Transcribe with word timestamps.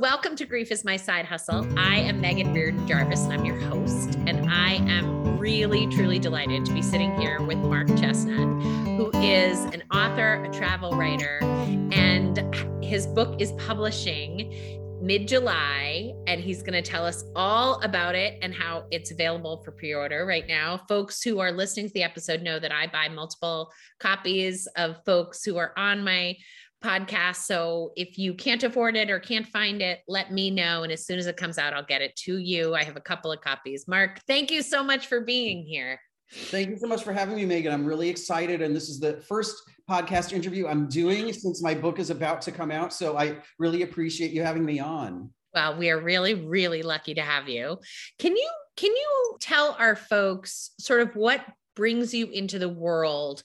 Welcome 0.00 0.36
to 0.36 0.46
Grief 0.46 0.70
is 0.70 0.84
My 0.84 0.96
Side 0.96 1.24
Hustle. 1.24 1.66
I 1.76 1.96
am 1.96 2.20
Megan 2.20 2.54
Reardon 2.54 2.86
Jarvis 2.86 3.24
and 3.24 3.32
I'm 3.32 3.44
your 3.44 3.58
host. 3.58 4.14
And 4.28 4.48
I 4.48 4.74
am 4.74 5.40
really, 5.40 5.88
truly 5.88 6.20
delighted 6.20 6.64
to 6.66 6.72
be 6.72 6.82
sitting 6.82 7.20
here 7.20 7.42
with 7.42 7.58
Mark 7.58 7.88
Chesnut, 7.88 8.62
who 8.96 9.10
is 9.18 9.64
an 9.74 9.82
author, 9.92 10.34
a 10.44 10.52
travel 10.52 10.92
writer, 10.92 11.40
and 11.42 12.38
his 12.80 13.08
book 13.08 13.40
is 13.40 13.50
publishing 13.58 14.78
mid 15.02 15.26
July. 15.26 16.14
And 16.28 16.40
he's 16.40 16.62
going 16.62 16.80
to 16.80 16.88
tell 16.88 17.04
us 17.04 17.24
all 17.34 17.80
about 17.80 18.14
it 18.14 18.38
and 18.40 18.54
how 18.54 18.84
it's 18.92 19.10
available 19.10 19.64
for 19.64 19.72
pre 19.72 19.94
order 19.94 20.24
right 20.26 20.46
now. 20.46 20.80
Folks 20.88 21.24
who 21.24 21.40
are 21.40 21.50
listening 21.50 21.88
to 21.88 21.94
the 21.94 22.04
episode 22.04 22.42
know 22.42 22.60
that 22.60 22.70
I 22.70 22.86
buy 22.86 23.08
multiple 23.08 23.72
copies 23.98 24.68
of 24.76 25.04
folks 25.04 25.44
who 25.44 25.56
are 25.56 25.72
on 25.76 26.04
my 26.04 26.36
podcast. 26.82 27.36
So 27.36 27.92
if 27.96 28.18
you 28.18 28.34
can't 28.34 28.62
afford 28.62 28.96
it 28.96 29.10
or 29.10 29.18
can't 29.18 29.46
find 29.46 29.82
it, 29.82 30.00
let 30.08 30.32
me 30.32 30.50
know. 30.50 30.82
And 30.82 30.92
as 30.92 31.06
soon 31.06 31.18
as 31.18 31.26
it 31.26 31.36
comes 31.36 31.58
out, 31.58 31.72
I'll 31.72 31.84
get 31.84 32.02
it 32.02 32.14
to 32.24 32.38
you. 32.38 32.74
I 32.74 32.84
have 32.84 32.96
a 32.96 33.00
couple 33.00 33.32
of 33.32 33.40
copies. 33.40 33.88
Mark, 33.88 34.20
thank 34.26 34.50
you 34.50 34.62
so 34.62 34.82
much 34.82 35.06
for 35.06 35.20
being 35.20 35.64
here. 35.64 36.00
Thank 36.30 36.68
you 36.68 36.76
so 36.76 36.86
much 36.86 37.02
for 37.02 37.12
having 37.12 37.36
me, 37.36 37.46
Megan. 37.46 37.72
I'm 37.72 37.86
really 37.86 38.08
excited. 38.08 38.60
And 38.60 38.76
this 38.76 38.88
is 38.88 39.00
the 39.00 39.14
first 39.22 39.62
podcast 39.88 40.32
interview 40.32 40.66
I'm 40.66 40.86
doing 40.86 41.32
since 41.32 41.62
my 41.62 41.74
book 41.74 41.98
is 41.98 42.10
about 42.10 42.42
to 42.42 42.52
come 42.52 42.70
out. 42.70 42.92
So 42.92 43.16
I 43.16 43.38
really 43.58 43.82
appreciate 43.82 44.32
you 44.32 44.42
having 44.42 44.64
me 44.64 44.78
on. 44.78 45.30
Well, 45.54 45.78
we 45.78 45.90
are 45.90 45.98
really, 45.98 46.34
really 46.34 46.82
lucky 46.82 47.14
to 47.14 47.22
have 47.22 47.48
you. 47.48 47.78
Can 48.18 48.36
you 48.36 48.50
can 48.76 48.92
you 48.92 49.36
tell 49.40 49.74
our 49.78 49.96
folks 49.96 50.70
sort 50.78 51.00
of 51.00 51.16
what 51.16 51.44
brings 51.74 52.12
you 52.12 52.26
into 52.26 52.58
the 52.58 52.68
world 52.68 53.42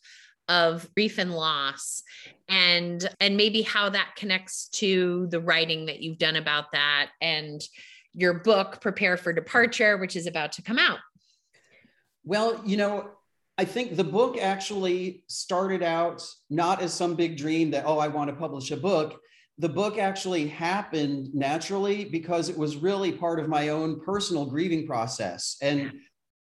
of 0.50 0.94
grief 0.96 1.18
and 1.18 1.34
loss 1.34 2.04
and 2.50 3.10
and 3.20 3.38
maybe 3.38 3.62
how 3.62 3.90
that 3.90 4.14
connects 4.16 4.68
to 4.70 5.28
the 5.32 5.40
writing 5.40 5.86
that 5.86 6.02
you've 6.02 6.18
done 6.18 6.36
about 6.36 6.66
that 6.74 7.10
and 7.22 7.62
your 8.14 8.34
book 8.34 8.82
prepare 8.82 9.18
for 9.18 9.32
departure 9.32 9.98
which 9.98 10.16
is 10.16 10.28
about 10.28 10.52
to 10.52 10.62
come 10.62 10.78
out. 10.78 11.00
Well 12.26 12.62
you 12.66 12.78
know 12.78 13.10
i 13.58 13.66
think 13.66 13.96
the 13.96 14.04
book 14.04 14.38
actually 14.38 15.24
started 15.28 15.84
out 15.84 16.26
not 16.50 16.82
as 16.82 16.94
some 16.94 17.16
big 17.16 17.38
dream 17.38 17.72
that 17.72 17.86
oh 17.86 18.00
i 18.00 18.08
want 18.08 18.30
to 18.30 18.36
publish 18.36 18.72
a 18.72 18.78
book. 18.78 19.20
The 19.60 19.70
book 19.70 20.00
actually 20.00 20.48
happened 20.48 21.30
naturally 21.34 22.06
because 22.06 22.50
it 22.50 22.58
was 22.58 22.76
really 22.78 23.12
part 23.12 23.40
of 23.40 23.48
my 23.48 23.70
own 23.70 24.00
personal 24.00 24.48
grieving 24.48 24.88
process. 24.88 25.58
And 25.62 25.94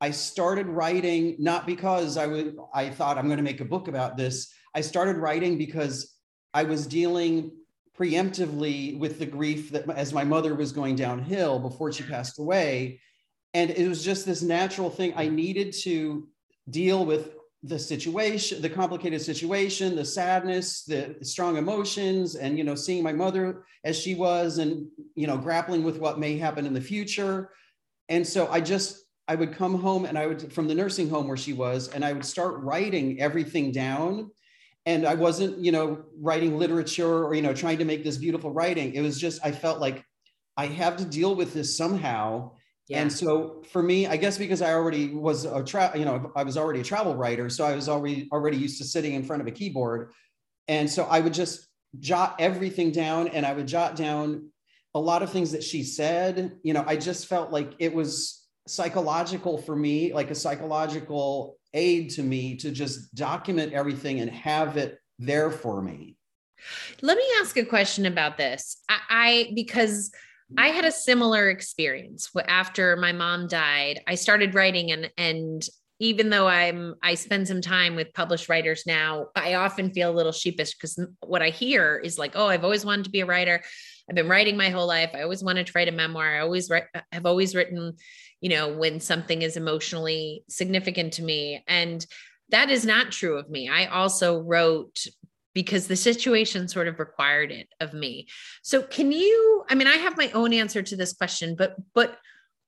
I 0.02 0.10
started 0.10 0.66
writing 0.66 1.36
not 1.38 1.64
because 1.64 2.16
I 2.16 2.26
would 2.26 2.56
I 2.74 2.90
thought 2.90 3.16
I'm 3.16 3.26
going 3.26 3.36
to 3.36 3.44
make 3.44 3.60
a 3.60 3.64
book 3.64 3.86
about 3.86 4.16
this. 4.16 4.52
I 4.74 4.80
started 4.80 5.16
writing 5.16 5.56
because 5.56 6.16
I 6.52 6.64
was 6.64 6.88
dealing 6.88 7.52
preemptively 7.96 8.98
with 8.98 9.20
the 9.20 9.26
grief 9.26 9.70
that 9.70 9.88
as 9.90 10.12
my 10.12 10.24
mother 10.24 10.56
was 10.56 10.72
going 10.72 10.96
downhill 10.96 11.60
before 11.60 11.92
she 11.92 12.02
passed 12.02 12.40
away 12.40 13.00
and 13.54 13.70
it 13.70 13.86
was 13.86 14.04
just 14.04 14.26
this 14.26 14.42
natural 14.42 14.90
thing 14.90 15.12
I 15.14 15.28
needed 15.28 15.72
to 15.84 16.26
deal 16.68 17.06
with 17.06 17.36
the 17.62 17.78
situation 17.78 18.60
the 18.60 18.70
complicated 18.70 19.20
situation 19.20 19.94
the 19.94 20.04
sadness 20.04 20.84
the 20.84 21.14
strong 21.22 21.58
emotions 21.58 22.34
and 22.34 22.58
you 22.58 22.64
know 22.64 22.74
seeing 22.74 23.04
my 23.04 23.12
mother 23.12 23.64
as 23.84 23.96
she 23.96 24.14
was 24.16 24.58
and 24.58 24.88
you 25.14 25.28
know 25.28 25.36
grappling 25.36 25.84
with 25.84 25.98
what 25.98 26.18
may 26.18 26.38
happen 26.38 26.66
in 26.66 26.74
the 26.74 26.80
future 26.80 27.50
and 28.08 28.26
so 28.26 28.48
I 28.48 28.60
just 28.60 29.02
I 29.32 29.34
would 29.34 29.54
come 29.54 29.78
home 29.78 30.04
and 30.04 30.18
I 30.18 30.26
would 30.26 30.52
from 30.52 30.68
the 30.68 30.74
nursing 30.74 31.08
home 31.08 31.26
where 31.26 31.38
she 31.38 31.54
was, 31.54 31.88
and 31.88 32.04
I 32.04 32.12
would 32.12 32.24
start 32.24 32.60
writing 32.60 33.18
everything 33.18 33.72
down. 33.72 34.30
And 34.84 35.06
I 35.06 35.14
wasn't, 35.14 35.56
you 35.64 35.72
know, 35.72 36.04
writing 36.20 36.58
literature 36.58 37.24
or, 37.24 37.32
you 37.34 37.40
know, 37.40 37.54
trying 37.54 37.78
to 37.78 37.86
make 37.86 38.04
this 38.04 38.18
beautiful 38.18 38.50
writing. 38.50 38.92
It 38.92 39.00
was 39.00 39.18
just, 39.18 39.40
I 39.42 39.50
felt 39.50 39.80
like 39.80 40.04
I 40.58 40.66
have 40.66 40.98
to 40.98 41.06
deal 41.06 41.34
with 41.34 41.54
this 41.54 41.74
somehow. 41.74 42.50
Yeah. 42.88 43.00
And 43.00 43.10
so 43.10 43.62
for 43.72 43.82
me, 43.82 44.06
I 44.06 44.18
guess 44.18 44.36
because 44.36 44.60
I 44.60 44.74
already 44.74 45.14
was 45.14 45.46
a 45.46 45.64
travel, 45.64 45.98
you 45.98 46.04
know, 46.04 46.30
I 46.36 46.42
was 46.42 46.58
already 46.58 46.80
a 46.80 46.84
travel 46.84 47.16
writer. 47.16 47.48
So 47.48 47.64
I 47.64 47.74
was 47.74 47.88
already 47.88 48.28
already 48.32 48.58
used 48.58 48.76
to 48.82 48.84
sitting 48.84 49.14
in 49.14 49.22
front 49.22 49.40
of 49.40 49.48
a 49.48 49.52
keyboard. 49.52 50.12
And 50.68 50.90
so 50.90 51.04
I 51.04 51.20
would 51.20 51.32
just 51.32 51.66
jot 52.00 52.36
everything 52.38 52.90
down 52.90 53.28
and 53.28 53.46
I 53.46 53.54
would 53.54 53.68
jot 53.68 53.96
down 53.96 54.50
a 54.92 55.00
lot 55.00 55.22
of 55.22 55.30
things 55.30 55.52
that 55.52 55.64
she 55.64 55.84
said. 55.84 56.58
You 56.62 56.74
know, 56.74 56.84
I 56.86 56.96
just 56.96 57.28
felt 57.28 57.50
like 57.50 57.72
it 57.78 57.94
was 57.94 58.41
psychological 58.66 59.58
for 59.58 59.76
me, 59.76 60.12
like 60.12 60.30
a 60.30 60.34
psychological 60.34 61.58
aid 61.74 62.10
to 62.10 62.22
me 62.22 62.56
to 62.56 62.70
just 62.70 63.14
document 63.14 63.72
everything 63.72 64.20
and 64.20 64.30
have 64.30 64.76
it 64.76 64.98
there 65.18 65.50
for 65.50 65.82
me. 65.82 66.16
Let 67.00 67.16
me 67.16 67.24
ask 67.40 67.56
a 67.56 67.64
question 67.64 68.06
about 68.06 68.36
this. 68.36 68.80
I, 68.88 68.98
I 69.10 69.52
because 69.54 70.12
I 70.56 70.68
had 70.68 70.84
a 70.84 70.92
similar 70.92 71.48
experience 71.48 72.30
after 72.46 72.96
my 72.96 73.12
mom 73.12 73.48
died. 73.48 74.00
I 74.06 74.14
started 74.14 74.54
writing 74.54 74.92
and 74.92 75.10
and 75.16 75.66
even 75.98 76.30
though 76.30 76.48
I'm 76.48 76.96
I 77.02 77.14
spend 77.14 77.46
some 77.46 77.60
time 77.60 77.94
with 77.94 78.12
published 78.12 78.48
writers 78.48 78.84
now, 78.86 79.28
I 79.36 79.54
often 79.54 79.92
feel 79.92 80.10
a 80.10 80.14
little 80.14 80.32
sheepish 80.32 80.74
because 80.74 80.98
what 81.20 81.42
I 81.42 81.50
hear 81.50 82.00
is 82.02 82.18
like, 82.18 82.32
"Oh, 82.34 82.46
I've 82.46 82.64
always 82.64 82.84
wanted 82.84 83.04
to 83.04 83.10
be 83.10 83.20
a 83.20 83.26
writer. 83.26 83.62
I've 84.08 84.16
been 84.16 84.28
writing 84.28 84.56
my 84.56 84.70
whole 84.70 84.86
life. 84.86 85.10
I 85.14 85.22
always 85.22 85.44
wanted 85.44 85.66
to 85.66 85.72
write 85.74 85.88
a 85.88 85.92
memoir. 85.92 86.36
I 86.36 86.40
always 86.40 86.68
write, 86.68 86.84
have 87.12 87.24
always 87.26 87.54
written, 87.54 87.96
you 88.42 88.50
know, 88.50 88.68
when 88.68 89.00
something 89.00 89.40
is 89.40 89.56
emotionally 89.56 90.44
significant 90.48 91.14
to 91.14 91.22
me. 91.22 91.64
And 91.66 92.04
that 92.50 92.68
is 92.68 92.84
not 92.84 93.12
true 93.12 93.38
of 93.38 93.48
me. 93.48 93.70
I 93.70 93.86
also 93.86 94.40
wrote 94.42 95.06
because 95.54 95.86
the 95.86 95.96
situation 95.96 96.66
sort 96.66 96.88
of 96.88 96.98
required 96.98 97.52
it 97.52 97.68
of 97.80 97.94
me. 97.94 98.26
So 98.62 98.82
can 98.82 99.12
you 99.12 99.64
I 99.70 99.74
mean 99.74 99.86
I 99.86 99.96
have 99.96 100.18
my 100.18 100.30
own 100.32 100.52
answer 100.52 100.82
to 100.82 100.96
this 100.96 101.12
question 101.12 101.54
but 101.56 101.76
but 101.94 102.18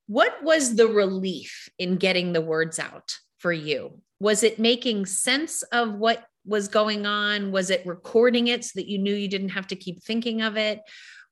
what 0.07 0.41
was 0.43 0.75
the 0.75 0.87
relief 0.87 1.67
in 1.77 1.97
getting 1.97 2.31
the 2.31 2.41
words 2.41 2.79
out 2.79 3.15
for 3.39 3.51
you? 3.51 3.99
Was 4.19 4.43
it 4.43 4.59
making 4.59 5.07
sense 5.07 5.61
of 5.63 5.95
what 5.95 6.25
was 6.45 6.67
going 6.67 7.05
on? 7.05 7.51
Was 7.51 7.69
it 7.69 7.85
recording 7.85 8.47
it 8.47 8.63
so 8.63 8.71
that 8.75 8.87
you 8.87 8.99
knew 8.99 9.15
you 9.15 9.27
didn't 9.27 9.49
have 9.49 9.67
to 9.67 9.75
keep 9.75 10.03
thinking 10.03 10.41
of 10.41 10.57
it? 10.57 10.79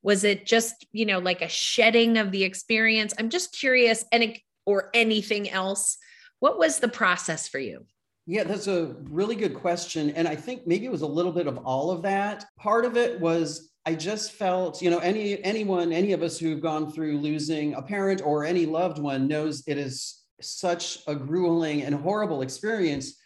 Was 0.04 0.24
it 0.24 0.46
just, 0.46 0.86
you 0.92 1.06
know, 1.06 1.20
like 1.20 1.42
a 1.42 1.50
shedding 1.50 2.18
of 2.18 2.32
the 2.32 2.44
experience? 2.44 3.14
I'm 3.18 3.30
just 3.30 3.58
curious, 3.58 4.06
and 4.12 4.38
or 4.66 4.90
anything 4.94 5.50
else. 5.50 5.98
What 6.40 6.60
was 6.60 6.80
the 6.80 6.88
process 6.88 7.48
for 7.48 7.60
you? 7.60 7.86
Yeah, 8.26 8.44
that's 8.44 8.68
a 8.68 8.96
really 9.10 9.36
good 9.36 9.54
question. 9.54 10.12
And 10.12 10.28
I 10.28 10.36
think 10.36 10.66
maybe 10.66 10.86
it 10.86 10.92
was 10.92 11.02
a 11.02 11.08
little 11.08 11.32
bit 11.32 11.48
of 11.48 11.58
all 11.60 11.92
of 11.92 12.02
that. 12.04 12.46
Part 12.58 12.86
of 12.86 12.96
it 12.96 13.20
was 13.20 13.72
I 13.86 13.96
just 13.96 14.32
felt, 14.32 14.82
you 14.82 14.90
know, 14.90 15.00
any 15.00 15.44
anyone, 15.44 15.92
any 15.92 16.14
of 16.14 16.24
us 16.24 16.40
who've 16.40 16.62
gone 16.62 16.92
through 16.92 17.18
losing 17.18 17.74
a 17.74 17.82
parent 17.82 18.22
or 18.24 18.46
any 18.46 18.66
loved 18.66 19.00
one 19.00 19.28
knows 19.28 19.64
it 19.68 19.78
is 19.78 20.22
such 20.42 21.00
a 21.08 21.16
grueling 21.16 21.84
and 21.84 21.94
horrible 21.96 22.42
experience. 22.42 23.20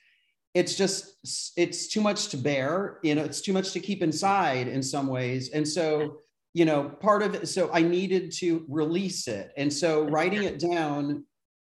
It's 0.55 0.75
just 0.75 1.53
it's 1.55 1.87
too 1.87 2.01
much 2.01 2.29
to 2.29 2.37
bear, 2.37 2.97
you 3.03 3.13
know, 3.13 3.23
it's 3.23 3.41
too 3.41 3.53
much 3.53 3.71
to 3.73 3.79
keep 3.79 4.01
inside 4.01 4.67
in 4.67 4.81
some 4.81 5.07
ways. 5.07 5.51
And 5.51 5.67
so 5.67 6.21
you 6.57 6.65
know, 6.65 6.89
part 6.89 7.21
of 7.21 7.35
it. 7.35 7.47
So 7.47 7.69
I 7.71 7.83
needed 7.83 8.31
to 8.37 8.65
release 8.67 9.27
it. 9.27 9.51
And 9.57 9.71
so 9.71 10.05
writing 10.05 10.41
it 10.41 10.57
down, 10.57 11.23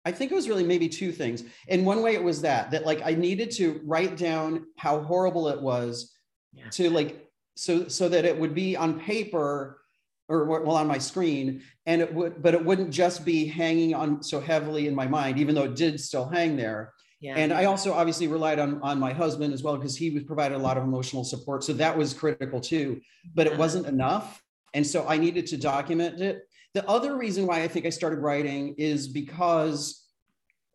I 0.06 0.12
think 0.12 0.32
it 0.32 0.34
was 0.34 0.48
really 0.48 0.64
maybe 0.64 0.88
two 0.88 1.12
things. 1.12 1.44
And 1.68 1.84
one 1.84 2.00
way, 2.00 2.14
it 2.14 2.24
was 2.24 2.40
that, 2.40 2.70
that 2.70 2.86
like 2.86 3.02
I 3.04 3.12
needed 3.12 3.50
to 3.56 3.82
write 3.84 4.16
down 4.16 4.64
how 4.78 5.00
horrible 5.00 5.48
it 5.48 5.60
was 5.60 6.16
yeah. 6.54 6.70
to 6.70 6.88
like, 6.88 7.28
so, 7.54 7.86
so 7.88 8.08
that 8.08 8.24
it 8.24 8.38
would 8.40 8.54
be 8.54 8.78
on 8.78 8.98
paper 8.98 9.82
or 10.30 10.46
well 10.46 10.76
on 10.76 10.86
my 10.86 10.96
screen 10.96 11.60
and 11.84 12.00
it 12.00 12.14
would, 12.14 12.42
but 12.42 12.54
it 12.54 12.64
wouldn't 12.64 12.90
just 12.90 13.26
be 13.26 13.44
hanging 13.44 13.94
on 13.94 14.22
so 14.22 14.40
heavily 14.40 14.86
in 14.86 14.94
my 14.94 15.06
mind, 15.06 15.38
even 15.38 15.54
though 15.54 15.64
it 15.64 15.76
did 15.76 16.00
still 16.00 16.26
hang 16.26 16.56
there. 16.56 16.94
Yeah. 17.20 17.34
And 17.36 17.52
I 17.52 17.66
also 17.66 17.92
obviously 17.92 18.26
relied 18.26 18.58
on, 18.58 18.80
on 18.80 18.98
my 18.98 19.12
husband 19.12 19.52
as 19.52 19.62
well 19.62 19.76
because 19.76 19.98
he 19.98 20.08
was 20.08 20.22
provided 20.22 20.54
a 20.54 20.58
lot 20.58 20.78
of 20.78 20.84
emotional 20.84 21.24
support. 21.24 21.62
So 21.62 21.74
that 21.74 21.98
was 21.98 22.14
critical 22.14 22.58
too, 22.58 23.02
but 23.34 23.46
it 23.46 23.52
uh-huh. 23.52 23.58
wasn't 23.58 23.86
enough. 23.86 24.42
And 24.74 24.86
so 24.86 25.06
I 25.08 25.16
needed 25.16 25.46
to 25.48 25.56
document 25.56 26.20
it. 26.20 26.42
The 26.74 26.88
other 26.88 27.16
reason 27.16 27.46
why 27.46 27.62
I 27.62 27.68
think 27.68 27.86
I 27.86 27.90
started 27.90 28.20
writing 28.20 28.74
is 28.78 29.08
because, 29.08 30.06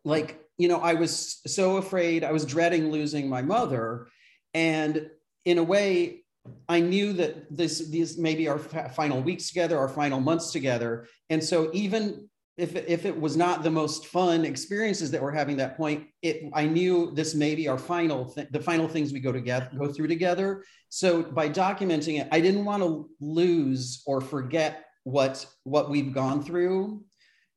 like, 0.04 0.40
you 0.58 0.68
know, 0.68 0.80
I 0.80 0.94
was 0.94 1.40
so 1.46 1.76
afraid, 1.76 2.24
I 2.24 2.32
was 2.32 2.44
dreading 2.44 2.90
losing 2.90 3.28
my 3.28 3.42
mother. 3.42 4.08
And 4.52 5.08
in 5.44 5.58
a 5.58 5.62
way, 5.62 6.24
I 6.68 6.80
knew 6.80 7.12
that 7.14 7.56
this 7.56 7.88
these 7.88 8.18
maybe 8.18 8.48
our 8.48 8.58
final 8.58 9.22
weeks 9.22 9.48
together, 9.48 9.78
our 9.78 9.88
final 9.88 10.20
months 10.20 10.52
together. 10.52 11.06
And 11.30 11.42
so 11.42 11.70
even 11.72 12.28
if, 12.56 12.76
if 12.76 13.04
it 13.04 13.20
was 13.20 13.36
not 13.36 13.62
the 13.62 13.70
most 13.70 14.06
fun 14.06 14.44
experiences 14.44 15.10
that 15.10 15.20
we're 15.20 15.32
having 15.32 15.56
that 15.56 15.76
point, 15.76 16.06
it 16.22 16.50
I 16.52 16.66
knew 16.66 17.10
this 17.12 17.34
may 17.34 17.54
be 17.54 17.66
our 17.66 17.78
final 17.78 18.26
th- 18.26 18.48
the 18.50 18.60
final 18.60 18.86
things 18.86 19.12
we 19.12 19.20
go 19.20 19.32
together 19.32 19.70
go 19.76 19.92
through 19.92 20.06
together. 20.08 20.64
So 20.88 21.22
by 21.22 21.48
documenting 21.48 22.20
it, 22.20 22.28
I 22.30 22.40
didn't 22.40 22.64
want 22.64 22.82
to 22.82 23.10
lose 23.20 24.02
or 24.06 24.20
forget 24.20 24.84
what 25.02 25.44
what 25.64 25.90
we've 25.90 26.12
gone 26.12 26.44
through. 26.44 27.02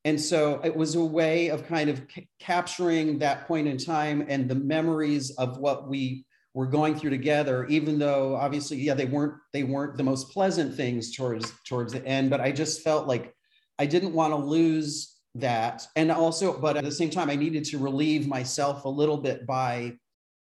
And 0.04 0.20
so 0.20 0.62
it 0.64 0.76
was 0.76 0.96
a 0.96 1.04
way 1.04 1.50
of 1.50 1.68
kind 1.68 1.90
of 1.90 2.02
c- 2.14 2.28
capturing 2.40 3.20
that 3.20 3.48
point 3.48 3.68
in 3.68 3.78
time 3.78 4.26
and 4.28 4.50
the 4.50 4.56
memories 4.56 5.32
of 5.32 5.58
what 5.58 5.88
we 5.88 6.26
were 6.56 6.66
going 6.66 6.96
through 6.96 7.12
together 7.12 7.68
even 7.68 8.00
though 8.00 8.36
obviously 8.36 8.78
yeah 8.78 8.96
they 8.96 9.06
weren't 9.06 9.36
they 9.54 9.62
weren't 9.62 9.96
the 9.96 10.04
most 10.04 10.32
pleasant 10.32 10.74
things 10.74 11.16
towards 11.16 11.54
towards 11.68 11.94
the 11.94 12.04
end 12.04 12.32
but 12.32 12.42
i 12.42 12.52
just 12.52 12.82
felt 12.82 13.06
like 13.06 13.32
i 13.80 13.86
didn't 13.86 14.14
want 14.14 14.34
to 14.34 14.38
lose 14.38 15.16
that. 15.36 15.86
And 15.96 16.12
also 16.12 16.60
but 16.60 16.78
at 16.78 16.84
the 16.84 16.92
same 16.92 17.10
time 17.10 17.30
i 17.30 17.36
needed 17.36 17.64
to 17.66 17.78
relieve 17.78 18.28
myself 18.28 18.86
a 18.86 18.90
little 18.90 19.18
bit 19.18 19.46
by 19.46 19.94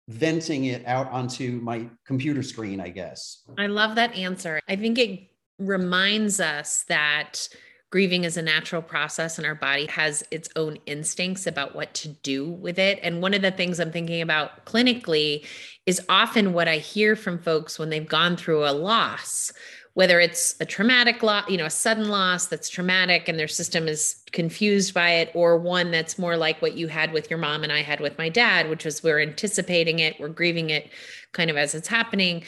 venting 0.09 0.67
it 0.67 0.87
out 0.87 1.11
onto 1.11 1.61
my 1.63 1.89
computer 2.07 2.43
screen 2.43 2.81
i 2.81 2.89
guess. 2.89 3.43
I 3.59 3.67
love 3.67 3.97
that 3.97 4.15
answer. 4.15 4.61
I 4.69 4.77
think 4.77 4.99
it 4.99 5.31
reminds 5.59 6.41
us 6.41 6.85
that 6.89 7.49
grieving 7.95 8.25
is 8.25 8.37
a 8.37 8.43
natural 8.43 8.83
process 8.83 9.39
and 9.39 9.47
our 9.47 9.55
body 9.55 9.87
has 9.87 10.25
its 10.33 10.49
own 10.57 10.77
instincts 10.85 11.47
about 11.47 11.77
what 11.77 11.95
to 11.95 12.09
do 12.09 12.51
with 12.51 12.77
it. 12.77 12.99
And 13.05 13.23
one 13.23 13.35
of 13.35 13.43
the 13.43 13.53
things 13.53 13.79
I'm 13.79 13.93
thinking 13.93 14.21
about 14.21 14.67
clinically 14.67 15.47
is 15.87 16.01
often 16.09 16.53
what 16.53 16.67
I 16.67 16.79
hear 16.79 17.15
from 17.15 17.39
folks 17.39 17.79
when 17.79 17.91
they've 17.91 18.09
gone 18.09 18.37
through 18.37 18.67
a 18.67 18.73
loss, 18.73 19.53
whether 19.95 20.21
it's 20.21 20.57
a 20.61 20.65
traumatic 20.65 21.23
loss, 21.23 21.49
you 21.49 21.57
know, 21.57 21.67
a 21.67 21.71
sudden 21.71 22.09
loss 22.09 22.47
that's 22.47 22.69
traumatic 22.69 23.29
and 23.29 23.39
their 23.39 23.49
system 23.49 23.89
is 23.89 24.23
confused 24.33 24.93
by 24.93 25.11
it, 25.11 25.31
or 25.35 25.57
one 25.57 25.91
that's 25.91 26.19
more 26.19 26.37
like 26.37 26.61
what 26.61 26.75
you 26.75 26.89
had 26.89 27.13
with 27.13 27.31
your 27.31 27.39
mom 27.39 27.63
and 27.63 27.73
I 27.73 27.83
had 27.83 28.01
with 28.01 28.19
my 28.19 28.29
dad, 28.29 28.69
which 28.69 28.85
was 28.85 29.03
we're 29.03 29.21
anticipating 29.21 30.01
it, 30.01 30.19
we're 30.19 30.29
grieving 30.29 30.71
it 30.71 30.91
kind 31.33 31.51
of 31.51 31.57
as 31.57 31.75
it's 31.75 31.89
happening 31.89 32.45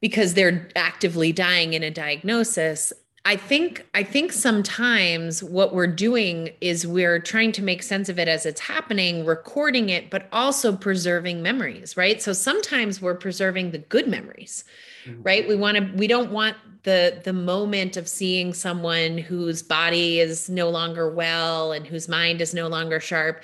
because 0.00 0.34
they're 0.34 0.68
actively 0.76 1.32
dying 1.32 1.74
in 1.74 1.82
a 1.82 1.90
diagnosis 1.90 2.92
I 3.24 3.36
think 3.36 3.86
I 3.94 4.02
think 4.02 4.32
sometimes 4.32 5.44
what 5.44 5.74
we're 5.74 5.86
doing 5.86 6.50
is 6.62 6.86
we're 6.86 7.18
trying 7.18 7.52
to 7.52 7.62
make 7.62 7.82
sense 7.82 8.08
of 8.08 8.18
it 8.18 8.28
as 8.28 8.46
it's 8.46 8.60
happening, 8.60 9.26
recording 9.26 9.90
it, 9.90 10.08
but 10.08 10.26
also 10.32 10.74
preserving 10.74 11.42
memories, 11.42 11.96
right? 11.98 12.20
So 12.22 12.32
sometimes 12.32 13.02
we're 13.02 13.14
preserving 13.14 13.72
the 13.72 13.78
good 13.78 14.08
memories, 14.08 14.64
mm-hmm. 15.04 15.22
right? 15.22 15.48
We 15.48 15.56
want 15.56 15.76
to 15.76 15.92
we 15.96 16.06
don't 16.06 16.30
want 16.30 16.56
the 16.82 17.20
the 17.24 17.32
moment 17.32 17.96
of 17.96 18.08
seeing 18.08 18.54
someone 18.54 19.18
whose 19.18 19.62
body 19.62 20.20
is 20.20 20.48
no 20.48 20.70
longer 20.70 21.12
well 21.12 21.72
and 21.72 21.86
whose 21.86 22.08
mind 22.08 22.40
is 22.40 22.54
no 22.54 22.68
longer 22.68 23.00
sharp 23.00 23.42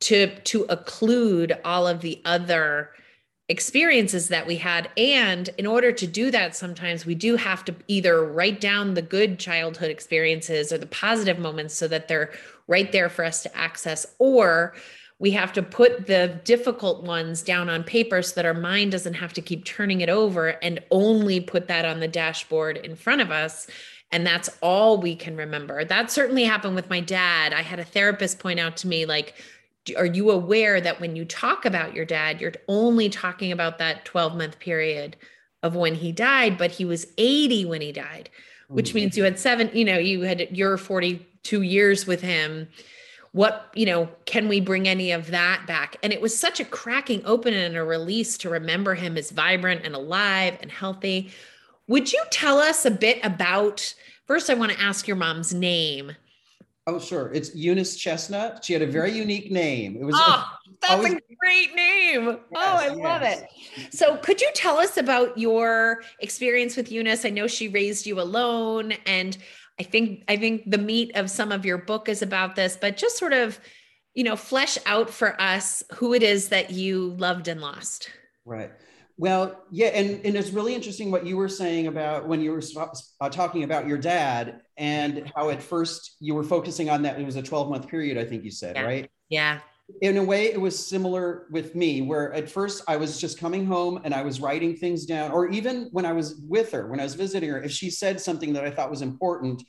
to 0.00 0.34
to 0.40 0.64
occlude 0.64 1.58
all 1.64 1.86
of 1.86 2.00
the 2.00 2.20
other 2.24 2.90
experiences 3.48 4.28
that 4.28 4.46
we 4.46 4.56
had. 4.56 4.88
And 4.96 5.50
in 5.58 5.66
order 5.66 5.92
to 5.92 6.06
do 6.06 6.30
that, 6.30 6.56
sometimes 6.56 7.04
we 7.04 7.14
do 7.14 7.36
have 7.36 7.64
to 7.66 7.74
either 7.88 8.24
write 8.24 8.60
down 8.60 8.94
the 8.94 9.02
good 9.02 9.38
childhood 9.38 9.90
experiences 9.90 10.72
or 10.72 10.78
the 10.78 10.86
positive 10.86 11.38
moments 11.38 11.74
so 11.74 11.86
that 11.88 12.08
they're 12.08 12.32
right 12.68 12.90
there 12.90 13.10
for 13.10 13.24
us 13.24 13.42
to 13.42 13.56
access, 13.56 14.06
or 14.18 14.74
we 15.18 15.30
have 15.30 15.52
to 15.52 15.62
put 15.62 16.06
the 16.06 16.40
difficult 16.44 17.04
ones 17.04 17.42
down 17.42 17.68
on 17.70 17.84
paper 17.84 18.20
so 18.20 18.34
that 18.34 18.44
our 18.44 18.54
mind 18.54 18.92
doesn't 18.92 19.14
have 19.14 19.32
to 19.34 19.40
keep 19.40 19.64
turning 19.64 20.00
it 20.00 20.08
over 20.08 20.48
and 20.48 20.80
only 20.90 21.40
put 21.40 21.68
that 21.68 21.84
on 21.84 22.00
the 22.00 22.08
dashboard 22.08 22.76
in 22.78 22.96
front 22.96 23.20
of 23.20 23.30
us. 23.30 23.66
And 24.10 24.26
that's 24.26 24.50
all 24.60 25.00
we 25.00 25.16
can 25.16 25.36
remember. 25.36 25.84
That 25.84 26.10
certainly 26.10 26.44
happened 26.44 26.74
with 26.74 26.90
my 26.90 27.00
dad. 27.00 27.52
I 27.52 27.62
had 27.62 27.78
a 27.78 27.84
therapist 27.84 28.38
point 28.38 28.60
out 28.60 28.76
to 28.78 28.88
me, 28.88 29.06
like, 29.06 29.34
are 29.96 30.06
you 30.06 30.30
aware 30.30 30.80
that 30.80 31.00
when 31.00 31.14
you 31.14 31.24
talk 31.24 31.64
about 31.64 31.94
your 31.94 32.04
dad, 32.04 32.40
you're 32.40 32.52
only 32.68 33.08
talking 33.08 33.52
about 33.52 33.78
that 33.78 34.04
12 34.04 34.36
month 34.36 34.58
period 34.58 35.16
of 35.62 35.74
when 35.74 35.94
he 35.94 36.12
died, 36.12 36.58
but 36.58 36.70
he 36.70 36.84
was 36.84 37.06
80 37.18 37.66
when 37.66 37.80
he 37.80 37.92
died, 37.92 38.30
which 38.68 38.94
means 38.94 39.16
you 39.16 39.24
had 39.24 39.38
seven, 39.38 39.70
you 39.72 39.84
know, 39.84 39.98
you 39.98 40.22
had 40.22 40.48
your 40.50 40.76
42 40.76 41.62
years 41.62 42.06
with 42.06 42.20
him. 42.20 42.68
What, 43.34 43.72
you 43.74 43.84
know, 43.84 44.08
can 44.26 44.46
we 44.46 44.60
bring 44.60 44.86
any 44.86 45.10
of 45.10 45.26
that 45.32 45.66
back? 45.66 45.96
And 46.04 46.12
it 46.12 46.20
was 46.20 46.38
such 46.38 46.60
a 46.60 46.64
cracking 46.64 47.20
open 47.24 47.52
and 47.52 47.76
a 47.76 47.82
release 47.82 48.38
to 48.38 48.48
remember 48.48 48.94
him 48.94 49.16
as 49.16 49.32
vibrant 49.32 49.84
and 49.84 49.96
alive 49.96 50.56
and 50.62 50.70
healthy. 50.70 51.32
Would 51.88 52.12
you 52.12 52.22
tell 52.30 52.58
us 52.58 52.86
a 52.86 52.92
bit 52.92 53.18
about? 53.24 53.94
First, 54.26 54.50
I 54.50 54.54
want 54.54 54.70
to 54.70 54.80
ask 54.80 55.08
your 55.08 55.16
mom's 55.16 55.52
name 55.52 56.12
Oh, 56.86 56.98
sure. 56.98 57.32
It's 57.32 57.54
Eunice 57.54 57.96
Chesnut. 57.96 58.62
She 58.62 58.74
had 58.74 58.82
a 58.82 58.86
very 58.86 59.08
mm-hmm. 59.08 59.20
unique 59.20 59.50
name. 59.50 59.96
It 59.96 60.04
was. 60.04 60.14
Oh, 60.18 60.50
that's 60.82 60.92
always... 60.92 61.14
a 61.14 61.34
great 61.40 61.74
name. 61.74 62.26
Yes, 62.26 62.38
oh, 62.54 62.76
I 62.76 62.86
yes. 62.88 62.96
love 62.96 63.22
it. 63.22 63.46
So, 63.90 64.16
could 64.18 64.40
you 64.40 64.50
tell 64.54 64.76
us 64.76 64.98
about 64.98 65.38
your 65.38 66.02
experience 66.20 66.76
with 66.76 66.92
Eunice? 66.92 67.24
I 67.24 67.30
know 67.30 67.46
she 67.46 67.68
raised 67.68 68.04
you 68.04 68.20
alone, 68.20 68.92
and 69.06 69.38
I 69.78 69.82
think 69.82 70.24
I 70.28 70.36
think 70.36 70.70
the 70.70 70.78
meat 70.78 71.12
of 71.16 71.30
some 71.30 71.52
of 71.52 71.64
your 71.64 71.78
book 71.78 72.08
is 72.08 72.22
about 72.22 72.56
this. 72.56 72.76
But 72.80 72.96
just 72.96 73.18
sort 73.18 73.32
of, 73.32 73.58
you 74.14 74.24
know, 74.24 74.36
flesh 74.36 74.78
out 74.86 75.10
for 75.10 75.40
us 75.40 75.82
who 75.94 76.14
it 76.14 76.22
is 76.22 76.48
that 76.48 76.70
you 76.70 77.14
loved 77.18 77.48
and 77.48 77.60
lost. 77.60 78.10
Right. 78.44 78.70
Well, 79.16 79.64
yeah, 79.70 79.88
and, 79.88 80.24
and 80.24 80.34
it's 80.34 80.50
really 80.50 80.74
interesting 80.74 81.10
what 81.10 81.24
you 81.24 81.36
were 81.36 81.48
saying 81.48 81.86
about 81.86 82.26
when 82.26 82.40
you 82.40 82.50
were 82.50 82.62
uh, 83.20 83.28
talking 83.28 83.62
about 83.62 83.86
your 83.86 83.96
dad 83.96 84.62
and 84.76 85.30
how 85.36 85.50
at 85.50 85.62
first 85.62 86.16
you 86.18 86.34
were 86.34 86.42
focusing 86.42 86.90
on 86.90 87.02
that. 87.02 87.20
It 87.20 87.24
was 87.24 87.36
a 87.36 87.42
12 87.42 87.70
month 87.70 87.86
period, 87.86 88.18
I 88.18 88.24
think 88.24 88.42
you 88.42 88.50
said, 88.50 88.74
yeah. 88.74 88.82
right? 88.82 89.10
Yeah. 89.28 89.60
In 90.00 90.16
a 90.16 90.24
way, 90.24 90.46
it 90.46 90.60
was 90.60 90.86
similar 90.86 91.46
with 91.50 91.74
me, 91.74 92.00
where 92.00 92.32
at 92.32 92.50
first 92.50 92.82
I 92.88 92.96
was 92.96 93.20
just 93.20 93.38
coming 93.38 93.66
home 93.66 94.00
and 94.04 94.14
I 94.14 94.22
was 94.22 94.40
writing 94.40 94.76
things 94.76 95.04
down, 95.04 95.30
or 95.30 95.50
even 95.50 95.88
when 95.92 96.06
I 96.06 96.12
was 96.12 96.40
with 96.48 96.72
her, 96.72 96.86
when 96.86 97.00
I 97.00 97.02
was 97.02 97.14
visiting 97.14 97.50
her, 97.50 97.62
if 97.62 97.70
she 97.70 97.90
said 97.90 98.20
something 98.20 98.54
that 98.54 98.64
I 98.64 98.70
thought 98.70 98.90
was 98.90 99.02
important, 99.02 99.62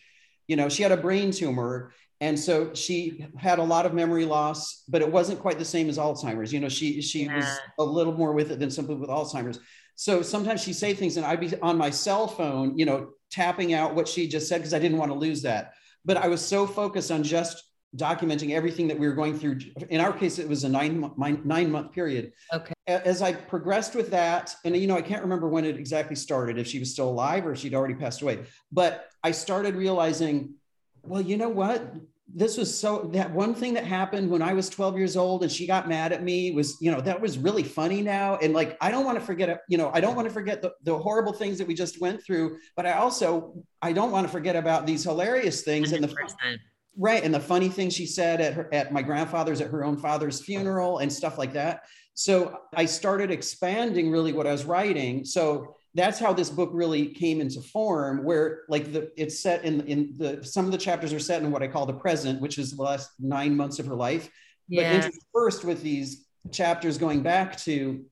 you 0.47 0.55
know, 0.55 0.69
she 0.69 0.83
had 0.83 0.93
a 0.93 0.97
brain 0.97 1.31
tumor 1.31 1.91
and 2.21 2.39
so 2.39 2.73
she 2.73 3.25
had 3.37 3.59
a 3.59 3.63
lot 3.63 3.85
of 3.85 3.93
memory 3.93 4.25
loss 4.25 4.83
but 4.87 5.01
it 5.01 5.11
wasn't 5.11 5.39
quite 5.39 5.59
the 5.59 5.65
same 5.65 5.89
as 5.89 5.97
alzheimer's. 5.97 6.53
You 6.53 6.59
know 6.59 6.69
she 6.69 7.01
she 7.01 7.25
yeah. 7.25 7.35
was 7.35 7.59
a 7.79 7.83
little 7.83 8.13
more 8.13 8.33
with 8.33 8.51
it 8.51 8.59
than 8.59 8.71
somebody 8.71 8.99
with 8.99 9.09
alzheimer's. 9.09 9.59
So 9.95 10.21
sometimes 10.21 10.61
she'd 10.61 10.73
say 10.73 10.93
things 10.93 11.17
and 11.17 11.25
i'd 11.25 11.39
be 11.39 11.57
on 11.61 11.77
my 11.77 11.89
cell 11.89 12.27
phone 12.27 12.77
you 12.77 12.85
know 12.85 13.09
tapping 13.31 13.73
out 13.73 13.95
what 13.95 14.07
she 14.07 14.27
just 14.27 14.47
said 14.47 14.57
because 14.57 14.73
i 14.73 14.79
didn't 14.79 14.97
want 14.97 15.11
to 15.11 15.17
lose 15.17 15.41
that. 15.41 15.73
But 16.05 16.17
i 16.17 16.27
was 16.27 16.41
so 16.41 16.65
focused 16.65 17.11
on 17.11 17.23
just 17.23 17.63
documenting 17.95 18.51
everything 18.51 18.87
that 18.87 18.97
we 18.97 19.07
were 19.07 19.13
going 19.13 19.37
through 19.37 19.59
in 19.89 20.01
our 20.01 20.11
case 20.11 20.39
it 20.39 20.47
was 20.47 20.63
a 20.63 20.69
nine 20.69 21.11
nine 21.17 21.71
month 21.71 21.91
period 21.91 22.33
okay 22.53 22.73
as 22.87 23.21
i 23.21 23.31
progressed 23.31 23.95
with 23.95 24.09
that 24.11 24.55
and 24.65 24.75
you 24.75 24.87
know 24.87 24.95
i 24.95 25.01
can't 25.01 25.21
remember 25.21 25.47
when 25.47 25.65
it 25.65 25.77
exactly 25.77 26.15
started 26.15 26.57
if 26.57 26.67
she 26.67 26.79
was 26.79 26.91
still 26.91 27.09
alive 27.09 27.45
or 27.45 27.55
she'd 27.55 27.73
already 27.73 27.95
passed 27.95 28.21
away 28.21 28.39
but 28.71 29.09
i 29.23 29.31
started 29.31 29.75
realizing 29.75 30.53
well, 31.07 31.21
you 31.21 31.37
know 31.37 31.49
what? 31.49 31.93
This 32.33 32.57
was 32.57 32.77
so 32.77 33.09
that 33.13 33.31
one 33.31 33.53
thing 33.53 33.75
that 33.75 33.85
happened 33.85 34.29
when 34.29 34.41
I 34.41 34.53
was 34.53 34.67
12 34.69 34.97
years 34.97 35.15
old 35.15 35.43
and 35.43 35.51
she 35.51 35.67
got 35.67 35.87
mad 35.87 36.11
at 36.11 36.23
me 36.23 36.51
was, 36.51 36.81
you 36.81 36.91
know, 36.91 36.99
that 37.01 37.21
was 37.21 37.37
really 37.37 37.63
funny 37.63 38.01
now. 38.01 38.37
And 38.37 38.53
like, 38.53 38.77
I 38.81 38.89
don't 38.89 39.05
want 39.05 39.19
to 39.19 39.23
forget, 39.23 39.61
you 39.69 39.77
know, 39.77 39.91
I 39.93 40.01
don't 40.01 40.15
want 40.15 40.27
to 40.27 40.33
forget 40.33 40.61
the, 40.61 40.73
the 40.83 40.97
horrible 40.97 41.33
things 41.33 41.59
that 41.59 41.67
we 41.67 41.75
just 41.75 42.01
went 42.01 42.23
through, 42.25 42.57
but 42.75 42.87
I 42.87 42.93
also, 42.93 43.53
I 43.81 43.93
don't 43.93 44.11
want 44.11 44.25
to 44.25 44.31
forget 44.31 44.55
about 44.55 44.87
these 44.87 45.03
hilarious 45.03 45.61
things 45.61 45.91
100%. 45.91 45.95
and 45.95 46.03
the 46.03 46.15
right 46.97 47.23
and 47.23 47.33
the 47.33 47.39
funny 47.39 47.69
thing 47.69 47.89
she 47.89 48.05
said 48.05 48.41
at 48.41 48.53
her 48.53 48.73
at 48.73 48.93
my 48.93 49.01
grandfather's 49.01 49.61
at 49.61 49.71
her 49.71 49.83
own 49.83 49.97
father's 49.97 50.41
funeral 50.41 50.99
and 50.99 51.11
stuff 51.11 51.37
like 51.37 51.53
that. 51.53 51.83
So 52.13 52.59
i 52.73 52.85
started 52.85 53.31
expanding 53.31 54.11
really 54.11 54.33
what 54.33 54.47
i 54.47 54.51
was 54.51 54.65
writing. 54.65 55.25
So 55.25 55.75
that's 55.93 56.19
how 56.19 56.33
this 56.33 56.49
book 56.49 56.69
really 56.73 57.07
came 57.07 57.39
into 57.39 57.61
form 57.61 58.23
where 58.23 58.63
like 58.67 58.91
the 58.91 59.11
it's 59.17 59.39
set 59.39 59.63
in 59.63 59.81
in 59.87 60.13
the 60.17 60.43
some 60.43 60.65
of 60.65 60.71
the 60.71 60.77
chapters 60.77 61.13
are 61.13 61.19
set 61.19 61.41
in 61.41 61.51
what 61.51 61.63
i 61.63 61.67
call 61.67 61.85
the 61.85 61.93
present 61.93 62.41
which 62.41 62.57
is 62.57 62.71
the 62.71 62.81
last 62.81 63.11
nine 63.19 63.55
months 63.55 63.79
of 63.79 63.85
her 63.85 63.95
life. 63.95 64.29
Yeah. 64.67 64.83
but 64.83 65.05
interspersed 65.05 65.63
with 65.63 65.81
these 65.83 66.25
chapters 66.51 66.97
going 66.97 67.21
back 67.21 67.57
to 67.57 68.05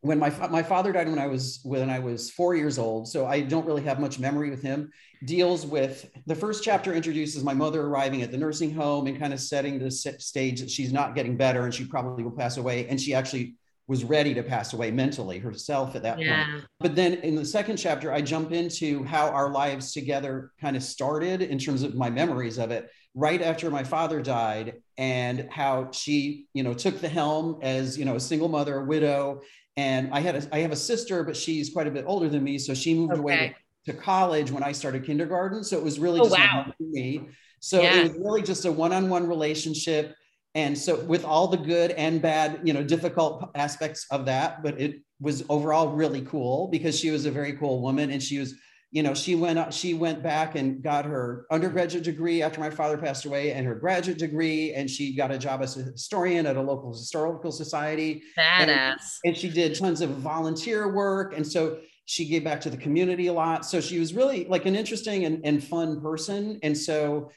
when 0.00 0.18
my 0.18 0.30
my 0.48 0.62
father 0.62 0.92
died 0.92 1.08
when 1.08 1.18
i 1.18 1.26
was 1.26 1.60
when 1.64 1.90
i 1.90 1.98
was 1.98 2.30
four 2.30 2.54
years 2.54 2.78
old 2.78 3.08
so 3.08 3.26
i 3.26 3.40
don't 3.40 3.66
really 3.66 3.82
have 3.82 3.98
much 3.98 4.18
memory 4.18 4.48
with 4.48 4.62
him 4.62 4.90
deals 5.24 5.66
with 5.66 6.08
the 6.26 6.34
first 6.34 6.62
chapter 6.62 6.94
introduces 6.94 7.42
my 7.42 7.54
mother 7.54 7.82
arriving 7.82 8.22
at 8.22 8.30
the 8.30 8.36
nursing 8.36 8.72
home 8.72 9.08
and 9.08 9.18
kind 9.18 9.32
of 9.32 9.40
setting 9.40 9.78
the 9.78 9.90
stage 9.90 10.60
that 10.60 10.70
she's 10.70 10.92
not 10.92 11.14
getting 11.14 11.36
better 11.36 11.64
and 11.64 11.74
she 11.74 11.84
probably 11.84 12.22
will 12.22 12.30
pass 12.30 12.56
away 12.58 12.86
and 12.86 13.00
she 13.00 13.12
actually 13.12 13.56
was 13.88 14.04
ready 14.04 14.34
to 14.34 14.42
pass 14.42 14.74
away 14.74 14.90
mentally 14.90 15.38
herself 15.38 15.96
at 15.96 16.02
that 16.02 16.20
yeah. 16.20 16.44
point. 16.44 16.64
But 16.78 16.94
then 16.94 17.14
in 17.14 17.34
the 17.34 17.44
second 17.44 17.78
chapter, 17.78 18.12
I 18.12 18.20
jump 18.20 18.52
into 18.52 19.02
how 19.02 19.28
our 19.30 19.50
lives 19.50 19.92
together 19.92 20.52
kind 20.60 20.76
of 20.76 20.82
started 20.82 21.40
in 21.40 21.58
terms 21.58 21.82
of 21.82 21.94
my 21.94 22.10
memories 22.10 22.58
of 22.58 22.70
it 22.70 22.90
right 23.14 23.40
after 23.40 23.70
my 23.70 23.82
father 23.82 24.20
died 24.20 24.74
and 24.98 25.48
how 25.50 25.90
she, 25.90 26.46
you 26.52 26.62
know, 26.62 26.74
took 26.74 27.00
the 27.00 27.08
helm 27.08 27.58
as, 27.62 27.98
you 27.98 28.04
know, 28.04 28.16
a 28.16 28.20
single 28.20 28.48
mother, 28.48 28.80
a 28.80 28.84
widow. 28.84 29.40
And 29.78 30.12
I 30.12 30.18
had 30.18 30.34
a, 30.34 30.54
I 30.54 30.58
have 30.58 30.72
a 30.72 30.76
sister, 30.76 31.22
but 31.22 31.36
she's 31.36 31.70
quite 31.70 31.86
a 31.86 31.90
bit 31.90 32.04
older 32.06 32.28
than 32.28 32.42
me. 32.42 32.58
So 32.58 32.74
she 32.74 32.94
moved 32.94 33.12
okay. 33.12 33.20
away 33.20 33.56
to, 33.86 33.92
to, 33.92 33.98
college 33.98 34.50
when 34.50 34.64
I 34.64 34.72
started 34.72 35.04
kindergarten. 35.04 35.62
So 35.62 35.78
it 35.78 35.84
was 35.84 36.00
really 36.00 36.18
oh, 36.18 36.24
just 36.24 36.36
wow. 36.36 36.72
me. 36.80 37.28
So 37.60 37.80
yeah. 37.80 38.00
it 38.00 38.02
was 38.02 38.12
really 38.18 38.42
just 38.42 38.64
a 38.64 38.72
one-on-one 38.72 39.28
relationship 39.28 40.16
and 40.54 40.76
so 40.76 41.00
with 41.04 41.24
all 41.24 41.46
the 41.46 41.56
good 41.56 41.92
and 41.92 42.20
bad 42.20 42.60
you 42.64 42.72
know 42.72 42.82
difficult 42.82 43.50
aspects 43.54 44.06
of 44.10 44.24
that 44.26 44.62
but 44.62 44.80
it 44.80 45.02
was 45.20 45.44
overall 45.48 45.92
really 45.92 46.22
cool 46.22 46.68
because 46.68 46.98
she 46.98 47.10
was 47.10 47.26
a 47.26 47.30
very 47.30 47.52
cool 47.54 47.82
woman 47.82 48.10
and 48.10 48.22
she 48.22 48.38
was 48.38 48.54
you 48.90 49.02
know 49.02 49.14
she 49.14 49.34
went 49.34 49.58
up 49.58 49.72
she 49.72 49.94
went 49.94 50.22
back 50.22 50.54
and 50.54 50.82
got 50.82 51.04
her 51.04 51.46
undergraduate 51.50 52.04
degree 52.04 52.42
after 52.42 52.60
my 52.60 52.70
father 52.70 52.96
passed 52.96 53.24
away 53.24 53.52
and 53.52 53.66
her 53.66 53.74
graduate 53.74 54.18
degree 54.18 54.72
and 54.72 54.88
she 54.88 55.14
got 55.14 55.30
a 55.30 55.38
job 55.38 55.62
as 55.62 55.76
a 55.76 55.82
historian 55.82 56.46
at 56.46 56.56
a 56.56 56.60
local 56.60 56.92
historical 56.92 57.52
society 57.52 58.22
badass 58.36 58.66
and, 58.66 58.98
and 59.24 59.36
she 59.36 59.50
did 59.50 59.74
tons 59.74 60.00
of 60.00 60.10
volunteer 60.10 60.92
work 60.92 61.34
and 61.36 61.46
so 61.46 61.78
she 62.06 62.24
gave 62.24 62.42
back 62.42 62.60
to 62.60 62.70
the 62.70 62.76
community 62.76 63.26
a 63.26 63.32
lot 63.32 63.66
so 63.66 63.80
she 63.80 63.98
was 63.98 64.14
really 64.14 64.46
like 64.46 64.64
an 64.64 64.74
interesting 64.74 65.26
and, 65.26 65.44
and 65.44 65.62
fun 65.62 66.00
person 66.00 66.58
and 66.62 66.76
so 66.76 67.30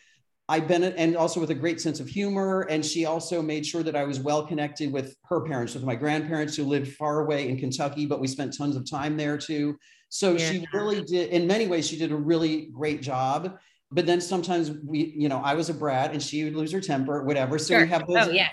I've 0.49 0.67
been, 0.67 0.83
and 0.83 1.15
also 1.15 1.39
with 1.39 1.51
a 1.51 1.55
great 1.55 1.79
sense 1.79 2.01
of 2.01 2.09
humor. 2.09 2.63
And 2.69 2.85
she 2.85 3.05
also 3.05 3.41
made 3.41 3.65
sure 3.65 3.83
that 3.83 3.95
I 3.95 4.03
was 4.03 4.19
well 4.19 4.45
connected 4.45 4.91
with 4.91 5.15
her 5.29 5.39
parents, 5.45 5.75
with 5.75 5.85
my 5.85 5.95
grandparents 5.95 6.57
who 6.57 6.65
lived 6.65 6.91
far 6.95 7.21
away 7.21 7.47
in 7.47 7.57
Kentucky, 7.57 8.05
but 8.05 8.19
we 8.19 8.27
spent 8.27 8.57
tons 8.57 8.75
of 8.75 8.89
time 8.89 9.15
there 9.15 9.37
too. 9.37 9.77
So 10.11 10.33
yeah. 10.33 10.51
she 10.51 10.67
really 10.73 11.01
did, 11.01 11.29
in 11.29 11.47
many 11.47 11.67
ways, 11.67 11.87
she 11.87 11.97
did 11.97 12.11
a 12.11 12.15
really 12.15 12.65
great 12.65 13.01
job. 13.01 13.57
But 13.91 14.05
then 14.05 14.19
sometimes 14.19 14.69
we, 14.69 15.13
you 15.17 15.29
know, 15.29 15.37
I 15.37 15.53
was 15.53 15.69
a 15.69 15.73
brat 15.73 16.11
and 16.11 16.21
she 16.21 16.43
would 16.43 16.55
lose 16.55 16.73
her 16.73 16.81
temper, 16.81 17.23
whatever. 17.23 17.57
So 17.57 17.75
sure. 17.75 17.83
we 17.83 17.87
have 17.87 18.03
oh, 18.09 18.13
those, 18.13 18.27
oh, 18.27 18.31
yeah. 18.31 18.49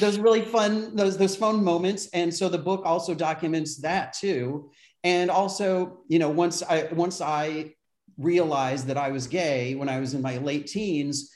those 0.00 0.18
really 0.18 0.40
fun, 0.40 0.96
those, 0.96 1.18
those 1.18 1.36
fun 1.36 1.62
moments. 1.62 2.08
And 2.14 2.34
so 2.34 2.48
the 2.48 2.58
book 2.58 2.82
also 2.86 3.14
documents 3.14 3.76
that 3.82 4.14
too. 4.14 4.70
And 5.04 5.30
also, 5.30 6.00
you 6.08 6.18
know, 6.18 6.30
once 6.30 6.62
I, 6.62 6.88
once 6.92 7.20
I 7.20 7.74
realized 8.16 8.86
that 8.86 8.96
I 8.96 9.10
was 9.10 9.26
gay 9.26 9.74
when 9.74 9.90
I 9.90 10.00
was 10.00 10.14
in 10.14 10.22
my 10.22 10.38
late 10.38 10.66
teens, 10.66 11.30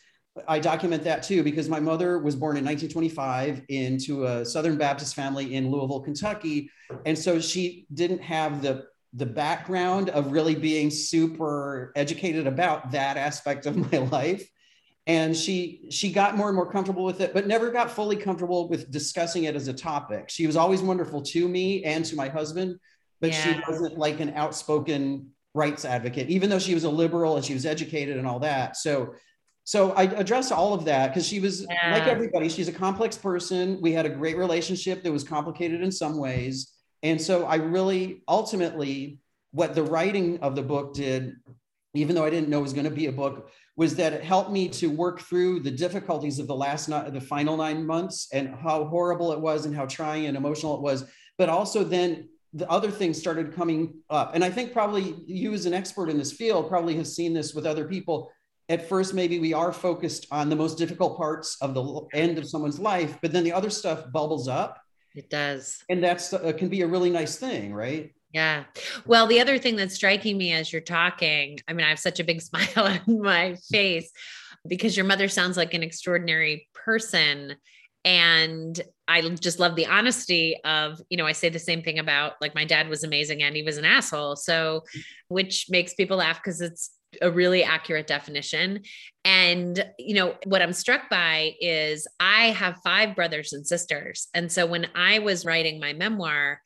I 0.48 0.58
document 0.58 1.04
that 1.04 1.22
too 1.22 1.42
because 1.42 1.68
my 1.68 1.80
mother 1.80 2.18
was 2.18 2.34
born 2.34 2.56
in 2.56 2.64
1925 2.64 3.62
into 3.68 4.24
a 4.24 4.44
Southern 4.44 4.78
Baptist 4.78 5.14
family 5.14 5.54
in 5.54 5.70
Louisville, 5.70 6.00
Kentucky, 6.00 6.70
and 7.04 7.18
so 7.18 7.40
she 7.40 7.86
didn't 7.92 8.22
have 8.22 8.62
the 8.62 8.86
the 9.12 9.26
background 9.26 10.10
of 10.10 10.32
really 10.32 10.54
being 10.54 10.90
super 10.90 11.92
educated 11.96 12.46
about 12.46 12.92
that 12.92 13.16
aspect 13.16 13.66
of 13.66 13.76
my 13.92 13.98
life 13.98 14.48
and 15.06 15.36
she 15.36 15.86
she 15.90 16.10
got 16.10 16.36
more 16.36 16.48
and 16.48 16.56
more 16.56 16.70
comfortable 16.70 17.04
with 17.04 17.20
it 17.20 17.32
but 17.32 17.46
never 17.46 17.70
got 17.70 17.90
fully 17.90 18.16
comfortable 18.16 18.68
with 18.68 18.90
discussing 18.90 19.44
it 19.44 19.54
as 19.54 19.68
a 19.68 19.72
topic 19.72 20.28
she 20.28 20.46
was 20.46 20.56
always 20.56 20.82
wonderful 20.82 21.22
to 21.22 21.48
me 21.48 21.84
and 21.84 22.04
to 22.04 22.16
my 22.16 22.28
husband 22.28 22.78
but 23.20 23.30
yeah. 23.30 23.54
she 23.54 23.60
wasn't 23.68 23.96
like 23.96 24.20
an 24.20 24.32
outspoken 24.34 25.28
rights 25.54 25.84
advocate 25.84 26.28
even 26.28 26.50
though 26.50 26.58
she 26.58 26.74
was 26.74 26.84
a 26.84 26.90
liberal 26.90 27.36
and 27.36 27.44
she 27.44 27.54
was 27.54 27.64
educated 27.64 28.16
and 28.16 28.26
all 28.26 28.40
that 28.40 28.76
so 28.76 29.14
so 29.66 29.90
I 29.92 30.04
addressed 30.04 30.52
all 30.52 30.74
of 30.74 30.84
that 30.84 31.08
because 31.08 31.26
she 31.26 31.40
was 31.40 31.66
yeah. 31.68 31.92
like 31.92 32.06
everybody, 32.06 32.48
she's 32.48 32.68
a 32.68 32.72
complex 32.72 33.18
person. 33.18 33.80
We 33.80 33.90
had 33.90 34.06
a 34.06 34.08
great 34.08 34.36
relationship 34.36 35.02
that 35.02 35.10
was 35.10 35.24
complicated 35.24 35.82
in 35.82 35.90
some 35.90 36.18
ways. 36.18 36.72
And 37.02 37.20
so 37.20 37.44
I 37.44 37.56
really 37.56 38.22
ultimately, 38.28 39.18
what 39.52 39.74
the 39.74 39.82
writing 39.82 40.38
of 40.40 40.56
the 40.56 40.62
book 40.62 40.94
did, 40.94 41.36
even 41.94 42.14
though 42.14 42.24
I 42.24 42.30
didn't 42.30 42.48
know 42.48 42.58
it 42.58 42.62
was 42.62 42.72
going 42.72 42.84
to 42.84 42.90
be 42.90 43.06
a 43.06 43.12
book, 43.12 43.50
was 43.76 43.94
that 43.96 44.12
it 44.12 44.22
helped 44.22 44.50
me 44.50 44.68
to 44.68 44.88
work 44.88 45.20
through 45.20 45.60
the 45.60 45.70
difficulties 45.70 46.38
of 46.38 46.46
the 46.46 46.54
last, 46.54 46.88
the 46.88 47.20
final 47.20 47.56
nine 47.56 47.86
months 47.86 48.28
and 48.32 48.54
how 48.54 48.84
horrible 48.84 49.32
it 49.32 49.40
was 49.40 49.66
and 49.66 49.76
how 49.76 49.86
trying 49.86 50.26
and 50.26 50.36
emotional 50.36 50.74
it 50.74 50.80
was. 50.80 51.04
But 51.38 51.48
also 51.48 51.84
then 51.84 52.28
the 52.54 52.68
other 52.70 52.90
things 52.90 53.18
started 53.18 53.54
coming 53.54 53.94
up. 54.08 54.34
And 54.34 54.42
I 54.42 54.50
think 54.50 54.72
probably 54.72 55.14
you 55.26 55.52
as 55.52 55.66
an 55.66 55.74
expert 55.74 56.08
in 56.08 56.16
this 56.16 56.32
field 56.32 56.68
probably 56.68 56.96
have 56.96 57.06
seen 57.06 57.34
this 57.34 57.52
with 57.52 57.66
other 57.66 57.84
people 57.84 58.30
at 58.68 58.88
first 58.88 59.14
maybe 59.14 59.38
we 59.38 59.52
are 59.52 59.72
focused 59.72 60.26
on 60.30 60.48
the 60.48 60.56
most 60.56 60.78
difficult 60.78 61.16
parts 61.16 61.56
of 61.60 61.74
the 61.74 62.06
end 62.14 62.38
of 62.38 62.48
someone's 62.48 62.78
life 62.78 63.16
but 63.22 63.32
then 63.32 63.44
the 63.44 63.52
other 63.52 63.70
stuff 63.70 64.10
bubbles 64.12 64.48
up 64.48 64.80
it 65.16 65.30
does. 65.30 65.82
And 65.88 66.04
that's 66.04 66.32
uh, 66.32 66.52
can 66.56 66.68
be 66.68 66.82
a 66.82 66.86
really 66.86 67.10
nice 67.10 67.36
thing 67.36 67.74
right? 67.74 68.12
Yeah. 68.32 68.64
Well 69.06 69.26
the 69.26 69.40
other 69.40 69.58
thing 69.58 69.76
that's 69.76 69.94
striking 69.94 70.36
me 70.36 70.52
as 70.52 70.72
you're 70.72 70.82
talking 70.82 71.58
i 71.68 71.72
mean 71.72 71.86
i 71.86 71.88
have 71.88 71.98
such 71.98 72.20
a 72.20 72.24
big 72.24 72.40
smile 72.48 72.68
on 73.06 73.22
my 73.22 73.56
face 73.70 74.10
because 74.68 74.96
your 74.96 75.06
mother 75.06 75.28
sounds 75.28 75.56
like 75.56 75.74
an 75.74 75.82
extraordinary 75.82 76.68
person. 76.74 77.56
And 78.04 78.80
i 79.08 79.20
just 79.20 79.58
love 79.58 79.74
the 79.74 79.86
honesty 79.86 80.56
of 80.64 81.00
you 81.10 81.16
know 81.16 81.26
i 81.26 81.32
say 81.32 81.48
the 81.48 81.58
same 81.58 81.82
thing 81.82 81.98
about 81.98 82.34
like 82.40 82.54
my 82.54 82.64
dad 82.64 82.88
was 82.88 83.04
amazing 83.04 83.42
and 83.42 83.56
he 83.56 83.62
was 83.62 83.78
an 83.78 83.84
asshole. 83.84 84.36
So 84.36 84.84
which 85.28 85.66
makes 85.70 85.94
people 85.94 86.18
laugh 86.18 86.40
because 86.42 86.60
it's 86.60 86.90
a 87.22 87.30
really 87.30 87.62
accurate 87.62 88.06
definition. 88.06 88.82
And, 89.24 89.84
you 89.98 90.14
know, 90.14 90.34
what 90.44 90.62
I'm 90.62 90.72
struck 90.72 91.08
by 91.10 91.54
is 91.60 92.06
I 92.20 92.50
have 92.50 92.80
five 92.84 93.16
brothers 93.16 93.52
and 93.52 93.66
sisters. 93.66 94.28
And 94.34 94.50
so 94.50 94.66
when 94.66 94.86
I 94.94 95.18
was 95.18 95.44
writing 95.44 95.80
my 95.80 95.92
memoir, 95.92 96.60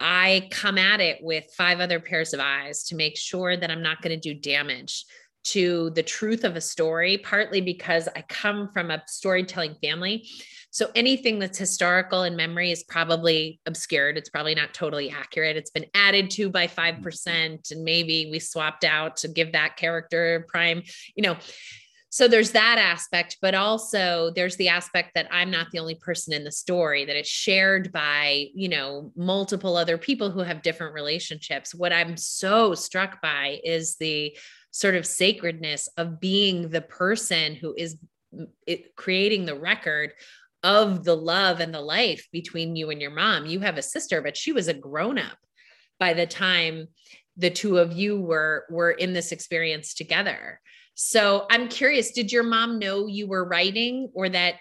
I 0.00 0.48
come 0.50 0.78
at 0.78 1.00
it 1.00 1.18
with 1.22 1.44
five 1.56 1.80
other 1.80 2.00
pairs 2.00 2.34
of 2.34 2.40
eyes 2.40 2.84
to 2.84 2.96
make 2.96 3.16
sure 3.16 3.56
that 3.56 3.70
I'm 3.70 3.82
not 3.82 4.02
going 4.02 4.18
to 4.18 4.34
do 4.34 4.38
damage 4.38 5.04
to 5.44 5.90
the 5.90 6.02
truth 6.02 6.44
of 6.44 6.56
a 6.56 6.60
story, 6.60 7.18
partly 7.18 7.60
because 7.60 8.08
I 8.16 8.22
come 8.22 8.70
from 8.72 8.90
a 8.90 9.02
storytelling 9.06 9.76
family. 9.82 10.28
So 10.74 10.90
anything 10.96 11.38
that's 11.38 11.56
historical 11.56 12.24
in 12.24 12.34
memory 12.34 12.72
is 12.72 12.82
probably 12.82 13.60
obscured. 13.64 14.18
It's 14.18 14.28
probably 14.28 14.56
not 14.56 14.74
totally 14.74 15.08
accurate. 15.08 15.56
It's 15.56 15.70
been 15.70 15.86
added 15.94 16.30
to 16.30 16.50
by 16.50 16.66
5%, 16.66 17.00
mm-hmm. 17.00 17.54
and 17.70 17.84
maybe 17.84 18.28
we 18.28 18.40
swapped 18.40 18.82
out 18.82 19.18
to 19.18 19.28
give 19.28 19.52
that 19.52 19.76
character 19.76 20.44
prime, 20.48 20.82
you 21.14 21.22
know. 21.22 21.36
So 22.10 22.26
there's 22.26 22.50
that 22.52 22.78
aspect, 22.78 23.38
but 23.40 23.54
also 23.54 24.32
there's 24.34 24.56
the 24.56 24.68
aspect 24.68 25.12
that 25.14 25.28
I'm 25.30 25.52
not 25.52 25.70
the 25.70 25.78
only 25.78 25.94
person 25.94 26.34
in 26.34 26.42
the 26.42 26.50
story, 26.50 27.04
that 27.04 27.16
it's 27.16 27.28
shared 27.28 27.92
by, 27.92 28.48
you 28.52 28.68
know, 28.68 29.12
multiple 29.14 29.76
other 29.76 29.96
people 29.96 30.32
who 30.32 30.40
have 30.40 30.62
different 30.62 30.94
relationships. 30.94 31.72
What 31.72 31.92
I'm 31.92 32.16
so 32.16 32.74
struck 32.74 33.22
by 33.22 33.60
is 33.62 33.94
the 33.98 34.36
sort 34.72 34.96
of 34.96 35.06
sacredness 35.06 35.88
of 35.96 36.18
being 36.18 36.70
the 36.70 36.80
person 36.80 37.54
who 37.54 37.76
is 37.78 37.96
creating 38.96 39.46
the 39.46 39.54
record 39.54 40.12
of 40.64 41.04
the 41.04 41.14
love 41.14 41.60
and 41.60 41.72
the 41.72 41.80
life 41.80 42.26
between 42.32 42.74
you 42.74 42.90
and 42.90 43.00
your 43.00 43.10
mom. 43.10 43.46
You 43.46 43.60
have 43.60 43.78
a 43.78 43.82
sister, 43.82 44.20
but 44.22 44.36
she 44.36 44.50
was 44.50 44.66
a 44.66 44.74
grown 44.74 45.18
up 45.18 45.36
by 46.00 46.14
the 46.14 46.26
time 46.26 46.88
the 47.36 47.50
two 47.50 47.78
of 47.78 47.92
you 47.92 48.20
were 48.20 48.64
were 48.70 48.92
in 48.92 49.12
this 49.12 49.30
experience 49.30 49.94
together. 49.94 50.60
So 50.94 51.46
I'm 51.50 51.68
curious, 51.68 52.12
did 52.12 52.32
your 52.32 52.44
mom 52.44 52.78
know 52.78 53.06
you 53.06 53.26
were 53.26 53.44
writing 53.44 54.10
or 54.14 54.28
that 54.28 54.56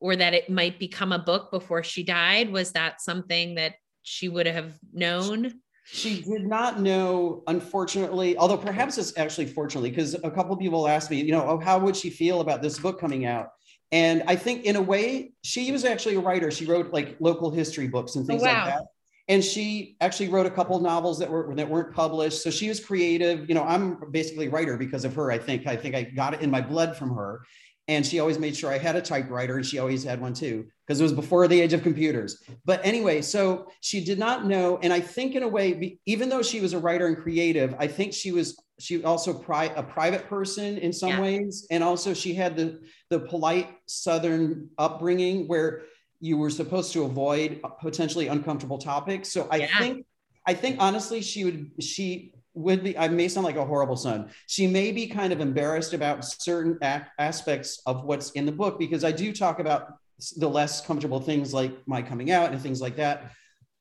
or 0.00 0.16
that 0.16 0.34
it 0.34 0.48
might 0.48 0.78
become 0.78 1.12
a 1.12 1.18
book 1.18 1.50
before 1.50 1.82
she 1.82 2.04
died? 2.04 2.50
Was 2.50 2.72
that 2.72 3.02
something 3.02 3.56
that 3.56 3.74
she 4.02 4.28
would 4.28 4.46
have 4.46 4.78
known? 4.92 5.60
She 5.86 6.22
did 6.22 6.46
not 6.46 6.80
know, 6.80 7.42
unfortunately, 7.46 8.38
although 8.38 8.56
perhaps 8.56 8.96
it's 8.96 9.18
actually 9.18 9.46
fortunately, 9.46 9.90
because 9.90 10.14
a 10.14 10.30
couple 10.30 10.56
people 10.56 10.88
asked 10.88 11.10
me, 11.10 11.20
you 11.20 11.32
know, 11.32 11.46
oh, 11.46 11.58
how 11.58 11.78
would 11.78 11.94
she 11.94 12.08
feel 12.08 12.40
about 12.40 12.62
this 12.62 12.78
book 12.78 12.98
coming 12.98 13.26
out? 13.26 13.48
And 13.94 14.24
I 14.26 14.34
think 14.34 14.64
in 14.64 14.74
a 14.74 14.82
way, 14.82 15.34
she 15.44 15.70
was 15.70 15.84
actually 15.84 16.16
a 16.16 16.20
writer. 16.20 16.50
She 16.50 16.66
wrote 16.66 16.92
like 16.92 17.14
local 17.20 17.52
history 17.52 17.86
books 17.86 18.16
and 18.16 18.24
oh, 18.24 18.26
things 18.26 18.42
oh, 18.42 18.46
wow. 18.46 18.64
like 18.64 18.74
that. 18.74 18.82
And 19.28 19.42
she 19.42 19.96
actually 20.00 20.30
wrote 20.30 20.46
a 20.46 20.50
couple 20.50 20.80
novels 20.80 21.16
that 21.20 21.30
were 21.30 21.54
that 21.54 21.68
weren't 21.68 21.94
published. 21.94 22.42
So 22.42 22.50
she 22.50 22.68
was 22.68 22.80
creative. 22.80 23.48
You 23.48 23.54
know, 23.54 23.62
I'm 23.62 24.10
basically 24.10 24.46
a 24.46 24.50
writer 24.50 24.76
because 24.76 25.04
of 25.04 25.14
her. 25.14 25.30
I 25.30 25.38
think 25.38 25.68
I 25.68 25.76
think 25.76 25.94
I 25.94 26.02
got 26.02 26.34
it 26.34 26.40
in 26.40 26.50
my 26.50 26.60
blood 26.60 26.96
from 26.96 27.14
her. 27.14 27.42
And 27.86 28.04
she 28.04 28.18
always 28.18 28.38
made 28.38 28.56
sure 28.56 28.72
I 28.72 28.78
had 28.78 28.96
a 28.96 29.00
typewriter, 29.00 29.56
and 29.56 29.64
she 29.64 29.78
always 29.78 30.02
had 30.02 30.20
one 30.20 30.34
too 30.34 30.66
because 30.84 30.98
it 30.98 31.04
was 31.04 31.12
before 31.12 31.46
the 31.46 31.60
age 31.60 31.72
of 31.72 31.82
computers. 31.82 32.42
But 32.64 32.80
anyway, 32.84 33.22
so 33.22 33.70
she 33.80 34.02
did 34.02 34.18
not 34.18 34.44
know. 34.44 34.78
And 34.82 34.92
I 34.92 35.00
think, 35.00 35.36
in 35.36 35.44
a 35.44 35.48
way, 35.48 35.98
even 36.04 36.28
though 36.28 36.42
she 36.42 36.60
was 36.60 36.72
a 36.72 36.78
writer 36.78 37.06
and 37.06 37.16
creative, 37.16 37.76
I 37.78 37.86
think 37.86 38.12
she 38.12 38.32
was 38.32 38.60
she 38.78 39.04
also 39.04 39.32
pri- 39.32 39.72
a 39.76 39.82
private 39.82 40.28
person 40.28 40.78
in 40.78 40.92
some 40.92 41.10
yeah. 41.10 41.20
ways. 41.20 41.66
And 41.70 41.84
also, 41.84 42.14
she 42.14 42.34
had 42.34 42.56
the, 42.56 42.80
the 43.10 43.20
polite 43.20 43.70
Southern 43.86 44.68
upbringing 44.78 45.46
where 45.46 45.82
you 46.20 46.36
were 46.36 46.50
supposed 46.50 46.92
to 46.94 47.04
avoid 47.04 47.60
potentially 47.80 48.28
uncomfortable 48.28 48.78
topics. 48.78 49.30
So 49.30 49.46
I 49.50 49.56
yeah. 49.56 49.78
think, 49.78 50.06
I 50.46 50.54
think 50.54 50.76
honestly, 50.80 51.20
she 51.20 51.44
would, 51.44 51.70
she 51.80 52.32
would 52.54 52.82
be, 52.84 52.96
I 52.96 53.08
may 53.08 53.28
sound 53.28 53.44
like 53.44 53.56
a 53.56 53.64
horrible 53.64 53.96
son. 53.96 54.30
She 54.46 54.66
may 54.66 54.92
be 54.92 55.06
kind 55.06 55.32
of 55.32 55.40
embarrassed 55.40 55.92
about 55.92 56.24
certain 56.24 56.78
a- 56.82 57.06
aspects 57.18 57.80
of 57.86 58.04
what's 58.04 58.30
in 58.32 58.46
the 58.46 58.52
book 58.52 58.78
because 58.78 59.04
I 59.04 59.12
do 59.12 59.32
talk 59.32 59.58
about 59.58 59.98
the 60.36 60.48
less 60.48 60.80
comfortable 60.80 61.20
things 61.20 61.52
like 61.52 61.72
my 61.86 62.00
coming 62.00 62.30
out 62.30 62.52
and 62.52 62.60
things 62.60 62.80
like 62.80 62.96
that. 62.96 63.32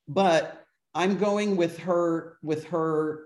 But 0.07 0.65
I'm 0.93 1.17
going 1.17 1.55
with 1.55 1.77
her 1.79 2.37
with 2.43 2.65
her 2.65 3.25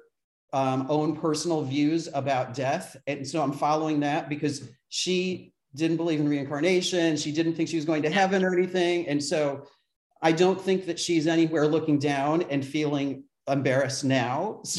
um, 0.54 0.88
own 0.90 1.16
personal 1.16 1.62
views 1.62 2.10
about 2.14 2.54
death, 2.54 2.96
and 3.08 3.28
so 3.28 3.42
I'm 3.42 3.54
following 3.54 4.00
that 4.02 4.30
because 4.30 4.70
she 4.90 5.54
didn't 5.76 5.98
believe 5.98 6.20
in 6.20 6.28
reincarnation. 6.28 7.18
She 7.18 7.32
didn't 7.32 7.54
think 7.54 7.70
she 7.70 7.76
was 7.76 7.86
going 7.86 8.04
to 8.04 8.10
heaven 8.10 8.44
or 8.44 8.54
anything, 8.54 9.08
and 9.08 9.24
so 9.24 9.68
I 10.22 10.32
don't 10.32 10.60
think 10.60 10.86
that 10.86 11.00
she's 11.00 11.28
anywhere 11.28 11.68
looking 11.68 12.00
down 12.00 12.44
and 12.44 12.66
feeling 12.66 13.24
embarrassed 13.48 14.04
now. 14.04 14.62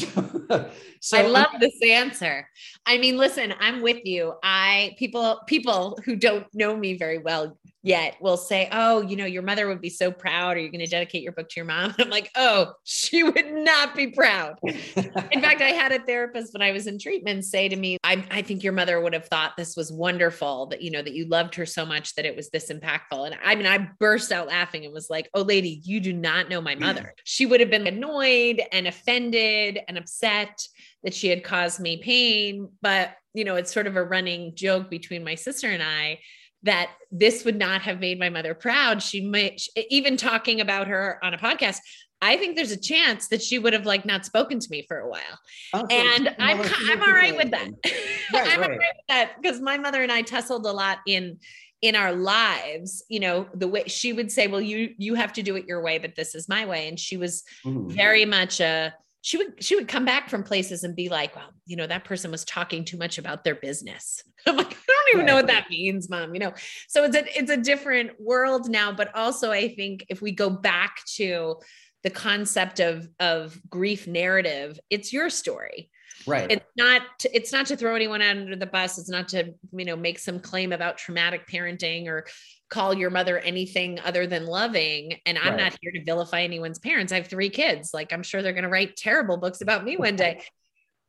So, 0.51 0.69
so 0.99 1.17
I 1.17 1.27
love 1.27 1.47
this 1.59 1.77
answer. 1.85 2.47
I 2.87 2.97
mean, 2.97 3.17
listen, 3.17 3.53
I'm 3.59 3.81
with 3.81 4.03
you. 4.03 4.33
I 4.41 4.95
people 4.97 5.39
people 5.45 5.97
who 6.03 6.15
don't 6.15 6.47
know 6.55 6.75
me 6.75 6.97
very 6.97 7.19
well 7.19 7.55
yet 7.81 8.17
will 8.19 8.37
say, 8.37 8.67
Oh, 8.71 9.01
you 9.01 9.15
know, 9.15 9.25
your 9.25 9.41
mother 9.41 9.67
would 9.67 9.81
be 9.81 9.89
so 9.89 10.11
proud. 10.11 10.57
Are 10.57 10.59
you 10.59 10.69
going 10.69 10.83
to 10.83 10.87
dedicate 10.87 11.23
your 11.23 11.31
book 11.31 11.49
to 11.49 11.55
your 11.55 11.65
mom? 11.65 11.95
I'm 11.99 12.09
like, 12.09 12.29
Oh, 12.35 12.73
she 12.83 13.23
would 13.23 13.51
not 13.51 13.95
be 13.95 14.07
proud. 14.07 14.55
in 14.63 15.41
fact, 15.41 15.61
I 15.61 15.69
had 15.69 15.91
a 15.91 15.99
therapist 15.99 16.53
when 16.53 16.61
I 16.61 16.71
was 16.71 16.87
in 16.87 16.99
treatment 16.99 17.45
say 17.45 17.69
to 17.69 17.75
me, 17.75 17.97
I, 18.03 18.25
I 18.31 18.41
think 18.41 18.63
your 18.63 18.73
mother 18.73 18.99
would 18.99 19.13
have 19.13 19.27
thought 19.27 19.55
this 19.55 19.75
was 19.75 19.91
wonderful 19.91 20.67
that, 20.67 20.81
you 20.81 20.91
know, 20.91 21.01
that 21.01 21.13
you 21.13 21.25
loved 21.27 21.55
her 21.55 21.65
so 21.65 21.85
much 21.85 22.15
that 22.15 22.25
it 22.25 22.35
was 22.35 22.49
this 22.49 22.69
impactful. 22.69 23.25
And 23.25 23.37
I 23.43 23.55
mean, 23.55 23.67
I 23.67 23.89
burst 23.99 24.31
out 24.31 24.47
laughing 24.47 24.85
and 24.85 24.93
was 24.93 25.09
like, 25.09 25.29
Oh, 25.33 25.41
lady, 25.41 25.81
you 25.83 25.99
do 25.99 26.13
not 26.13 26.49
know 26.49 26.61
my 26.61 26.75
mother. 26.75 27.13
She 27.29 27.45
would 27.45 27.59
have 27.59 27.69
been 27.69 27.87
annoyed 27.87 28.61
and 28.71 28.87
offended 28.87 29.79
and 29.87 29.97
upset 29.97 30.61
that 31.03 31.13
she 31.13 31.27
had 31.27 31.43
caused 31.43 31.79
me 31.79 31.97
pain. 31.97 32.69
But, 32.81 33.11
you 33.33 33.45
know, 33.45 33.55
it's 33.55 33.71
sort 33.71 33.87
of 33.87 33.95
a 33.95 34.03
running 34.03 34.55
joke 34.55 34.89
between 34.89 35.23
my 35.23 35.35
sister 35.35 35.69
and 35.69 35.81
I 35.81 36.19
that 36.63 36.91
this 37.11 37.45
would 37.45 37.57
not 37.57 37.81
have 37.81 37.99
made 37.99 38.19
my 38.19 38.29
mother 38.29 38.53
proud. 38.53 39.01
She 39.01 39.21
might, 39.21 39.61
even 39.89 40.17
talking 40.17 40.61
about 40.61 40.87
her 40.87 41.19
on 41.23 41.33
a 41.33 41.37
podcast, 41.37 41.77
I 42.21 42.35
think 42.35 42.55
there's 42.55 42.71
a 42.71 42.79
chance 42.79 43.29
that 43.29 43.41
she 43.41 43.59
would 43.59 43.71
have 43.73 43.85
like 43.85 44.05
not 44.05 44.25
spoken 44.25 44.59
to 44.59 44.67
me 44.69 44.85
for 44.87 44.99
a 44.99 45.09
while. 45.09 45.39
Oh, 45.73 45.85
and 45.89 46.35
I'm, 46.37 46.59
I'm 46.61 47.01
all 47.01 47.13
right 47.13 47.35
with 47.35 47.51
that. 47.51 47.69
Right, 48.31 48.47
I'm 48.47 48.59
right. 48.59 48.69
all 48.69 48.77
right 48.77 48.93
with 48.95 49.07
that 49.07 49.41
because 49.41 49.59
my 49.59 49.79
mother 49.79 50.03
and 50.03 50.11
I 50.11 50.21
tussled 50.21 50.63
a 50.63 50.71
lot 50.71 50.99
in 51.07 51.39
in 51.81 51.95
our 51.95 52.11
lives 52.11 53.03
you 53.09 53.19
know 53.19 53.47
the 53.55 53.67
way 53.67 53.83
she 53.87 54.13
would 54.13 54.31
say 54.31 54.45
well 54.45 54.61
you 54.61 54.93
you 54.97 55.15
have 55.15 55.33
to 55.33 55.41
do 55.41 55.55
it 55.55 55.65
your 55.65 55.81
way 55.81 55.97
but 55.97 56.15
this 56.15 56.35
is 56.35 56.47
my 56.47 56.65
way 56.65 56.87
and 56.89 56.99
she 56.99 57.17
was 57.17 57.43
mm-hmm. 57.65 57.89
very 57.89 58.25
much 58.25 58.59
a 58.59 58.93
she 59.21 59.37
would 59.37 59.61
she 59.63 59.75
would 59.75 59.87
come 59.87 60.05
back 60.05 60.29
from 60.29 60.43
places 60.43 60.83
and 60.83 60.95
be 60.95 61.09
like, 61.09 61.35
well, 61.35 61.49
you 61.65 61.75
know, 61.75 61.87
that 61.87 62.05
person 62.05 62.31
was 62.31 62.45
talking 62.45 62.85
too 62.85 62.97
much 62.97 63.17
about 63.17 63.43
their 63.43 63.55
business. 63.55 64.23
I'm 64.47 64.55
like, 64.55 64.71
I 64.71 64.71
don't 64.87 65.13
even 65.13 65.25
know 65.25 65.35
what 65.35 65.47
that 65.47 65.69
means, 65.69 66.09
mom. 66.09 66.33
You 66.33 66.39
know, 66.39 66.53
so 66.87 67.03
it's 67.03 67.15
a 67.15 67.37
it's 67.37 67.51
a 67.51 67.57
different 67.57 68.11
world 68.19 68.69
now. 68.69 68.91
But 68.91 69.13
also, 69.15 69.51
I 69.51 69.73
think 69.75 70.05
if 70.09 70.21
we 70.21 70.31
go 70.31 70.49
back 70.49 71.01
to 71.15 71.55
the 72.03 72.09
concept 72.09 72.79
of 72.79 73.07
of 73.19 73.59
grief 73.69 74.07
narrative, 74.07 74.79
it's 74.89 75.11
your 75.11 75.29
story. 75.29 75.89
Right. 76.29 76.51
It's 76.51 76.65
not 76.77 77.01
to, 77.19 77.35
it's 77.35 77.51
not 77.51 77.65
to 77.67 77.77
throw 77.77 77.95
anyone 77.95 78.21
out 78.21 78.37
under 78.37 78.55
the 78.55 78.65
bus. 78.65 78.97
It's 78.97 79.09
not 79.09 79.27
to, 79.29 79.53
you 79.71 79.85
know, 79.85 79.95
make 79.95 80.19
some 80.19 80.39
claim 80.39 80.71
about 80.71 80.97
traumatic 80.97 81.47
parenting 81.47 82.07
or 82.07 82.25
call 82.69 82.93
your 82.93 83.09
mother 83.09 83.39
anything 83.39 83.99
other 83.99 84.27
than 84.27 84.45
loving. 84.45 85.19
And 85.25 85.37
I'm 85.37 85.55
right. 85.55 85.57
not 85.57 85.77
here 85.81 85.91
to 85.91 86.03
vilify 86.03 86.41
anyone's 86.41 86.79
parents. 86.79 87.11
I 87.11 87.17
have 87.17 87.27
three 87.27 87.49
kids. 87.49 87.91
Like 87.93 88.13
I'm 88.13 88.23
sure 88.23 88.41
they're 88.41 88.53
going 88.53 88.63
to 88.63 88.69
write 88.69 88.95
terrible 88.95 89.37
books 89.37 89.61
about 89.61 89.83
me 89.83 89.97
one 89.97 90.15
day. 90.15 90.41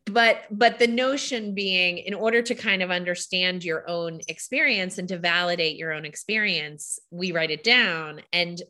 but 0.07 0.43
but 0.51 0.79
the 0.79 0.87
notion 0.87 1.55
being 1.55 1.99
in 1.99 2.15
order 2.15 2.43
to 2.43 2.55
kind 2.55 2.83
of 2.83 2.91
understand 2.91 3.65
your 3.65 3.89
own 3.89 4.21
experience 4.29 4.99
and 4.99 5.09
to 5.09 5.19
validate 5.19 5.77
your 5.77 5.93
own 5.93 6.05
experience 6.05 6.99
we 7.11 7.33
write 7.33 7.51
it 7.51 7.63
down 7.63 8.21
and 8.33 8.63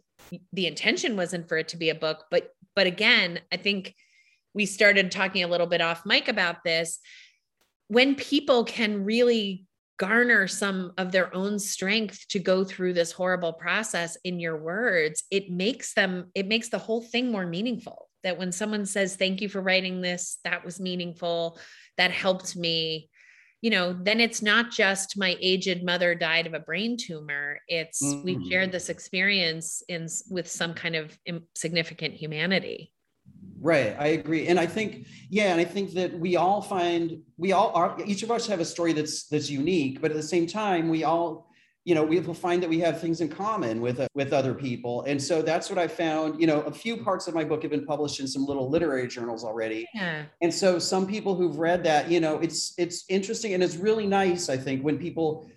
the 0.53 0.67
intention 0.67 1.17
wasn't 1.17 1.49
for 1.49 1.57
it 1.57 1.69
to 1.69 1.77
be 1.77 1.91
a 1.91 1.95
book 1.95 2.25
but 2.31 2.51
but 2.75 2.87
again 2.87 3.41
i 3.53 3.57
think 3.57 3.95
we 4.55 4.67
started 4.67 5.11
talking 5.11 5.43
a 5.45 5.49
little 5.49 5.67
bit 5.67 5.81
off 5.81 6.05
mic 6.05 6.29
about 6.29 6.65
this 6.65 6.99
when 7.89 8.15
people 8.15 8.65
can 8.65 9.05
really 9.05 9.67
garner 10.01 10.47
some 10.49 10.93
of 10.97 11.13
their 11.13 11.35
own 11.35 11.59
strength 11.59 12.25
to 12.29 12.39
go 12.39 12.65
through 12.65 12.95
this 12.95 13.13
horrible 13.13 13.53
process 13.53 14.17
in 14.25 14.41
your 14.41 14.57
words 14.57 15.25
it 15.31 15.51
makes 15.51 15.93
them 15.93 16.31
it 16.35 16.49
makes 16.49 16.71
the 16.71 16.79
whole 16.79 17.03
thing 17.03 17.31
more 17.31 17.47
meaningful. 17.47 18.09
That 18.23 18.39
when 18.39 18.53
someone 18.53 18.87
says 18.87 19.17
thank 19.17 19.41
you 19.41 19.49
for 19.49 19.61
writing 19.61 20.01
this. 20.01 20.39
That 20.45 20.65
was 20.65 20.81
meaningful. 20.81 21.59
That 21.99 22.13
helped 22.13 22.57
me. 22.57 23.11
You 23.61 23.71
know 23.71 23.93
then 23.93 24.21
it's 24.21 24.41
not 24.41 24.71
just 24.71 25.19
my 25.19 25.37
aged 25.39 25.85
mother 25.85 26.15
died 26.15 26.47
of 26.47 26.55
a 26.55 26.61
brain 26.61 26.97
tumor. 26.97 27.61
It's 27.69 28.03
mm-hmm. 28.03 28.25
we've 28.25 28.49
shared 28.49 28.73
this 28.73 28.89
experience 28.89 29.83
in 29.89 30.07
with 30.31 30.49
some 30.49 30.73
kind 30.73 30.97
of 30.97 31.19
significant 31.55 32.15
humanity 32.15 32.93
Right, 33.63 33.95
I 33.99 34.09
agree, 34.09 34.47
and 34.47 34.59
I 34.59 34.67
think 34.67 35.07
yeah, 35.29 35.53
and 35.53 35.61
I 35.61 35.65
think 35.65 35.93
that 35.93 36.19
we 36.19 36.37
all 36.37 36.63
find 36.63 37.21
we 37.37 37.53
all 37.53 37.71
are 37.75 37.95
each 38.07 38.23
of 38.23 38.31
us 38.31 38.47
have 38.47 38.59
a 38.59 38.65
story 38.65 38.95
that's 38.95 39.25
that's 39.25 39.51
unique, 39.51 40.01
but 40.01 40.11
at 40.11 40.17
the 40.17 40.23
same 40.23 40.47
time, 40.47 40.89
we 40.89 41.05
all 41.05 41.51
you 41.85 41.95
know 41.95 42.03
we 42.03 42.19
will 42.21 42.33
find 42.33 42.63
that 42.63 42.71
we 42.71 42.79
have 42.81 43.03
things 43.03 43.21
in 43.21 43.29
common 43.29 43.83
with 43.83 44.01
uh, 44.01 44.07
with 44.15 44.33
other 44.33 44.55
people, 44.55 45.03
and 45.03 45.23
so 45.23 45.43
that's 45.43 45.69
what 45.69 45.79
I 45.79 45.89
found. 45.89 46.41
You 46.41 46.47
know, 46.47 46.63
a 46.63 46.73
few 46.73 46.97
parts 46.97 47.29
of 47.29 47.35
my 47.35 47.45
book 47.45 47.61
have 47.61 47.71
been 47.71 47.85
published 47.85 48.19
in 48.19 48.27
some 48.27 48.47
little 48.47 48.71
literary 48.71 49.09
journals 49.09 49.45
already, 49.45 49.87
yeah. 49.95 50.23
and 50.41 50.53
so 50.53 50.79
some 50.79 51.07
people 51.07 51.35
who've 51.35 51.59
read 51.59 51.85
that, 51.85 52.11
you 52.11 52.19
know, 52.19 52.39
it's 52.39 52.73
it's 52.79 53.05
interesting 53.11 53.53
and 53.53 53.63
it's 53.63 53.77
really 53.77 54.07
nice. 54.07 54.49
I 54.49 54.57
think 54.57 54.83
when 54.83 54.97
people 54.97 55.51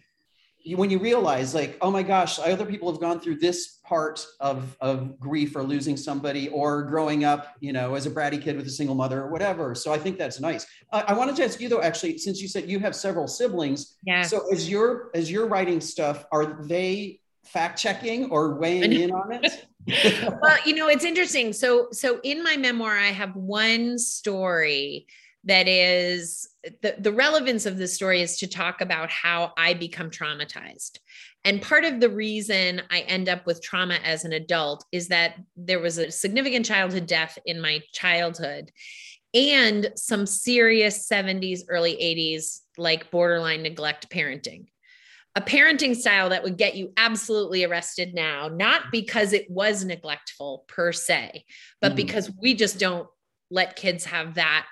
when 0.65 0.89
you 0.89 0.98
realize 0.98 1.53
like 1.53 1.77
oh 1.82 1.91
my 1.91 2.03
gosh 2.03 2.39
other 2.39 2.65
people 2.65 2.89
have 2.91 3.01
gone 3.01 3.20
through 3.20 3.36
this 3.36 3.79
part 3.83 4.25
of, 4.40 4.77
of 4.79 5.20
grief 5.20 5.55
or 5.55 5.64
losing 5.64 5.98
somebody 5.98 6.48
or 6.50 6.83
growing 6.83 7.25
up 7.25 7.55
you 7.59 7.74
know 7.74 7.96
as 7.96 8.05
a 8.05 8.11
bratty 8.11 8.42
kid 8.42 8.55
with 8.55 8.66
a 8.66 8.70
single 8.70 8.96
mother 8.96 9.22
or 9.22 9.29
whatever. 9.29 9.75
So 9.75 9.92
i 9.92 9.98
think 9.98 10.18
that's 10.18 10.40
nice. 10.40 10.66
Uh, 10.92 11.03
i 11.07 11.14
wanted 11.14 11.35
to 11.38 11.44
ask 11.44 11.59
you 11.59 11.70
though 11.70 11.81
actually 11.81 12.18
since 12.18 12.42
you 12.42 12.48
said 12.48 12.70
you 12.70 12.79
have 12.79 12.96
several 12.96 13.27
siblings 13.27 13.98
yeah 14.05 14.22
so 14.22 14.42
as 14.51 14.70
you're 14.70 15.11
as 15.14 15.29
you're 15.29 15.48
writing 15.48 15.81
stuff 15.81 16.25
are 16.31 16.64
they 16.64 17.20
fact 17.44 17.77
checking 17.77 18.29
or 18.31 18.55
weighing 18.55 18.94
in 18.94 19.11
on 19.11 19.33
it? 19.33 19.66
Well 20.42 20.57
you 20.66 20.75
know 20.75 20.88
it's 20.88 21.03
interesting. 21.03 21.51
So 21.51 21.90
so 21.92 22.22
in 22.24 22.42
my 22.42 22.55
memoir 22.55 22.98
i 22.98 23.11
have 23.11 23.35
one 23.35 24.00
story 24.00 25.07
that 25.46 25.68
is 25.68 26.48
the, 26.82 26.96
the 26.98 27.12
relevance 27.12 27.66
of 27.66 27.77
the 27.77 27.88
story 27.88 28.22
is 28.22 28.38
to 28.38 28.48
talk 28.48 28.82
about 28.82 29.10
how 29.10 29.51
I 29.58 29.74
become 29.74 30.10
traumatized. 30.10 31.00
And 31.44 31.62
part 31.62 31.84
of 31.84 32.00
the 32.00 32.10
reason 32.10 32.82
I 32.90 33.00
end 33.01 33.27
up 33.27 33.46
with 33.46 33.62
trauma 33.62 34.00
as 34.03 34.24
an 34.24 34.32
adult 34.32 34.86
is 34.92 35.10
that 35.10 35.36
there 35.58 35.82
was 35.82 35.98
a 35.98 36.12
significant 36.12 36.66
childhood 36.66 37.06
death 37.06 37.38
in 37.46 37.60
my 37.60 37.82
childhood 37.92 38.72
and 39.34 39.92
some 39.96 40.25
serious 40.25 41.08
70s, 41.10 41.62
early 41.68 41.96
80s, 41.96 42.60
like 42.77 43.12
borderline 43.12 43.64
neglect 43.64 44.10
parenting. 44.10 44.68
A 45.36 45.42
parenting 45.42 45.96
style 45.96 46.29
that 46.29 46.44
would 46.44 46.58
get 46.58 46.75
you 46.75 46.94
absolutely 46.96 47.64
arrested 47.64 48.14
now, 48.14 48.48
not 48.48 48.84
because 48.92 49.34
it 49.34 49.50
was 49.50 49.84
neglectful 49.84 50.64
per 50.68 50.92
se, 50.92 51.44
but 51.82 51.94
mm. 51.94 51.96
because 51.96 52.32
we 52.40 52.53
just 52.53 52.79
don't 52.79 53.08
let 53.50 53.75
kids 53.75 54.06
have 54.06 54.36
that 54.36 54.68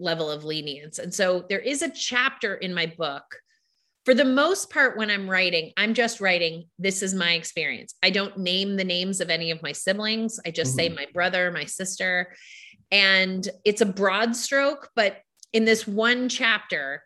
level 0.00 0.30
of 0.30 0.44
lenience. 0.44 0.98
And 0.98 1.12
so 1.12 1.44
there 1.48 1.60
is 1.60 1.82
a 1.82 1.90
chapter 1.90 2.54
in 2.54 2.74
my 2.74 2.86
book. 2.86 3.24
For 4.04 4.14
the 4.14 4.24
most 4.24 4.70
part, 4.70 4.96
when 4.96 5.10
I'm 5.10 5.28
writing, 5.28 5.72
I'm 5.76 5.92
just 5.92 6.20
writing, 6.20 6.68
this 6.78 7.02
is 7.02 7.14
my 7.14 7.32
experience. 7.32 7.94
I 8.02 8.10
don't 8.10 8.38
name 8.38 8.76
the 8.76 8.84
names 8.84 9.20
of 9.20 9.28
any 9.28 9.50
of 9.50 9.62
my 9.62 9.72
siblings. 9.72 10.40
I 10.46 10.50
just 10.50 10.70
mm-hmm. 10.70 10.94
say 10.94 10.94
my 10.94 11.06
brother, 11.12 11.50
my 11.50 11.64
sister. 11.64 12.34
And 12.90 13.46
it's 13.64 13.82
a 13.82 13.86
broad 13.86 14.34
stroke, 14.34 14.88
but 14.96 15.18
in 15.52 15.64
this 15.66 15.86
one 15.86 16.28
chapter, 16.28 17.02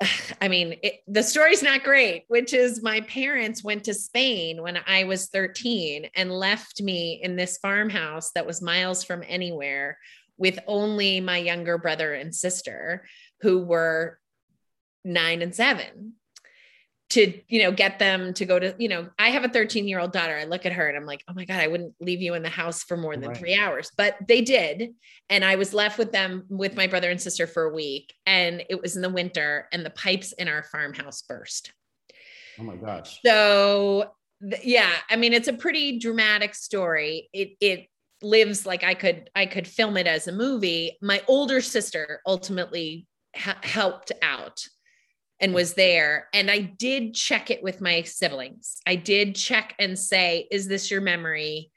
I 0.40 0.48
mean, 0.48 0.76
it, 0.82 1.00
the 1.06 1.22
story's 1.22 1.62
not 1.62 1.82
great, 1.82 2.24
which 2.28 2.54
is 2.54 2.82
my 2.82 3.02
parents 3.02 3.64
went 3.64 3.84
to 3.84 3.94
Spain 3.94 4.62
when 4.62 4.78
I 4.86 5.04
was 5.04 5.28
13 5.28 6.08
and 6.14 6.32
left 6.32 6.80
me 6.80 7.20
in 7.22 7.36
this 7.36 7.58
farmhouse 7.58 8.30
that 8.32 8.46
was 8.46 8.62
miles 8.62 9.04
from 9.04 9.22
anywhere 9.26 9.98
with 10.38 10.58
only 10.66 11.20
my 11.20 11.38
younger 11.38 11.78
brother 11.78 12.12
and 12.12 12.34
sister 12.34 13.06
who 13.40 13.62
were 13.64 14.18
nine 15.04 15.42
and 15.42 15.54
seven 15.54 16.14
to 17.08 17.40
you 17.48 17.62
know 17.62 17.70
get 17.70 17.98
them 17.98 18.34
to 18.34 18.44
go 18.44 18.58
to 18.58 18.74
you 18.78 18.88
know 18.88 19.08
i 19.18 19.28
have 19.28 19.44
a 19.44 19.48
13 19.48 19.86
year 19.86 20.00
old 20.00 20.12
daughter. 20.12 20.36
I 20.36 20.44
look 20.44 20.66
at 20.66 20.72
her 20.72 20.88
and 20.88 20.96
i'm 20.96 21.06
like 21.06 21.22
oh 21.28 21.34
my 21.34 21.44
god 21.44 21.60
i 21.60 21.68
wouldn't 21.68 21.94
leave 22.00 22.20
you 22.20 22.34
in 22.34 22.42
the 22.42 22.48
house 22.48 22.82
for 22.82 22.96
more 22.96 23.16
than 23.16 23.28
right. 23.28 23.36
three 23.36 23.54
hours. 23.54 23.90
But 23.96 24.16
they 24.26 24.40
did. 24.40 24.94
And 25.30 25.44
i 25.44 25.56
was 25.56 25.72
left 25.72 25.98
with 25.98 26.12
them 26.12 26.44
with 26.48 26.76
my 26.76 26.86
brother 26.86 27.10
and 27.10 27.20
sister 27.20 27.46
for 27.46 27.64
a 27.64 27.74
week. 27.74 28.12
And 28.26 28.64
it 28.68 28.80
was 28.82 28.96
in 28.96 29.02
the 29.02 29.10
winter 29.10 29.68
and 29.72 29.84
the 29.84 29.90
pipes 29.90 30.32
in 30.32 30.48
our 30.48 30.64
farmhouse 30.64 31.22
burst. 31.22 31.72
Oh 32.58 32.64
my 32.64 32.76
gosh. 32.76 33.20
So 33.24 34.12
yeah 34.62 34.92
i 35.08 35.16
mean 35.16 35.32
it's 35.32 35.48
a 35.48 35.52
pretty 35.52 35.98
dramatic 35.98 36.54
story. 36.54 37.28
It 37.32 37.50
it 37.60 37.86
lives 38.22 38.66
like 38.66 38.84
I 38.84 38.94
could 38.94 39.30
I 39.34 39.46
could 39.46 39.66
film 39.66 39.96
it 39.96 40.06
as 40.06 40.26
a 40.26 40.32
movie. 40.32 40.96
My 41.02 41.22
older 41.28 41.60
sister 41.60 42.20
ultimately 42.26 43.06
ha- 43.34 43.58
helped 43.62 44.12
out 44.22 44.64
and 45.38 45.52
was 45.52 45.74
there 45.74 46.28
and 46.32 46.50
I 46.50 46.60
did 46.60 47.14
check 47.14 47.50
it 47.50 47.62
with 47.62 47.80
my 47.80 48.02
siblings. 48.02 48.76
I 48.86 48.96
did 48.96 49.34
check 49.34 49.74
and 49.78 49.98
say 49.98 50.48
is 50.50 50.66
this 50.66 50.90
your 50.90 51.00
memory? 51.00 51.70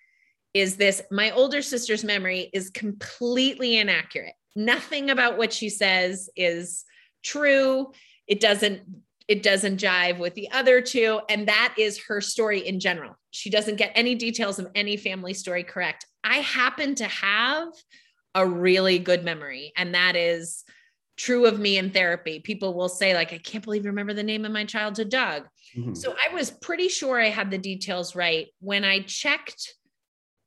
Is 0.53 0.77
this 0.77 1.01
my 1.11 1.31
older 1.31 1.61
sister's 1.61 2.03
memory 2.03 2.49
is 2.53 2.69
completely 2.69 3.77
inaccurate. 3.77 4.33
Nothing 4.55 5.09
about 5.09 5.37
what 5.37 5.53
she 5.53 5.69
says 5.69 6.29
is 6.35 6.85
true. 7.23 7.91
It 8.27 8.39
doesn't 8.39 8.81
it 9.29 9.43
doesn't 9.43 9.79
jive 9.79 10.17
with 10.17 10.33
the 10.33 10.49
other 10.51 10.81
two. 10.81 11.21
And 11.29 11.47
that 11.47 11.75
is 11.77 12.03
her 12.07 12.19
story 12.19 12.67
in 12.67 12.79
general. 12.79 13.13
She 13.29 13.51
doesn't 13.51 13.75
get 13.75 13.91
any 13.93 14.15
details 14.15 14.57
of 14.57 14.67
any 14.73 14.97
family 14.97 15.35
story 15.35 15.63
correct. 15.63 16.07
I 16.23 16.37
happen 16.37 16.95
to 16.95 17.05
have 17.05 17.67
a 18.33 18.45
really 18.45 18.97
good 18.97 19.23
memory, 19.23 19.71
and 19.77 19.93
that 19.93 20.15
is 20.15 20.63
true 21.15 21.45
of 21.45 21.59
me 21.59 21.77
in 21.77 21.91
therapy. 21.91 22.39
People 22.39 22.73
will 22.73 22.89
say, 22.89 23.13
like, 23.13 23.31
I 23.31 23.37
can't 23.37 23.63
believe 23.63 23.83
you 23.83 23.91
remember 23.91 24.15
the 24.15 24.23
name 24.23 24.45
of 24.45 24.51
my 24.51 24.65
childhood 24.65 25.09
dog. 25.09 25.43
Mm-hmm. 25.77 25.93
So 25.93 26.13
I 26.13 26.33
was 26.33 26.49
pretty 26.49 26.87
sure 26.87 27.19
I 27.19 27.29
had 27.29 27.51
the 27.51 27.57
details 27.59 28.15
right. 28.15 28.47
When 28.61 28.83
I 28.83 29.01
checked 29.01 29.75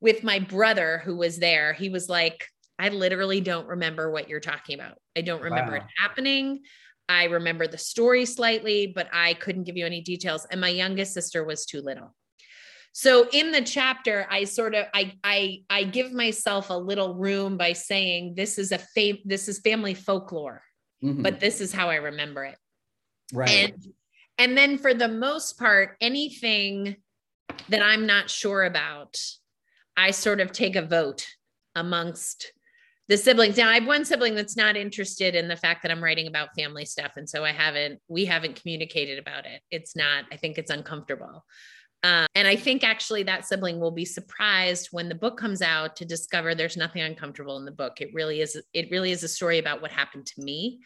with 0.01 0.25
my 0.25 0.41
brother 0.41 1.03
who 1.05 1.17
was 1.17 1.39
there, 1.39 1.73
he 1.73 1.89
was 1.89 2.09
like, 2.09 2.49
I 2.81 2.89
literally 2.89 3.41
don't 3.41 3.69
remember 3.69 4.11
what 4.11 4.29
you're 4.29 4.41
talking 4.41 4.75
about. 4.75 4.99
I 5.17 5.21
don't 5.21 5.43
remember 5.43 5.73
wow. 5.73 5.79
it 5.79 5.85
happening. 5.99 6.63
I 7.09 7.25
remember 7.25 7.67
the 7.67 7.79
story 7.79 8.25
slightly, 8.25 8.93
but 8.95 9.09
I 9.13 9.35
couldn't 9.35 9.65
give 9.65 9.77
you 9.77 9.87
any 9.87 10.01
details. 10.01 10.47
And 10.51 10.61
my 10.61 10.69
youngest 10.69 11.13
sister 11.13 11.45
was 11.45 11.67
too 11.67 11.81
little. 11.81 12.15
So 12.93 13.27
in 13.33 13.53
the 13.53 13.63
chapter, 13.63 14.27
I 14.31 14.45
sort 14.45 14.75
of 14.75 14.87
I 14.95 15.15
I 15.25 15.63
I 15.71 15.85
give 15.85 16.13
myself 16.13 16.71
a 16.71 16.75
little 16.75 17.15
room 17.15 17.57
by 17.57 17.73
saying 17.73 18.35
this 18.37 18.59
is 18.59 18.71
a 18.71 18.79
fam- 18.79 19.19
this 19.25 19.49
is 19.49 19.61
family 19.61 19.95
folklore, 19.95 20.63
mm-hmm. 21.03 21.23
but 21.23 21.41
this 21.41 21.61
is 21.61 21.73
how 21.73 21.89
I 21.89 21.97
remember 21.97 22.45
it. 22.45 22.59
Right. 23.33 23.73
And 23.73 23.87
and 24.39 24.59
then 24.59 24.77
for 24.77 24.93
the 24.93 25.09
most 25.09 25.59
part, 25.59 25.97
anything 26.01 26.97
that 27.71 27.83
I'm 27.83 28.07
not 28.07 28.29
sure 28.29 28.65
about, 28.65 29.19
I 29.97 30.11
sort 30.11 30.41
of 30.41 30.53
take 30.53 30.77
a 30.77 30.83
vote 30.83 31.27
amongst 31.75 32.53
the 33.13 33.19
siblings. 33.19 33.59
Now 33.59 33.69
I 33.69 33.75
have 33.75 33.87
one 33.87 34.07
sibling 34.07 34.35
that's 34.35 34.57
not 34.57 34.75
interested 34.75 35.35
in 35.35 35.47
the 35.47 35.57
fact 35.57 35.83
that 35.83 35.93
I'm 35.93 36.03
writing 36.03 36.29
about 36.29 36.55
family 36.57 36.87
stuff. 36.87 37.13
And 37.19 37.29
so 37.29 37.45
I 37.45 37.53
haven't, 37.53 38.01
we 38.09 38.25
haven't 38.25 38.57
communicated 38.57 39.19
about 39.19 39.45
it. 39.45 39.61
It's 39.71 39.95
not, 39.95 40.25
I 40.33 40.39
think 40.39 40.57
it's 40.57 40.71
uncomfortable. 40.71 41.45
Uh, 42.03 42.25
and 42.35 42.49
I 42.49 42.57
think 42.57 42.83
actually 42.83 43.25
that 43.25 43.45
sibling 43.45 43.79
will 43.79 43.91
be 43.91 44.07
surprised 44.07 44.89
when 44.93 45.11
the 45.11 45.15
book 45.15 45.37
comes 45.37 45.61
out 45.61 45.95
to 45.97 46.07
discover 46.07 46.55
there's 46.55 46.79
nothing 46.79 47.03
uncomfortable 47.03 47.59
in 47.59 47.67
the 47.67 47.71
book. 47.71 48.01
It 48.01 48.15
really 48.15 48.41
is, 48.41 48.59
it 48.73 48.91
really 48.91 49.13
is 49.13 49.23
a 49.23 49.29
story 49.29 49.59
about 49.59 49.83
what 49.83 49.91
happened 49.91 50.25
to 50.29 50.41
me, 50.43 50.81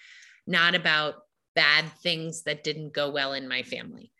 not 0.48 0.74
about 0.74 1.14
bad 1.54 1.84
things 2.02 2.42
that 2.42 2.64
didn't 2.64 2.92
go 2.92 3.08
well 3.08 3.34
in 3.34 3.46
my 3.46 3.62
family 3.62 4.10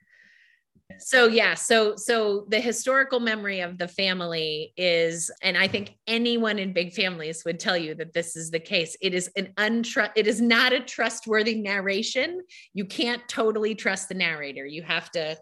so 0.99 1.27
yeah 1.27 1.55
so 1.55 1.97
so 1.97 2.47
the 2.49 2.61
historical 2.61 3.21
memory 3.21 3.61
of 3.61 3.77
the 3.77 3.89
family 3.89 4.73
is 4.77 5.31
and 5.43 5.59
i 5.59 5.67
think 5.67 5.97
anyone 6.07 6.59
in 6.59 6.73
big 6.73 6.93
families 6.93 7.45
would 7.45 7.59
tell 7.59 7.77
you 7.77 7.95
that 7.95 8.13
this 8.13 8.37
is 8.37 8.51
the 8.51 8.61
case. 8.61 8.97
It 9.01 9.15
is 9.15 9.31
an 9.37 9.53
untrust 9.57 10.13
it 10.17 10.27
is 10.27 10.41
not 10.41 10.73
a 10.73 10.81
trustworthy 10.81 11.57
narration. 11.57 12.43
You 12.75 12.85
can't 12.85 13.27
totally 13.29 13.75
trust 13.75 14.09
the 14.09 14.15
narrator. 14.15 14.67
You 14.67 14.83
have 14.83 15.11
to 15.13 15.37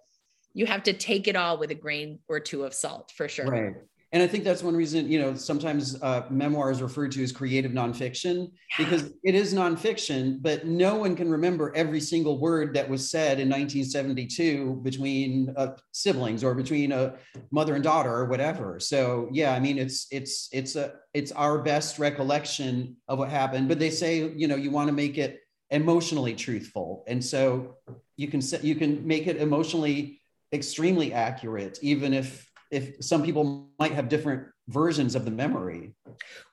you 0.55 0.67
have 0.67 0.85
to 0.85 0.93
take 0.93 1.27
it 1.29 1.37
all 1.37 1.59
with 1.59 1.71
a 1.71 1.75
grain 1.75 2.21
or 2.29 2.41
two 2.41 2.65
of 2.65 2.75
salt 2.75 3.13
for 3.17 3.29
sure. 3.29 3.47
Right 3.47 3.75
and 4.15 4.23
I 4.23 4.29
think 4.29 4.45
that's 4.45 4.63
one 4.63 4.77
reason, 4.77 5.11
you 5.11 5.19
know, 5.19 5.35
sometimes 5.35 6.01
uh, 6.01 6.23
memoir 6.31 6.71
is 6.71 6.81
referred 6.81 7.11
to 7.13 7.23
as 7.25 7.33
creative 7.33 7.73
nonfiction 7.73 8.53
because 8.79 9.13
it 9.25 9.35
is 9.35 9.53
nonfiction, 9.53 10.41
but 10.41 10.69
no 10.69 10.95
one 10.95 11.17
can 11.17 11.29
remember 11.29 11.75
every 11.75 11.99
single 11.99 12.39
word 12.39 12.75
that 12.75 12.89
was 12.89 13.11
said 13.11 13.41
in 13.41 13.49
1972 13.49 14.83
between 14.85 15.53
uh, 15.57 15.75
siblings 15.91 16.45
or 16.45 16.55
between 16.55 16.93
a 16.93 17.17
mother 17.51 17.75
and 17.75 17.83
daughter 17.83 18.15
or 18.15 18.27
whatever. 18.27 18.79
So 18.79 19.29
yeah, 19.33 19.53
I 19.53 19.59
mean, 19.59 19.79
it's 19.79 20.07
it's 20.13 20.49
it's 20.53 20.77
a 20.77 20.95
it's 21.13 21.33
our 21.33 21.59
best 21.59 21.99
recollection 21.99 22.95
of 23.09 23.19
what 23.19 23.31
happened. 23.31 23.67
But 23.67 23.81
they 23.81 23.91
say, 23.91 24.31
you 24.37 24.47
know, 24.47 24.55
you 24.55 24.71
want 24.71 24.87
to 24.87 24.95
make 24.95 25.19
it 25.19 25.41
emotionally 25.71 26.37
truthful, 26.37 27.03
and 27.09 27.23
so 27.23 27.79
you 28.17 28.29
can 28.29 28.41
you 28.63 28.77
can 28.77 29.05
make 29.05 29.27
it 29.27 29.39
emotionally 29.39 30.21
extremely 30.53 31.13
accurate, 31.13 31.81
even 31.83 32.15
if 32.15 32.49
if 32.75 32.97
some 33.01 33.23
people 33.23 33.69
might 33.79 33.93
have 33.93 34.09
different 34.09 34.49
versions 34.69 35.15
of 35.15 35.25
the 35.25 35.31
memory. 35.31 35.95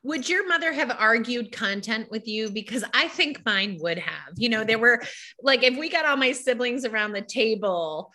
Would 0.03 0.29
your 0.29 0.47
mother 0.47 0.71
have 0.71 0.95
argued 0.99 1.51
content 1.51 2.11
with 2.11 2.27
you? 2.27 2.51
Because 2.51 2.83
I 2.93 3.07
think 3.07 3.43
mine 3.45 3.77
would 3.81 3.97
have. 3.97 4.33
You 4.37 4.49
know, 4.49 4.63
there 4.63 4.77
were 4.77 5.01
like, 5.41 5.63
if 5.63 5.77
we 5.77 5.89
got 5.89 6.05
all 6.05 6.17
my 6.17 6.31
siblings 6.31 6.85
around 6.85 7.13
the 7.13 7.21
table, 7.21 8.11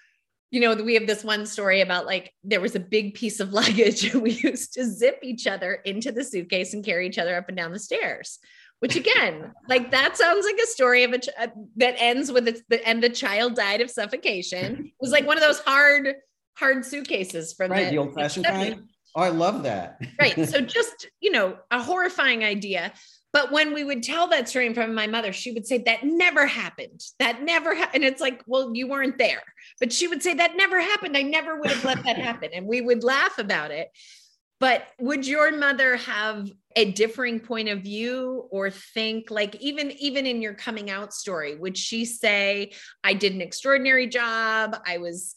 you 0.51 0.61
know, 0.61 0.75
we 0.75 0.95
have 0.95 1.09
this 1.09 1.25
one 1.25 1.47
story 1.47 1.81
about 1.81 2.07
like 2.07 2.33
there 2.45 2.61
was 2.61 2.77
a 2.77 2.81
big 2.81 3.15
piece 3.15 3.41
of 3.41 3.53
luggage 3.53 4.05
and 4.05 4.23
we 4.23 4.33
used 4.33 4.75
to 4.75 4.85
zip 4.85 5.19
each 5.23 5.47
other 5.47 5.75
into 5.85 6.13
the 6.13 6.25
suitcase 6.25 6.75
and 6.75 6.85
carry 6.85 7.09
each 7.09 7.19
other 7.19 7.37
up 7.37 7.49
and 7.49 7.57
down 7.57 7.73
the 7.73 7.79
stairs. 7.79 8.39
Which 8.79 8.95
again, 8.95 9.53
like 9.69 9.91
that 9.91 10.17
sounds 10.17 10.45
like 10.45 10.61
a 10.63 10.67
story 10.69 11.03
of 11.03 11.13
a 11.13 11.19
ch- 11.19 11.29
uh, 11.39 11.49
that 11.77 11.97
ends 11.99 12.31
with 12.31 12.47
it's 12.47 12.63
the 12.69 12.87
and 12.87 13.03
the 13.03 13.09
child 13.09 13.57
died 13.57 13.81
of 13.81 13.91
suffocation. 13.91 14.87
It 14.87 14.93
was 15.01 15.11
like 15.11 15.27
one 15.27 15.39
of 15.39 15.43
those 15.43 15.61
hard 15.61 16.15
hard 16.57 16.85
suitcases 16.85 17.53
from 17.53 17.71
right, 17.71 17.85
the, 17.85 17.91
the 17.91 17.99
old 17.99 18.15
fashioned 18.15 18.47
kind. 18.47 18.83
Oh, 19.15 19.23
I 19.23 19.31
love 19.31 19.63
that. 19.63 20.01
right. 20.21 20.37
So 20.49 20.61
just, 20.61 21.09
you 21.21 21.31
know, 21.31 21.57
a 21.71 21.83
horrifying 21.83 22.45
idea. 22.45 22.93
But 23.33 23.53
when 23.53 23.75
we 23.75 23.85
would 23.85 24.03
tell 24.03 24.29
that 24.29 24.49
story 24.49 24.73
from 24.73 24.95
my 24.95 25.07
mother, 25.07 25.33
she 25.33 25.53
would 25.53 25.67
say 25.67 25.79
that 25.79 26.05
never 26.05 26.47
happened. 26.47 27.01
That 27.19 27.43
never 27.43 27.75
happened. 27.75 28.03
And 28.03 28.13
it's 28.13 28.21
like, 28.21 28.43
well, 28.47 28.75
you 28.75 28.89
weren't 28.89 29.19
there. 29.19 29.43
But 29.79 29.93
she 29.93 30.09
would 30.09 30.23
say 30.23 30.35
that 30.35 30.57
never 30.57 30.81
happened. 30.81 31.17
I 31.17 31.23
never 31.23 31.61
would 31.61 31.71
have 31.71 31.85
let 31.85 32.03
that 32.05 32.17
happen. 32.17 32.51
And 32.55 32.67
we 32.67 32.81
would 32.81 33.05
laugh 33.05 33.39
about 33.39 33.71
it. 33.71 33.89
But 34.59 34.87
would 34.99 35.27
your 35.27 35.55
mother 35.55 35.97
have 35.97 36.51
a 36.75 36.91
differing 36.93 37.41
point 37.41 37.69
of 37.69 37.83
view 37.83 38.49
or 38.51 38.71
think 38.71 39.31
like 39.31 39.55
even 39.57 39.91
even 39.93 40.25
in 40.25 40.41
your 40.41 40.55
coming 40.55 40.89
out 40.89 41.13
story, 41.13 41.57
would 41.57 41.77
she 41.77 42.07
say, 42.07 42.73
I 43.05 43.13
did 43.13 43.35
an 43.35 43.43
extraordinary 43.43 44.07
job? 44.07 44.81
I 44.87 44.97
was 44.97 45.35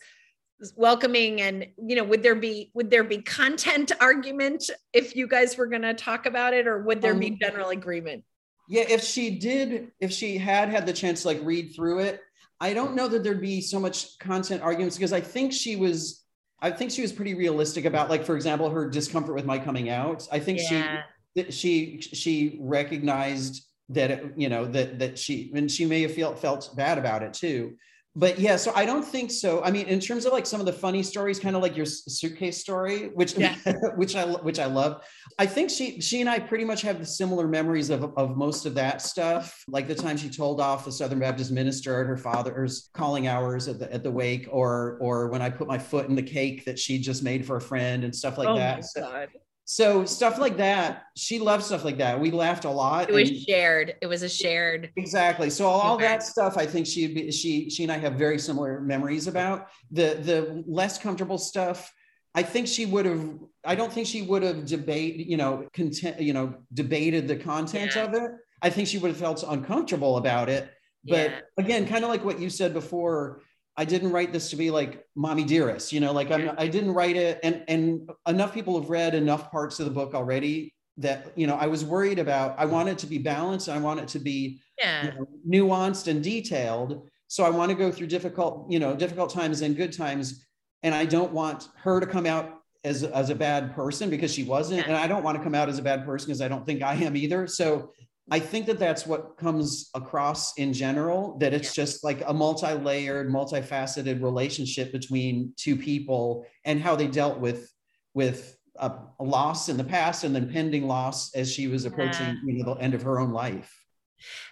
welcoming 0.75 1.41
and 1.41 1.65
you 1.77 1.95
know 1.95 2.03
would 2.03 2.21
there 2.21 2.35
be 2.35 2.71
would 2.73 2.89
there 2.89 3.03
be 3.03 3.19
content 3.19 3.91
argument 4.01 4.69
if 4.93 5.15
you 5.15 5.27
guys 5.27 5.57
were 5.57 5.67
going 5.67 5.81
to 5.81 5.93
talk 5.93 6.25
about 6.25 6.53
it 6.53 6.67
or 6.67 6.83
would 6.83 7.01
there 7.01 7.13
um, 7.13 7.19
be 7.19 7.31
general 7.31 7.69
agreement? 7.69 8.23
yeah 8.67 8.83
if 8.87 9.03
she 9.03 9.39
did 9.39 9.91
if 9.99 10.11
she 10.11 10.37
had 10.37 10.69
had 10.69 10.85
the 10.85 10.93
chance 10.93 11.21
to 11.21 11.29
like 11.29 11.39
read 11.43 11.73
through 11.75 11.99
it 11.99 12.21
i 12.59 12.73
don't 12.73 12.93
know 12.93 13.07
that 13.07 13.23
there'd 13.23 13.41
be 13.41 13.61
so 13.61 13.79
much 13.79 14.17
content 14.19 14.61
arguments 14.61 14.95
because 14.95 15.13
i 15.13 15.21
think 15.21 15.53
she 15.53 15.75
was 15.75 16.25
i 16.61 16.69
think 16.69 16.91
she 16.91 17.01
was 17.01 17.11
pretty 17.11 17.33
realistic 17.33 17.85
about 17.85 18.09
like 18.09 18.23
for 18.23 18.35
example 18.35 18.69
her 18.69 18.89
discomfort 18.89 19.35
with 19.35 19.45
my 19.45 19.57
coming 19.57 19.89
out. 19.89 20.27
I 20.31 20.39
think 20.39 20.59
yeah. 20.69 21.03
she 21.35 21.51
she 21.51 22.01
she 22.01 22.57
recognized 22.61 23.63
that 23.89 24.11
it, 24.11 24.33
you 24.35 24.49
know 24.49 24.65
that 24.65 24.99
that 24.99 25.17
she 25.17 25.51
and 25.55 25.69
she 25.69 25.85
may 25.85 26.01
have 26.01 26.13
felt 26.13 26.39
felt 26.39 26.75
bad 26.75 26.97
about 26.97 27.23
it 27.23 27.33
too 27.33 27.75
but 28.15 28.39
yeah, 28.39 28.55
so 28.55 28.71
I 28.75 28.85
don't 28.85 29.05
think 29.05 29.29
so. 29.29 29.63
I 29.63 29.69
mean, 29.69 29.85
in 29.85 29.99
terms 29.99 30.25
of 30.25 30.33
like 30.33 30.47
some 30.47 30.59
of 30.59 30.65
the 30.65 30.73
funny 30.73 31.03
stories, 31.03 31.39
kind 31.39 31.55
of 31.55 31.61
like 31.61 31.77
your 31.77 31.85
suitcase 31.85 32.57
story, 32.57 33.11
which 33.13 33.37
yeah. 33.37 33.55
which 33.95 34.15
I 34.15 34.25
which 34.25 34.57
I 34.57 34.65
love. 34.65 35.03
I 35.37 35.45
think 35.45 35.69
she 35.69 36.01
she 36.01 36.19
and 36.19 36.29
I 36.29 36.39
pretty 36.39 36.65
much 36.65 36.81
have 36.81 36.99
the 36.99 37.05
similar 37.05 37.47
memories 37.47 37.91
of 37.91 38.03
of 38.17 38.35
most 38.35 38.65
of 38.65 38.73
that 38.75 39.03
stuff. 39.03 39.63
Like 39.67 39.87
the 39.87 39.95
time 39.95 40.17
she 40.17 40.29
told 40.29 40.59
off 40.59 40.85
the 40.85 40.91
Southern 40.91 41.19
Baptist 41.19 41.51
minister 41.51 42.01
at 42.01 42.07
her 42.07 42.17
father's 42.17 42.89
calling 42.93 43.27
hours 43.27 43.67
at 43.67 43.77
the 43.77 43.93
at 43.93 44.03
the 44.03 44.11
wake, 44.11 44.47
or 44.51 44.97
or 44.99 45.29
when 45.29 45.43
I 45.43 45.51
put 45.51 45.67
my 45.67 45.77
foot 45.77 46.09
in 46.09 46.15
the 46.15 46.23
cake 46.23 46.65
that 46.65 46.79
she 46.79 46.99
just 46.99 47.21
made 47.21 47.45
for 47.45 47.57
a 47.57 47.61
friend 47.61 48.03
and 48.03 48.15
stuff 48.15 48.39
like 48.39 48.49
oh 48.49 48.57
that. 48.57 48.85
So, 48.85 49.27
so 49.71 50.03
stuff 50.03 50.39
like 50.39 50.57
that 50.57 51.03
she 51.15 51.37
loved 51.37 51.63
stuff 51.63 51.85
like 51.85 51.99
that. 51.99 52.19
We 52.19 52.31
laughed 52.31 52.65
a 52.65 52.71
lot 52.71 53.07
it 53.07 53.13
was 53.13 53.43
shared. 53.43 53.93
It 54.01 54.07
was 54.07 54.23
a 54.23 54.29
shared 54.29 54.91
exactly. 54.95 55.51
So 55.51 55.67
all, 55.67 55.95
that 55.99 56.23
stuff 56.23 56.57
i 56.57 56.65
think 56.65 56.87
she'd 56.87 57.13
be 57.13 57.31
she 57.31 57.69
she 57.69 57.83
and 57.83 57.91
i 57.91 57.97
have 57.99 58.13
very 58.13 58.39
similar 58.39 58.81
memories 58.81 59.27
about. 59.27 59.67
The 59.91 60.17
the 60.23 60.63
less 60.65 60.97
comfortable 60.97 61.37
stuff 61.37 61.93
i 62.33 62.41
think 62.41 62.67
she 62.67 62.87
would 62.87 63.05
have 63.05 63.37
i 63.63 63.75
don't 63.75 63.93
think 63.93 64.07
she 64.07 64.23
would 64.23 64.41
have 64.41 64.65
debate 64.65 65.17
you 65.17 65.37
know 65.37 65.67
content 65.73 66.19
you 66.19 66.33
know 66.33 66.55
debated 66.73 67.27
the 67.27 67.35
content 67.35 67.95
yeah. 67.95 68.05
of 68.05 68.15
it. 68.15 68.31
I 68.63 68.71
think 68.71 68.87
she 68.87 68.97
would 68.97 69.09
have 69.09 69.17
felt 69.17 69.43
uncomfortable 69.47 70.17
about 70.17 70.49
it. 70.49 70.67
But 71.03 71.29
yeah. 71.29 71.39
again 71.59 71.87
kind 71.87 72.03
of 72.03 72.09
like 72.09 72.25
what 72.25 72.39
you 72.39 72.49
said 72.49 72.73
before 72.73 73.43
I 73.79 73.85
didn't 73.85 74.11
write 74.11 74.33
this 74.33 74.49
to 74.49 74.57
be 74.57 74.71
like 74.71 75.05
mommy 75.15 75.45
dearest, 75.45 75.93
you 75.93 76.01
know, 76.01 76.11
like 76.11 76.31
I'm, 76.31 76.51
I 76.57 76.67
didn't 76.67 76.93
write 76.93 77.15
it. 77.15 77.39
And, 77.43 77.63
and 77.69 78.09
enough 78.27 78.53
people 78.53 78.77
have 78.77 78.89
read 78.89 79.15
enough 79.15 79.49
parts 79.51 79.79
of 79.79 79.85
the 79.85 79.91
book 79.91 80.13
already 80.13 80.73
that, 80.97 81.31
you 81.37 81.47
know, 81.47 81.55
I 81.55 81.67
was 81.67 81.85
worried 81.85 82.19
about, 82.19 82.59
I 82.59 82.65
want 82.65 82.89
it 82.89 82.97
to 82.97 83.07
be 83.07 83.19
balanced. 83.19 83.69
I 83.69 83.77
want 83.77 84.01
it 84.01 84.09
to 84.09 84.19
be 84.19 84.59
yeah. 84.77 85.05
you 85.05 85.11
know, 85.13 85.27
nuanced 85.47 86.09
and 86.09 86.21
detailed. 86.21 87.07
So 87.29 87.45
I 87.45 87.49
want 87.49 87.69
to 87.69 87.75
go 87.75 87.89
through 87.89 88.07
difficult, 88.07 88.69
you 88.69 88.79
know, 88.79 88.97
difficult 88.97 89.33
times 89.33 89.61
and 89.61 89.77
good 89.77 89.93
times. 89.93 90.45
And 90.83 90.93
I 90.93 91.05
don't 91.05 91.31
want 91.31 91.69
her 91.77 92.01
to 92.01 92.05
come 92.05 92.25
out 92.25 92.59
as, 92.83 93.05
as 93.05 93.29
a 93.29 93.35
bad 93.35 93.73
person 93.73 94.09
because 94.09 94.33
she 94.33 94.43
wasn't. 94.43 94.81
Yeah. 94.81 94.87
And 94.87 94.97
I 94.97 95.07
don't 95.07 95.23
want 95.23 95.37
to 95.37 95.43
come 95.43 95.55
out 95.55 95.69
as 95.69 95.79
a 95.79 95.83
bad 95.83 96.03
person 96.05 96.27
because 96.27 96.41
I 96.41 96.49
don't 96.49 96.65
think 96.65 96.83
I 96.83 96.95
am 96.95 97.15
either. 97.15 97.47
So 97.47 97.93
I 98.31 98.39
think 98.39 98.65
that 98.67 98.79
that's 98.79 99.07
what 99.07 99.37
comes 99.37 99.89
across 99.93 100.57
in 100.57 100.73
general, 100.73 101.37
that 101.39 101.53
it's 101.53 101.75
yeah. 101.77 101.83
just 101.83 102.03
like 102.03 102.21
a 102.27 102.33
multi 102.33 102.73
layered, 102.73 103.29
multifaceted 103.29 104.21
relationship 104.21 104.91
between 104.91 105.53
two 105.57 105.75
people 105.75 106.45
and 106.65 106.79
how 106.79 106.95
they 106.95 107.07
dealt 107.07 107.39
with, 107.39 107.71
with 108.13 108.57
a, 108.77 108.91
a, 109.19 109.23
loss 109.23 109.69
in 109.69 109.77
the 109.77 109.83
past 109.83 110.23
and 110.23 110.35
then 110.35 110.51
pending 110.51 110.87
loss 110.87 111.33
as 111.35 111.51
she 111.51 111.67
was 111.67 111.85
approaching 111.85 112.27
yeah. 112.27 112.35
you 112.45 112.63
know, 112.63 112.75
the 112.75 112.81
end 112.81 112.93
of 112.93 113.01
her 113.01 113.19
own 113.19 113.31
life. 113.31 113.73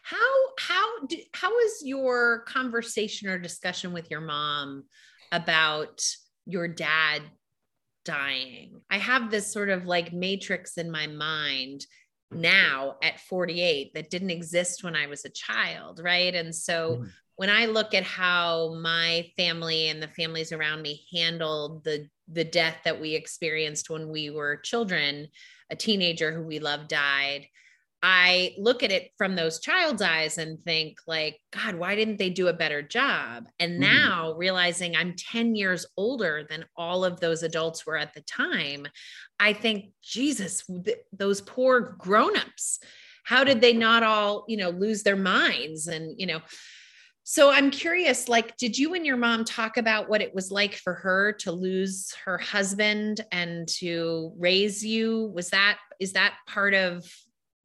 How, 0.03 0.17
how, 0.59 1.05
do, 1.07 1.17
how 1.33 1.51
was 1.51 1.81
your 1.83 2.39
conversation 2.41 3.29
or 3.29 3.37
discussion 3.37 3.93
with 3.93 4.09
your 4.09 4.21
mom 4.21 4.85
about 5.31 6.01
your 6.45 6.67
dad 6.67 7.21
dying? 8.05 8.81
I 8.89 8.97
have 8.97 9.29
this 9.29 9.51
sort 9.51 9.69
of 9.69 9.85
like 9.85 10.13
matrix 10.13 10.77
in 10.77 10.89
my 10.89 11.07
mind 11.07 11.85
now 12.31 12.95
at 13.01 13.19
48 13.21 13.93
that 13.93 14.09
didn't 14.09 14.31
exist 14.31 14.83
when 14.83 14.95
I 14.95 15.07
was 15.07 15.25
a 15.25 15.29
child, 15.29 16.01
right? 16.03 16.33
And 16.33 16.53
so 16.53 16.97
mm. 17.01 17.09
when 17.35 17.49
I 17.49 17.65
look 17.65 17.93
at 17.93 18.03
how 18.03 18.73
my 18.75 19.29
family 19.37 19.89
and 19.89 20.01
the 20.01 20.09
families 20.09 20.51
around 20.51 20.81
me 20.81 21.05
handled 21.13 21.83
the 21.83 22.07
the 22.29 22.43
death 22.43 22.75
that 22.83 22.99
we 22.99 23.15
experienced 23.15 23.89
when 23.89 24.09
we 24.09 24.29
were 24.29 24.57
children, 24.57 25.29
a 25.69 25.75
teenager 25.77 26.33
who 26.33 26.43
we 26.43 26.59
loved 26.59 26.89
died, 26.89 27.47
I 28.03 28.53
look 28.59 28.83
at 28.83 28.91
it 28.91 29.11
from 29.17 29.35
those 29.35 29.59
child's 29.59 30.01
eyes 30.01 30.37
and 30.37 30.59
think 30.63 30.99
like, 31.07 31.39
God, 31.51 31.75
why 31.75 31.95
didn't 31.95 32.17
they 32.17 32.29
do 32.29 32.47
a 32.47 32.53
better 32.53 32.81
job? 32.81 33.47
And 33.59 33.73
mm-hmm. 33.73 33.81
now 33.81 34.33
realizing 34.37 34.95
I'm 34.95 35.15
10 35.15 35.55
years 35.55 35.85
older 35.97 36.45
than 36.47 36.65
all 36.75 37.03
of 37.03 37.19
those 37.19 37.41
adults 37.41 37.85
were 37.85 37.97
at 37.97 38.13
the 38.13 38.21
time, 38.21 38.87
I 39.39 39.53
think, 39.53 39.91
Jesus, 40.03 40.63
th- 40.65 40.97
those 41.11 41.41
poor 41.41 41.95
grown-ups, 41.97 42.79
how 43.23 43.43
did 43.43 43.61
they 43.61 43.73
not 43.73 44.03
all, 44.03 44.45
you 44.47 44.57
know, 44.57 44.69
lose 44.69 45.03
their 45.03 45.17
minds? 45.17 45.87
And, 45.87 46.13
you 46.17 46.27
know, 46.27 46.39
so 47.23 47.49
I'm 47.49 47.71
curious, 47.71 48.29
like, 48.29 48.55
did 48.55 48.77
you 48.77 48.93
and 48.93 49.05
your 49.05 49.17
mom 49.17 49.43
talk 49.43 49.75
about 49.75 50.07
what 50.07 50.21
it 50.21 50.33
was 50.33 50.49
like 50.49 50.75
for 50.75 50.93
her 50.93 51.33
to 51.39 51.51
lose 51.51 52.13
her 52.23 52.37
husband 52.37 53.19
and 53.33 53.67
to 53.79 54.31
raise 54.37 54.85
you? 54.85 55.29
Was 55.35 55.49
that, 55.49 55.77
is 55.99 56.13
that 56.13 56.35
part 56.47 56.73
of 56.73 57.05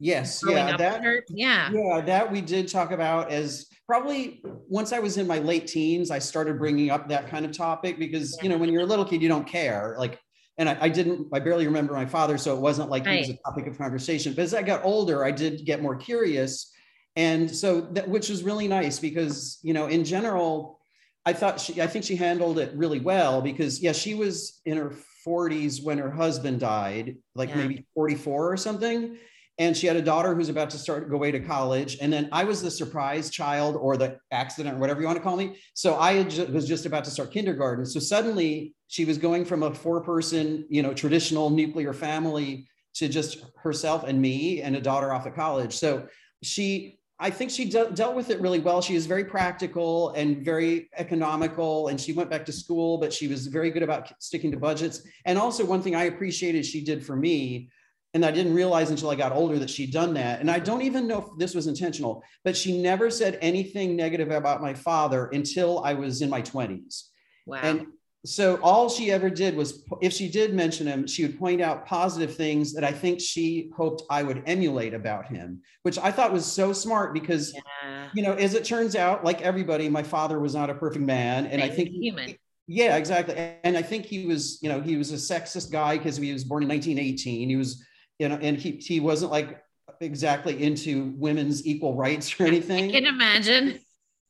Yes, 0.03 0.43
yeah, 0.49 0.77
that, 0.77 1.23
yeah, 1.29 1.71
yeah, 1.71 2.01
that 2.01 2.33
we 2.33 2.41
did 2.41 2.67
talk 2.67 2.91
about 2.91 3.31
as 3.31 3.67
probably 3.87 4.43
once 4.69 4.93
I 4.93 4.99
was 4.99 5.17
in 5.17 5.29
my 5.29 5.39
late 5.39 5.69
teens, 5.69 6.11
I 6.11 6.19
started 6.19 6.59
bringing 6.59 6.91
up 6.91 7.09
that 7.11 7.29
kind 7.29 7.47
of 7.47 7.57
topic 7.57 8.01
because 8.01 8.37
yeah. 8.37 8.43
you 8.43 8.49
know 8.49 8.59
when 8.59 8.73
you're 8.73 8.83
a 8.83 8.87
little 8.87 9.05
kid, 9.05 9.23
you 9.23 9.29
don't 9.29 9.47
care. 9.47 9.95
Like, 9.97 10.19
and 10.59 10.69
I, 10.69 10.77
I, 10.81 10.89
didn't, 10.89 11.29
I 11.33 11.39
barely 11.39 11.67
remember 11.67 11.95
my 11.95 12.05
father, 12.05 12.37
so 12.37 12.53
it 12.53 12.61
wasn't 12.61 12.91
like 12.91 13.07
right. 13.07 13.19
it 13.19 13.29
was 13.29 13.31
a 13.31 13.39
topic 13.49 13.69
of 13.69 13.79
conversation. 13.79 14.33
But 14.35 14.43
as 14.43 14.55
I 14.55 14.63
got 14.63 14.85
older, 14.85 15.25
I 15.25 15.31
did 15.31 15.65
get 15.65 15.81
more 15.81 15.95
curious, 15.95 16.73
and 17.15 17.49
so 17.49 17.83
that 17.93 18.09
which 18.09 18.29
was 18.29 18.43
really 18.43 18.67
nice 18.67 18.99
because 18.99 19.61
you 19.63 19.73
know 19.73 19.87
in 19.87 20.03
general, 20.05 20.81
I 21.25 21.33
thought 21.33 21.61
she, 21.61 21.81
I 21.81 21.87
think 21.87 22.05
she 22.05 22.17
handled 22.17 22.59
it 22.59 22.73
really 22.75 22.99
well 22.99 23.41
because 23.41 23.81
yeah, 23.81 23.93
she 23.93 24.15
was 24.15 24.63
in 24.67 24.79
her 24.79 24.93
40s 25.25 25.81
when 25.81 25.99
her 25.99 26.11
husband 26.11 26.59
died, 26.59 27.19
like 27.37 27.51
yeah. 27.51 27.59
maybe 27.59 27.87
44 27.95 28.53
or 28.53 28.57
something 28.57 29.17
and 29.59 29.77
she 29.77 29.87
had 29.87 29.97
a 29.97 30.03
daughter 30.03 30.35
who's 30.35 30.49
about 30.49 30.71
to 30.71 30.79
start 30.79 31.09
go 31.09 31.17
away 31.17 31.31
to 31.31 31.41
college 31.41 31.99
and 32.01 32.13
then 32.13 32.29
i 32.33 32.45
was 32.45 32.63
the 32.63 32.71
surprise 32.71 33.31
child 33.31 33.77
or 33.77 33.97
the 33.97 34.17
accident 34.31 34.77
or 34.77 34.79
whatever 34.79 35.01
you 35.01 35.07
want 35.07 35.17
to 35.17 35.23
call 35.23 35.37
me 35.37 35.57
so 35.75 35.97
i 35.97 36.23
ju- 36.25 36.47
was 36.47 36.67
just 36.67 36.87
about 36.87 37.05
to 37.05 37.11
start 37.11 37.33
kindergarten 37.33 37.85
so 37.85 38.01
suddenly 38.01 38.75
she 38.89 39.05
was 39.05 39.19
going 39.19 39.45
from 39.45 39.63
a 39.63 39.75
four 39.75 40.01
person 40.03 40.65
you 40.69 40.83
know 40.83 40.93
traditional 40.93 41.51
nuclear 41.51 41.93
family 41.93 42.67
to 42.95 43.09
just 43.09 43.45
herself 43.57 44.05
and 44.05 44.21
me 44.21 44.61
and 44.61 44.77
a 44.77 44.81
daughter 44.81 45.13
off 45.13 45.27
at 45.27 45.35
college 45.35 45.75
so 45.75 46.07
she 46.43 46.99
I 47.23 47.31
think 47.31 47.53
she 47.53 47.67
de- 47.67 47.89
dealt 47.93 48.17
with 48.17 48.31
it 48.31 48.41
really 48.41 48.59
well. 48.59 48.83
She 48.83 48.95
was 48.95 49.07
very 49.07 49.25
practical 49.25 50.11
and 50.11 50.45
very 50.45 50.89
economical, 50.97 51.87
and 51.87 52.01
she 52.01 52.13
went 52.13 52.29
back 52.29 52.45
to 52.47 52.53
school, 52.53 52.99
but 52.99 53.13
she 53.13 53.29
was 53.29 53.47
very 53.47 53.71
good 53.71 53.85
about 53.85 54.13
sticking 54.21 54.51
to 54.51 54.57
budgets. 54.57 55.03
And 55.25 55.39
also, 55.39 55.65
one 55.65 55.83
thing 55.83 55.95
I 55.95 56.05
appreciated 56.05 56.67
she 56.67 56.83
did 56.83 57.07
for 57.07 57.15
me 57.15 57.71
and 58.15 58.25
I 58.25 58.31
didn't 58.31 58.55
realize 58.55 58.91
until 58.91 59.11
I 59.11 59.15
got 59.15 59.33
older 59.33 59.59
that 59.59 59.71
she'd 59.71 59.93
done 59.93 60.15
that. 60.15 60.41
And 60.41 60.51
I 60.51 60.59
don't 60.59 60.83
even 60.83 61.07
know 61.07 61.19
if 61.19 61.39
this 61.39 61.55
was 61.55 61.67
intentional, 61.67 62.23
but 62.45 62.57
she 62.57 62.81
never 62.81 63.11
said 63.11 63.39
anything 63.41 63.97
negative 63.97 64.31
about 64.31 64.61
my 64.61 64.75
father 64.75 65.27
until 65.29 65.83
I 65.85 65.95
was 65.95 66.21
in 66.21 66.29
my 66.29 66.43
20s. 66.43 67.05
Wow. 67.47 67.61
And 67.63 67.87
so 68.25 68.61
all 68.63 68.89
she 68.89 69.11
ever 69.11 69.31
did 69.31 69.57
was, 69.57 69.85
if 70.01 70.13
she 70.13 70.29
did 70.29 70.55
mention 70.55 70.87
him, 70.87 71.07
she 71.07 71.23
would 71.23 71.39
point 71.39 71.61
out 71.61 71.87
positive 71.87 72.37
things 72.37 72.73
that 72.75 72.85
I 72.85 72.93
think 72.93 73.21
she 73.21 73.71
hoped 73.75 74.03
I 74.11 74.23
would 74.23 74.43
emulate 74.47 74.95
about 74.95 75.27
him, 75.27 75.63
which 75.83 75.99
I 75.99 76.13
thought 76.13 76.33
was 76.33 76.45
so 76.45 76.73
smart 76.73 77.15
because, 77.15 77.53
yeah. 77.83 78.09
you 78.15 78.23
know, 78.23 78.35
as 78.35 78.55
it 78.55 78.65
turns 78.65 78.95
out, 78.95 79.25
like 79.25 79.43
everybody, 79.43 79.89
my 79.89 80.03
father 80.05 80.39
was 80.39 80.55
not 80.55 80.71
a 80.71 80.75
perfect 80.75 81.05
man. 81.05 81.47
And 81.47 81.63
I 81.63 81.69
think 81.69 81.89
human. 81.89 82.37
Yeah, 82.69 82.97
exactly. 82.97 83.35
And 83.65 83.77
I 83.77 83.83
think 83.83 84.07
he 84.07 84.25
was, 84.25 84.61
you 84.63 84.69
know, 84.69 84.81
he 84.81 84.97
was 84.97 85.11
a 85.11 85.17
sexist 85.17 85.73
guy 85.73 85.99
because 85.99 86.17
he 86.17 86.33
was 86.33 86.45
born 86.45 86.63
in 86.63 86.69
1918. 86.69 87.49
He 87.49 87.57
was 87.57 87.85
you 88.23 88.29
know, 88.29 88.39
and 88.41 88.57
he 88.57 88.71
he 88.71 89.01
wasn't 89.01 89.33
like 89.33 89.61
exactly 90.01 90.63
into 90.63 91.13
women's 91.17 91.67
equal 91.67 91.97
rights 91.97 92.39
or 92.41 92.47
anything. 92.47 92.91
I 92.91 92.93
can 92.93 93.07
imagine. 93.07 93.81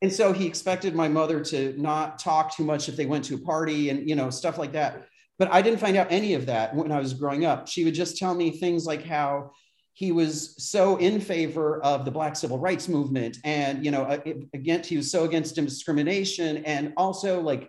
And 0.01 0.11
so 0.11 0.33
he 0.33 0.47
expected 0.47 0.95
my 0.95 1.09
mother 1.09 1.45
to 1.45 1.75
not 1.79 2.19
talk 2.19 2.57
too 2.57 2.65
much 2.65 2.89
if 2.89 2.97
they 2.97 3.05
went 3.05 3.23
to 3.27 3.35
a 3.35 3.39
party 3.39 3.91
and 3.91 4.09
you 4.09 4.17
know 4.17 4.31
stuff 4.31 4.57
like 4.57 4.73
that. 4.73 5.05
But 5.39 5.53
I 5.53 5.61
didn't 5.61 5.79
find 5.79 5.99
out 5.99 6.07
any 6.09 6.33
of 6.33 6.47
that 6.47 6.75
when 6.75 6.91
I 6.91 7.01
was 7.01 7.13
growing 7.13 7.45
up. 7.45 7.69
She 7.69 7.85
would 7.85 7.93
just 7.93 8.17
tell 8.17 8.35
me 8.35 8.51
things 8.51 8.87
like 8.87 9.05
how 9.05 9.51
he 9.93 10.11
was 10.11 10.55
so 10.57 10.97
in 10.97 11.21
favor 11.21 11.79
of 11.85 12.07
the 12.07 12.11
black 12.11 12.35
civil 12.35 12.59
rights 12.59 12.89
movement 12.89 13.37
and 13.45 13.85
you 13.85 13.91
know 13.91 14.23
against 14.55 14.89
he 14.89 14.97
was 14.97 15.11
so 15.11 15.25
against 15.25 15.55
discrimination 15.55 16.65
and 16.65 16.95
also 16.97 17.43
like 17.43 17.69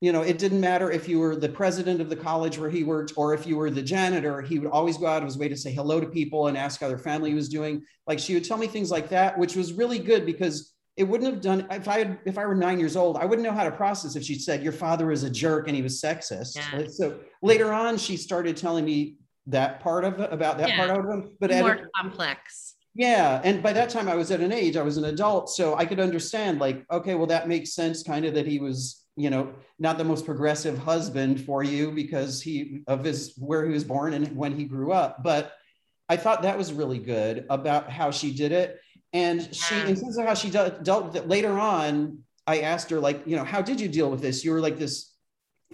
you 0.00 0.12
know, 0.12 0.22
it 0.22 0.38
didn't 0.38 0.60
matter 0.60 0.90
if 0.90 1.08
you 1.08 1.18
were 1.18 1.36
the 1.36 1.48
president 1.48 2.00
of 2.00 2.10
the 2.10 2.16
college 2.16 2.58
where 2.58 2.68
he 2.68 2.84
worked 2.84 3.14
or 3.16 3.32
if 3.32 3.46
you 3.46 3.56
were 3.56 3.70
the 3.70 3.82
janitor, 3.82 4.42
he 4.42 4.58
would 4.58 4.70
always 4.70 4.98
go 4.98 5.06
out 5.06 5.22
of 5.22 5.24
his 5.24 5.38
way 5.38 5.48
to 5.48 5.56
say 5.56 5.72
hello 5.72 6.00
to 6.00 6.06
people 6.06 6.48
and 6.48 6.56
ask 6.56 6.80
how 6.80 6.88
their 6.88 6.98
family 6.98 7.32
was 7.32 7.48
doing. 7.48 7.82
Like 8.06 8.18
she 8.18 8.34
would 8.34 8.44
tell 8.44 8.58
me 8.58 8.66
things 8.66 8.90
like 8.90 9.08
that, 9.08 9.38
which 9.38 9.56
was 9.56 9.72
really 9.72 9.98
good 9.98 10.26
because 10.26 10.74
it 10.96 11.04
wouldn't 11.04 11.32
have 11.32 11.42
done 11.42 11.66
if 11.70 11.88
I 11.88 11.98
had 11.98 12.18
if 12.26 12.38
I 12.38 12.46
were 12.46 12.54
nine 12.54 12.78
years 12.78 12.96
old, 12.96 13.16
I 13.16 13.24
wouldn't 13.24 13.46
know 13.46 13.52
how 13.52 13.64
to 13.64 13.70
process 13.70 14.16
if 14.16 14.22
she 14.22 14.38
said 14.38 14.62
your 14.62 14.72
father 14.72 15.06
was 15.06 15.24
a 15.24 15.30
jerk 15.30 15.66
and 15.66 15.76
he 15.76 15.82
was 15.82 16.00
sexist. 16.00 16.56
Yeah. 16.56 16.86
So 16.88 17.18
later 17.42 17.72
on, 17.72 17.96
she 17.98 18.16
started 18.16 18.56
telling 18.56 18.84
me 18.84 19.16
that 19.46 19.80
part 19.80 20.04
of 20.04 20.20
about 20.20 20.58
that 20.58 20.70
yeah. 20.70 20.86
part 20.86 20.98
of 20.98 21.06
him, 21.06 21.30
but 21.40 21.50
more 21.50 21.88
complex. 22.00 22.74
Yeah, 22.94 23.42
and 23.44 23.62
by 23.62 23.74
that 23.74 23.90
time 23.90 24.08
I 24.08 24.14
was 24.14 24.30
at 24.30 24.40
an 24.40 24.52
age 24.52 24.76
I 24.76 24.82
was 24.82 24.96
an 24.96 25.04
adult, 25.04 25.50
so 25.50 25.74
I 25.76 25.84
could 25.84 26.00
understand 26.00 26.60
like 26.60 26.84
okay, 26.90 27.14
well 27.14 27.26
that 27.26 27.48
makes 27.48 27.74
sense, 27.74 28.02
kind 28.02 28.24
of 28.24 28.34
that 28.34 28.46
he 28.46 28.58
was 28.58 29.05
you 29.16 29.30
know 29.30 29.52
not 29.78 29.98
the 29.98 30.04
most 30.04 30.24
progressive 30.24 30.78
husband 30.78 31.40
for 31.40 31.62
you 31.62 31.90
because 31.90 32.40
he 32.40 32.82
of 32.86 33.04
his 33.04 33.34
where 33.38 33.64
he 33.64 33.72
was 33.72 33.84
born 33.84 34.14
and 34.14 34.36
when 34.36 34.52
he 34.52 34.64
grew 34.64 34.92
up. 34.92 35.22
But 35.22 35.52
i 36.08 36.16
thought 36.16 36.42
that 36.42 36.56
was 36.56 36.72
really 36.72 36.98
good 36.98 37.46
about 37.50 37.90
how 37.90 38.10
she 38.10 38.32
did 38.32 38.52
it. 38.52 38.78
And 39.12 39.54
she 39.54 39.74
in 39.80 39.96
terms 39.96 40.18
of 40.18 40.26
how 40.26 40.34
she 40.34 40.50
dealt, 40.50 40.84
dealt 40.84 41.06
with 41.06 41.16
it. 41.16 41.28
Later 41.28 41.58
on 41.58 42.18
i 42.46 42.60
asked 42.60 42.90
her 42.90 43.00
like 43.00 43.26
you 43.26 43.34
know 43.36 43.44
how 43.44 43.62
did 43.62 43.80
you 43.80 43.88
deal 43.88 44.10
with 44.10 44.20
this? 44.20 44.44
You 44.44 44.52
were 44.52 44.60
like 44.60 44.78
this 44.78 45.12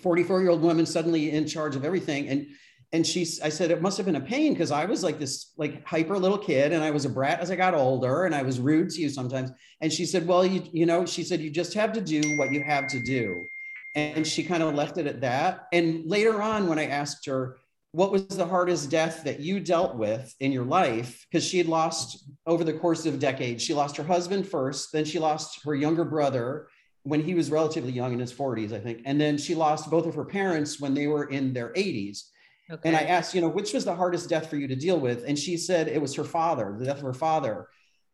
44 0.00 0.40
year 0.40 0.50
old 0.50 0.62
woman 0.62 0.86
suddenly 0.86 1.30
in 1.30 1.46
charge 1.46 1.76
of 1.76 1.84
everything. 1.84 2.28
And 2.28 2.46
and 2.92 3.06
she 3.06 3.26
i 3.42 3.48
said 3.48 3.70
it 3.70 3.82
must 3.82 3.96
have 3.96 4.06
been 4.06 4.16
a 4.16 4.20
pain 4.20 4.52
because 4.52 4.70
i 4.70 4.84
was 4.84 5.02
like 5.02 5.18
this 5.18 5.52
like 5.56 5.84
hyper 5.86 6.18
little 6.18 6.38
kid 6.38 6.72
and 6.72 6.84
i 6.84 6.90
was 6.90 7.04
a 7.04 7.08
brat 7.08 7.40
as 7.40 7.50
i 7.50 7.56
got 7.56 7.74
older 7.74 8.24
and 8.24 8.34
i 8.34 8.42
was 8.42 8.60
rude 8.60 8.90
to 8.90 9.00
you 9.00 9.08
sometimes. 9.08 9.50
And 9.80 9.92
she 9.92 10.06
said 10.06 10.26
well 10.26 10.44
you 10.44 10.62
you 10.72 10.86
know 10.86 11.06
she 11.06 11.24
said 11.24 11.40
you 11.40 11.50
just 11.50 11.74
have 11.74 11.92
to 11.94 12.00
do 12.00 12.36
what 12.38 12.52
you 12.52 12.62
have 12.62 12.86
to 12.88 13.00
do. 13.00 13.46
And 13.94 14.26
she 14.26 14.42
kind 14.42 14.62
of 14.62 14.74
left 14.74 14.96
it 14.96 15.06
at 15.06 15.20
that. 15.20 15.66
And 15.70 16.08
later 16.08 16.40
on 16.40 16.66
when 16.68 16.78
i 16.78 16.86
asked 16.86 17.26
her 17.26 17.56
what 17.94 18.10
was 18.10 18.26
the 18.28 18.46
hardest 18.46 18.88
death 18.88 19.22
that 19.24 19.40
you 19.40 19.60
dealt 19.60 19.96
with 19.96 20.34
in 20.40 20.50
your 20.50 20.64
life? 20.64 21.26
Because 21.30 21.46
she 21.46 21.58
had 21.58 21.66
lost 21.66 22.26
over 22.46 22.64
the 22.64 22.72
course 22.72 23.04
of 23.06 23.18
decades 23.18 23.62
she 23.62 23.74
lost 23.74 23.96
her 23.96 24.04
husband 24.04 24.46
first 24.48 24.92
then 24.92 25.04
she 25.04 25.18
lost 25.18 25.60
her 25.64 25.74
younger 25.74 26.04
brother 26.04 26.68
when 27.04 27.20
he 27.20 27.34
was 27.34 27.50
relatively 27.50 27.92
young 27.92 28.12
in 28.12 28.18
his 28.18 28.32
40s 28.32 28.72
i 28.72 28.78
think 28.78 29.02
and 29.04 29.20
then 29.20 29.36
she 29.38 29.54
lost 29.54 29.90
both 29.90 30.06
of 30.06 30.14
her 30.14 30.24
parents 30.24 30.80
when 30.80 30.94
they 30.94 31.06
were 31.06 31.24
in 31.24 31.52
their 31.52 31.72
80s 31.74 32.30
Okay. 32.70 32.88
And 32.88 32.96
I 32.96 33.02
asked, 33.02 33.34
you 33.34 33.40
know, 33.40 33.48
which 33.48 33.72
was 33.72 33.84
the 33.84 33.94
hardest 33.94 34.28
death 34.28 34.48
for 34.48 34.56
you 34.56 34.68
to 34.68 34.76
deal 34.76 34.98
with? 34.98 35.24
And 35.26 35.38
she 35.38 35.56
said 35.56 35.88
it 35.88 36.00
was 36.00 36.14
her 36.14 36.24
father, 36.24 36.74
the 36.78 36.86
death 36.86 36.98
of 36.98 37.02
her 37.02 37.14
father. 37.14 37.68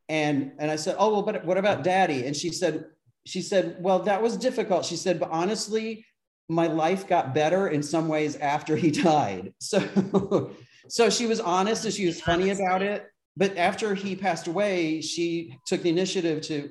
And 0.08 0.52
and 0.58 0.70
I 0.70 0.76
said, 0.76 0.96
oh 0.98 1.12
well, 1.12 1.22
but 1.22 1.44
what 1.44 1.58
about 1.58 1.84
daddy? 1.84 2.26
And 2.26 2.34
she 2.34 2.50
said, 2.50 2.86
she 3.26 3.42
said, 3.42 3.76
well, 3.80 3.98
that 4.00 4.22
was 4.22 4.36
difficult. 4.36 4.84
She 4.84 4.96
said, 4.96 5.20
but 5.20 5.30
honestly, 5.30 6.04
my 6.48 6.66
life 6.66 7.06
got 7.06 7.34
better 7.34 7.68
in 7.68 7.82
some 7.82 8.08
ways 8.08 8.36
after 8.36 8.74
he 8.74 8.90
died. 8.90 9.52
So 9.60 10.52
so 10.88 11.10
she 11.10 11.26
was 11.26 11.40
honest 11.40 11.84
and 11.84 11.92
she 11.92 12.06
was 12.06 12.20
funny 12.20 12.50
about 12.50 12.82
it. 12.82 13.06
But 13.36 13.56
after 13.56 13.94
he 13.94 14.16
passed 14.16 14.48
away, 14.48 15.00
she 15.00 15.56
took 15.66 15.82
the 15.82 15.90
initiative 15.90 16.40
to 16.42 16.70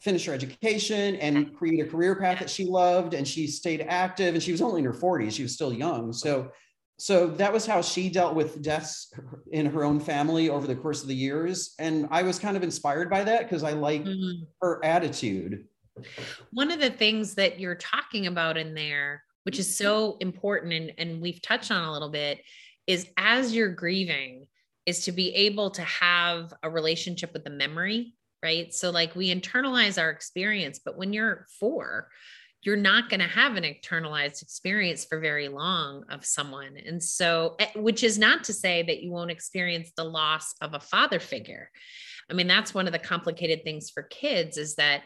finish 0.00 0.24
her 0.26 0.32
education 0.32 1.16
and 1.16 1.54
create 1.56 1.80
a 1.80 1.88
career 1.88 2.16
path 2.16 2.40
that 2.40 2.50
she 2.50 2.64
loved. 2.64 3.14
And 3.14 3.26
she 3.28 3.46
stayed 3.46 3.82
active. 3.82 4.34
And 4.34 4.42
she 4.42 4.52
was 4.52 4.62
only 4.62 4.80
in 4.80 4.84
her 4.86 4.92
40s. 4.92 5.32
She 5.32 5.42
was 5.42 5.54
still 5.54 5.72
young. 5.72 6.12
So 6.12 6.50
so 6.98 7.28
that 7.28 7.52
was 7.52 7.64
how 7.64 7.80
she 7.80 8.10
dealt 8.10 8.34
with 8.34 8.60
deaths 8.60 9.14
in 9.52 9.66
her 9.66 9.84
own 9.84 10.00
family 10.00 10.50
over 10.50 10.66
the 10.66 10.74
course 10.74 11.00
of 11.00 11.08
the 11.08 11.14
years. 11.14 11.74
And 11.78 12.08
i 12.10 12.22
was 12.22 12.38
kind 12.38 12.56
of 12.56 12.62
inspired 12.62 13.08
by 13.08 13.24
that 13.24 13.44
because 13.44 13.62
i 13.62 13.72
like 13.72 14.04
mm-hmm. 14.04 14.44
her 14.60 14.84
attitude. 14.84 15.64
One 16.52 16.70
of 16.70 16.80
the 16.80 16.90
things 16.90 17.34
that 17.36 17.58
you're 17.58 17.76
talking 17.76 18.26
about 18.26 18.56
in 18.56 18.74
there 18.74 19.22
which 19.44 19.58
is 19.58 19.76
so 19.76 20.18
important 20.20 20.74
and, 20.74 20.92
and 20.98 21.22
we've 21.22 21.40
touched 21.40 21.70
on 21.70 21.82
a 21.82 21.92
little 21.92 22.10
bit 22.10 22.42
is 22.86 23.06
as 23.16 23.54
you're 23.54 23.72
grieving 23.72 24.46
is 24.84 25.04
to 25.04 25.12
be 25.12 25.34
able 25.34 25.70
to 25.70 25.82
have 25.82 26.52
a 26.62 26.68
relationship 26.68 27.32
with 27.32 27.44
the 27.44 27.50
memory 27.50 28.14
right? 28.40 28.72
So 28.72 28.90
like 28.90 29.16
we 29.16 29.34
internalize 29.34 30.00
our 30.00 30.10
experience 30.10 30.80
but 30.84 30.98
when 30.98 31.12
you're 31.12 31.46
four 31.58 32.08
you're 32.62 32.76
not 32.76 33.08
going 33.08 33.20
to 33.20 33.26
have 33.26 33.56
an 33.56 33.64
internalized 33.64 34.42
experience 34.42 35.04
for 35.04 35.20
very 35.20 35.48
long 35.48 36.04
of 36.10 36.24
someone. 36.24 36.76
And 36.84 37.02
so, 37.02 37.54
eh, 37.60 37.68
which 37.76 38.02
is 38.02 38.18
not 38.18 38.44
to 38.44 38.52
say 38.52 38.82
that 38.82 39.02
you 39.02 39.10
won't 39.10 39.30
experience 39.30 39.92
the 39.96 40.04
loss 40.04 40.54
of 40.60 40.74
a 40.74 40.80
father 40.80 41.20
figure. 41.20 41.70
I 42.30 42.34
mean, 42.34 42.46
that's 42.46 42.74
one 42.74 42.86
of 42.86 42.92
the 42.92 42.98
complicated 42.98 43.62
things 43.64 43.90
for 43.90 44.02
kids 44.02 44.56
is 44.56 44.74
that 44.74 45.04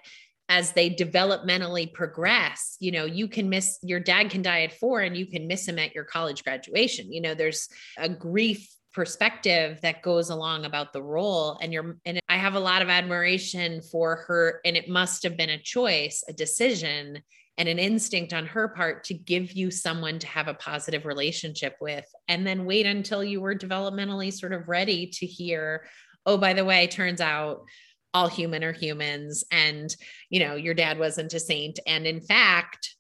as 0.49 0.73
they 0.73 0.91
developmentally 0.91 1.93
progress, 1.93 2.77
you 2.81 2.91
know, 2.91 3.05
you 3.05 3.29
can 3.29 3.49
miss 3.49 3.79
your 3.83 4.01
dad 4.01 4.31
can 4.31 4.43
die 4.43 4.63
at 4.63 4.73
four 4.73 5.01
and 5.01 5.17
you 5.17 5.27
can 5.27 5.47
miss 5.47 5.67
him 5.69 5.79
at 5.79 5.95
your 5.95 6.05
college 6.05 6.43
graduation. 6.45 7.13
You 7.13 7.21
know, 7.21 7.35
there's 7.35 7.69
a 7.97 8.09
grief 8.09 8.69
perspective 8.93 9.81
that 9.81 10.03
goes 10.03 10.29
along 10.29 10.65
about 10.65 10.93
the 10.93 11.03
role 11.03 11.59
and 11.63 11.73
you're 11.73 11.97
and 12.05 12.21
I 12.29 12.37
have 12.37 12.55
a 12.55 12.61
lot 12.61 12.83
of 12.83 12.89
admiration 12.89 13.81
for 13.81 14.17
her 14.27 14.61
and 14.65 14.77
it 14.77 14.89
must 14.89 15.23
have 15.23 15.37
been 15.37 15.51
a 15.51 15.63
choice, 15.63 16.25
a 16.29 16.33
decision 16.33 17.23
and 17.59 17.69
an 17.69 17.79
instinct 17.79 18.33
on 18.33 18.47
her 18.47 18.69
part 18.69 19.05
to 19.05 19.15
give 19.15 19.53
you 19.53 19.71
someone 19.71 20.19
to 20.19 20.27
have 20.27 20.49
a 20.49 20.55
positive 20.55 21.05
relationship 21.05 21.77
with 21.81 22.05
and 22.29 22.47
then 22.47 22.65
wait 22.65 22.87
until 22.87 23.23
you 23.23 23.41
were 23.41 23.55
developmentally 23.55 24.33
sort 24.33 24.53
of 24.53 24.69
ready 24.69 25.07
to 25.07 25.27
hear 25.27 25.85
oh 26.27 26.39
by 26.39 26.53
the 26.53 26.65
way 26.65 26.87
turns 26.87 27.21
out 27.21 27.63
all 28.15 28.29
human 28.29 28.65
are 28.65 28.73
humans 28.73 29.45
and 29.51 29.95
you 30.31 30.41
know 30.41 30.55
your 30.55 30.75
dad 30.75 30.99
wasn't 30.99 31.33
a 31.35 31.41
saint 31.41 31.79
and 31.87 32.07
in 32.07 32.21
fact 32.21 32.95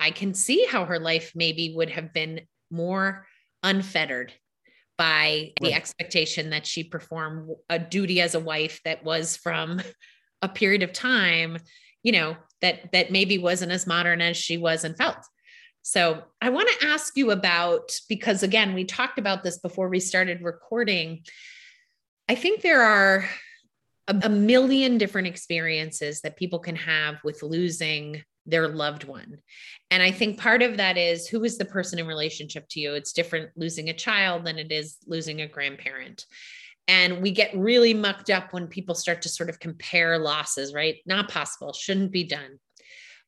i 0.00 0.10
can 0.10 0.34
see 0.34 0.66
how 0.66 0.84
her 0.84 0.98
life 0.98 1.32
maybe 1.34 1.72
would 1.76 1.90
have 1.90 2.12
been 2.12 2.40
more 2.70 3.26
unfettered 3.62 4.32
by 4.96 5.52
the 5.60 5.68
right. 5.68 5.76
expectation 5.76 6.50
that 6.50 6.66
she 6.66 6.84
perform 6.84 7.50
a 7.68 7.78
duty 7.78 8.20
as 8.20 8.34
a 8.34 8.40
wife 8.40 8.80
that 8.84 9.04
was 9.04 9.36
from 9.36 9.80
a 10.42 10.48
period 10.48 10.82
of 10.82 10.92
time 10.92 11.56
you 12.02 12.12
know 12.12 12.36
that 12.64 12.90
that 12.92 13.12
maybe 13.12 13.38
wasn't 13.38 13.70
as 13.70 13.86
modern 13.86 14.20
as 14.20 14.36
she 14.36 14.56
was 14.56 14.84
and 14.84 14.96
felt 14.96 15.18
so 15.82 16.22
i 16.40 16.48
want 16.48 16.68
to 16.68 16.86
ask 16.86 17.16
you 17.16 17.30
about 17.30 17.92
because 18.08 18.42
again 18.42 18.74
we 18.74 18.84
talked 18.84 19.18
about 19.18 19.42
this 19.44 19.58
before 19.58 19.88
we 19.88 20.00
started 20.00 20.42
recording 20.42 21.22
i 22.28 22.34
think 22.34 22.62
there 22.62 22.82
are 22.82 23.28
a, 24.08 24.20
a 24.24 24.28
million 24.28 24.98
different 24.98 25.28
experiences 25.28 26.22
that 26.22 26.36
people 26.36 26.58
can 26.58 26.76
have 26.76 27.16
with 27.22 27.42
losing 27.42 28.22
their 28.46 28.68
loved 28.68 29.04
one. 29.04 29.38
And 29.90 30.02
I 30.02 30.10
think 30.10 30.38
part 30.38 30.62
of 30.62 30.76
that 30.76 30.98
is 30.98 31.26
who 31.26 31.44
is 31.44 31.56
the 31.56 31.64
person 31.64 31.98
in 31.98 32.06
relationship 32.06 32.66
to 32.70 32.80
you? 32.80 32.94
It's 32.94 33.12
different 33.12 33.50
losing 33.56 33.88
a 33.88 33.94
child 33.94 34.44
than 34.44 34.58
it 34.58 34.70
is 34.70 34.98
losing 35.06 35.40
a 35.40 35.48
grandparent. 35.48 36.26
And 36.86 37.22
we 37.22 37.30
get 37.30 37.56
really 37.56 37.94
mucked 37.94 38.30
up 38.30 38.52
when 38.52 38.66
people 38.66 38.94
start 38.94 39.22
to 39.22 39.28
sort 39.28 39.48
of 39.48 39.58
compare 39.58 40.18
losses, 40.18 40.74
right? 40.74 40.96
Not 41.06 41.30
possible, 41.30 41.72
shouldn't 41.72 42.12
be 42.12 42.24
done. 42.24 42.58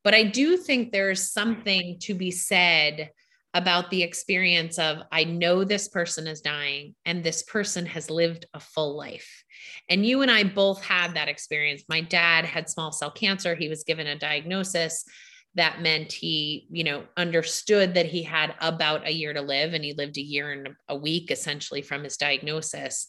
But 0.04 0.14
I 0.14 0.24
do 0.24 0.56
think 0.56 0.92
there's 0.92 1.32
something 1.32 1.98
to 2.00 2.14
be 2.14 2.30
said 2.30 3.10
about 3.54 3.90
the 3.90 4.02
experience 4.02 4.78
of 4.78 4.98
I 5.10 5.24
know 5.24 5.64
this 5.64 5.88
person 5.88 6.26
is 6.26 6.42
dying 6.42 6.94
and 7.06 7.24
this 7.24 7.42
person 7.42 7.86
has 7.86 8.10
lived 8.10 8.44
a 8.52 8.60
full 8.60 8.98
life. 8.98 9.44
And 9.88 10.04
you 10.04 10.20
and 10.20 10.30
I 10.30 10.44
both 10.44 10.84
had 10.84 11.14
that 11.14 11.28
experience. 11.28 11.82
My 11.88 12.02
dad 12.02 12.44
had 12.44 12.68
small 12.68 12.92
cell 12.92 13.10
cancer. 13.10 13.54
He 13.54 13.70
was 13.70 13.82
given 13.82 14.06
a 14.06 14.18
diagnosis 14.18 15.06
that 15.54 15.80
meant 15.80 16.12
he, 16.12 16.66
you 16.70 16.84
know, 16.84 17.04
understood 17.16 17.94
that 17.94 18.04
he 18.04 18.22
had 18.22 18.54
about 18.60 19.06
a 19.06 19.12
year 19.12 19.32
to 19.32 19.40
live 19.40 19.72
and 19.72 19.82
he 19.82 19.94
lived 19.94 20.18
a 20.18 20.22
year 20.22 20.52
and 20.52 20.68
a 20.88 20.94
week 20.94 21.30
essentially 21.30 21.80
from 21.80 22.04
his 22.04 22.18
diagnosis. 22.18 23.08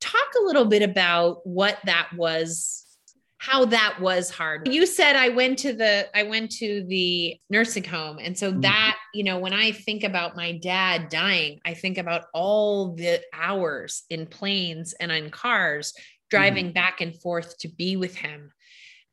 Talk 0.00 0.28
a 0.40 0.44
little 0.44 0.64
bit 0.64 0.82
about 0.82 1.46
what 1.46 1.78
that 1.84 2.08
was 2.16 2.84
how 3.38 3.64
that 3.64 4.00
was 4.00 4.30
hard. 4.30 4.66
You 4.66 4.84
said 4.84 5.14
I 5.14 5.28
went 5.28 5.60
to 5.60 5.72
the 5.72 6.08
I 6.14 6.24
went 6.24 6.50
to 6.56 6.84
the 6.88 7.36
nursing 7.48 7.84
home 7.84 8.18
and 8.20 8.36
so 8.36 8.50
mm-hmm. 8.50 8.62
that, 8.62 8.98
you 9.14 9.22
know, 9.24 9.38
when 9.38 9.52
I 9.52 9.72
think 9.72 10.02
about 10.02 10.36
my 10.36 10.52
dad 10.52 11.08
dying, 11.08 11.60
I 11.64 11.74
think 11.74 11.98
about 11.98 12.24
all 12.34 12.94
the 12.94 13.22
hours 13.32 14.02
in 14.10 14.26
planes 14.26 14.92
and 14.94 15.12
on 15.12 15.30
cars 15.30 15.94
driving 16.30 16.66
mm-hmm. 16.66 16.74
back 16.74 17.00
and 17.00 17.18
forth 17.20 17.56
to 17.58 17.68
be 17.68 17.96
with 17.96 18.16
him 18.16 18.50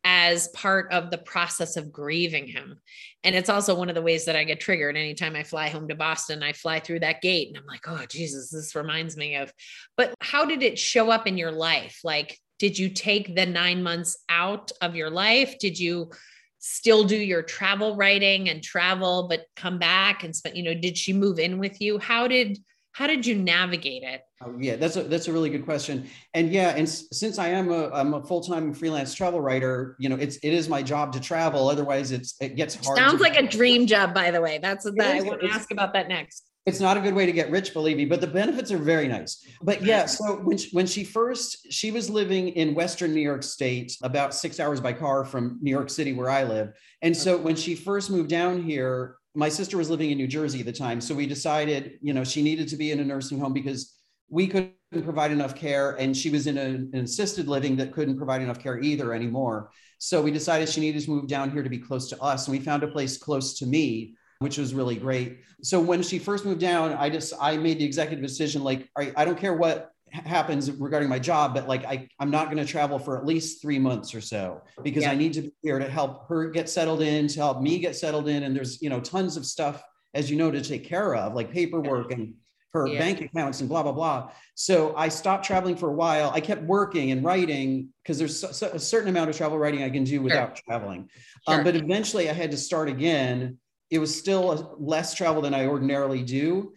as 0.07 0.47
part 0.49 0.91
of 0.91 1.09
the 1.09 1.17
process 1.17 1.75
of 1.75 1.91
grieving 1.91 2.47
him. 2.47 2.79
And 3.23 3.35
it's 3.35 3.49
also 3.49 3.73
one 3.73 3.89
of 3.89 3.95
the 3.95 4.03
ways 4.03 4.25
that 4.25 4.35
I 4.35 4.43
get 4.43 4.59
triggered 4.59 4.95
anytime 4.95 5.35
I 5.35 5.43
fly 5.43 5.67
home 5.67 5.87
to 5.87 5.95
Boston. 5.95 6.43
I 6.43 6.53
fly 6.53 6.79
through 6.79 6.99
that 6.99 7.21
gate 7.21 7.47
and 7.47 7.57
I'm 7.57 7.65
like, 7.65 7.87
oh, 7.87 8.05
Jesus, 8.07 8.51
this 8.51 8.75
reminds 8.75 9.17
me 9.17 9.35
of. 9.35 9.51
But 9.97 10.13
how 10.21 10.45
did 10.45 10.61
it 10.61 10.77
show 10.77 11.09
up 11.09 11.25
in 11.25 11.39
your 11.39 11.51
life? 11.51 12.01
Like, 12.03 12.39
did 12.59 12.77
you 12.77 12.89
take 12.89 13.35
the 13.35 13.47
nine 13.47 13.81
months 13.81 14.23
out 14.29 14.71
of 14.79 14.95
your 14.95 15.09
life? 15.09 15.57
Did 15.59 15.77
you 15.79 16.11
still 16.59 17.03
do 17.03 17.17
your 17.17 17.41
travel 17.41 17.95
writing 17.95 18.49
and 18.49 18.63
travel, 18.63 19.27
but 19.27 19.45
come 19.55 19.79
back 19.79 20.23
and 20.23 20.35
spend, 20.35 20.55
you 20.55 20.63
know, 20.63 20.73
did 20.75 20.97
she 20.97 21.13
move 21.13 21.39
in 21.39 21.57
with 21.57 21.81
you? 21.81 21.97
How 21.97 22.27
did, 22.27 22.59
how 22.91 23.07
did 23.07 23.25
you 23.25 23.35
navigate 23.35 24.03
it? 24.03 24.21
Oh, 24.45 24.55
yeah, 24.59 24.75
that's 24.75 24.95
a 24.95 25.03
that's 25.03 25.27
a 25.27 25.33
really 25.33 25.49
good 25.49 25.65
question. 25.65 26.07
And 26.33 26.51
yeah, 26.51 26.75
and 26.75 26.87
since 26.87 27.39
I 27.39 27.49
am 27.49 27.71
a 27.71 27.89
I'm 27.89 28.13
a 28.13 28.23
full 28.23 28.41
time 28.41 28.73
freelance 28.73 29.13
travel 29.13 29.41
writer, 29.41 29.95
you 29.99 30.09
know, 30.09 30.15
it's 30.15 30.37
it 30.37 30.53
is 30.53 30.69
my 30.69 30.83
job 30.83 31.13
to 31.13 31.19
travel. 31.19 31.69
Otherwise, 31.69 32.11
it's 32.11 32.35
it 32.39 32.55
gets 32.55 32.75
hard. 32.75 32.97
Sounds 32.97 33.21
like 33.21 33.37
a 33.37 33.47
dream 33.47 33.87
job, 33.87 34.13
by 34.13 34.31
the 34.31 34.41
way. 34.41 34.59
That's 34.59 34.83
that, 34.83 35.15
I 35.15 35.21
want 35.21 35.41
to 35.41 35.49
ask 35.49 35.71
about 35.71 35.93
that 35.93 36.07
next 36.07 36.45
it's 36.65 36.79
not 36.79 36.97
a 36.97 36.99
good 36.99 37.13
way 37.13 37.25
to 37.25 37.31
get 37.31 37.49
rich 37.51 37.73
believe 37.73 37.97
me 37.97 38.05
but 38.05 38.21
the 38.21 38.27
benefits 38.27 38.71
are 38.71 38.77
very 38.77 39.07
nice 39.07 39.45
but 39.61 39.83
yeah 39.83 40.05
so 40.05 40.37
when 40.37 40.57
she, 40.57 40.69
when 40.71 40.87
she 40.87 41.03
first 41.03 41.71
she 41.71 41.91
was 41.91 42.09
living 42.09 42.49
in 42.49 42.73
western 42.73 43.13
new 43.13 43.21
york 43.21 43.43
state 43.43 43.95
about 44.01 44.33
six 44.33 44.59
hours 44.59 44.81
by 44.81 44.91
car 44.91 45.23
from 45.23 45.59
new 45.61 45.71
york 45.71 45.89
city 45.89 46.13
where 46.13 46.29
i 46.29 46.43
live 46.43 46.73
and 47.01 47.15
so 47.15 47.37
when 47.37 47.55
she 47.55 47.75
first 47.75 48.09
moved 48.09 48.29
down 48.29 48.61
here 48.61 49.17
my 49.35 49.49
sister 49.49 49.77
was 49.77 49.89
living 49.89 50.11
in 50.11 50.17
new 50.17 50.27
jersey 50.27 50.59
at 50.59 50.65
the 50.65 50.73
time 50.73 50.99
so 50.99 51.13
we 51.13 51.27
decided 51.27 51.99
you 52.01 52.13
know 52.13 52.23
she 52.23 52.41
needed 52.41 52.67
to 52.67 52.75
be 52.75 52.91
in 52.91 52.99
a 52.99 53.05
nursing 53.05 53.39
home 53.39 53.53
because 53.53 53.94
we 54.29 54.47
couldn't 54.47 54.73
provide 55.03 55.31
enough 55.31 55.55
care 55.55 55.91
and 55.91 56.15
she 56.15 56.29
was 56.29 56.47
in 56.47 56.57
a, 56.57 56.61
an 56.61 57.03
assisted 57.03 57.47
living 57.47 57.75
that 57.75 57.91
couldn't 57.91 58.17
provide 58.17 58.41
enough 58.41 58.59
care 58.59 58.79
either 58.79 59.13
anymore 59.13 59.69
so 59.97 60.21
we 60.21 60.31
decided 60.31 60.69
she 60.69 60.81
needed 60.81 61.01
to 61.01 61.09
move 61.09 61.27
down 61.27 61.51
here 61.51 61.63
to 61.63 61.69
be 61.69 61.77
close 61.77 62.09
to 62.09 62.21
us 62.21 62.47
and 62.47 62.57
we 62.57 62.63
found 62.63 62.83
a 62.83 62.87
place 62.87 63.17
close 63.17 63.57
to 63.57 63.65
me 63.65 64.15
which 64.39 64.57
was 64.57 64.73
really 64.73 64.95
great. 64.95 65.39
So 65.61 65.79
when 65.79 66.03
she 66.03 66.19
first 66.19 66.45
moved 66.45 66.59
down, 66.59 66.93
I 66.93 67.09
just 67.09 67.33
I 67.39 67.57
made 67.57 67.79
the 67.79 67.85
executive 67.85 68.23
decision 68.23 68.63
like 68.63 68.89
I, 68.97 69.13
I 69.15 69.25
don't 69.25 69.37
care 69.37 69.53
what 69.53 69.91
happens 70.11 70.71
regarding 70.71 71.09
my 71.09 71.19
job, 71.19 71.53
but 71.53 71.67
like 71.67 71.85
I, 71.85 72.07
I'm 72.19 72.31
not 72.31 72.45
going 72.45 72.57
to 72.57 72.65
travel 72.65 72.99
for 72.99 73.17
at 73.17 73.25
least 73.25 73.61
three 73.61 73.79
months 73.79 74.13
or 74.13 74.21
so 74.21 74.61
because 74.83 75.03
yeah. 75.03 75.11
I 75.11 75.15
need 75.15 75.33
to 75.33 75.41
be 75.41 75.53
here 75.61 75.79
to 75.79 75.89
help 75.89 76.27
her 76.27 76.49
get 76.49 76.69
settled 76.69 77.01
in, 77.01 77.27
to 77.27 77.39
help 77.39 77.61
me 77.61 77.79
get 77.79 77.95
settled 77.95 78.27
in. 78.27 78.43
And 78.43 78.55
there's, 78.55 78.81
you 78.81 78.89
know, 78.89 78.99
tons 78.99 79.35
of 79.35 79.45
stuff, 79.45 79.83
as 80.13 80.29
you 80.29 80.37
know, 80.37 80.51
to 80.51 80.61
take 80.61 80.85
care 80.85 81.15
of, 81.15 81.33
like 81.33 81.51
paperwork 81.51 82.11
and 82.11 82.33
her 82.75 82.87
yeah. 82.87 82.99
bank 82.99 83.21
accounts 83.21 83.59
and 83.59 83.67
blah, 83.67 83.83
blah, 83.83 83.91
blah. 83.91 84.29
So 84.53 84.95
I 84.95 85.09
stopped 85.09 85.45
traveling 85.45 85.75
for 85.75 85.89
a 85.89 85.93
while. 85.93 86.31
I 86.33 86.39
kept 86.39 86.61
working 86.63 87.11
and 87.11 87.23
writing 87.23 87.89
because 88.03 88.19
there's 88.19 88.43
a 88.43 88.79
certain 88.79 89.09
amount 89.09 89.29
of 89.29 89.35
travel 89.35 89.57
writing 89.57 89.83
I 89.83 89.89
can 89.89 90.03
do 90.03 90.21
without 90.21 90.57
sure. 90.57 90.63
traveling. 90.67 90.99
Um, 90.99 91.09
sure. 91.47 91.55
Um, 91.55 91.63
but 91.63 91.75
eventually 91.75 92.29
I 92.29 92.33
had 92.33 92.51
to 92.51 92.57
start 92.57 92.87
again 92.89 93.57
it 93.89 93.99
was 93.99 94.17
still 94.17 94.75
less 94.79 95.13
travel 95.13 95.41
than 95.41 95.53
I 95.53 95.67
ordinarily 95.67 96.23
do, 96.23 96.73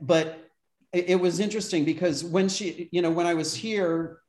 but 0.00 0.40
it, 0.92 1.20
was 1.20 1.40
interesting 1.40 1.84
because 1.84 2.22
when 2.22 2.48
she, 2.48 2.88
you 2.92 3.02
know, 3.02 3.10
when 3.10 3.26
I 3.26 3.34
was 3.34 3.52
here, 3.54 4.20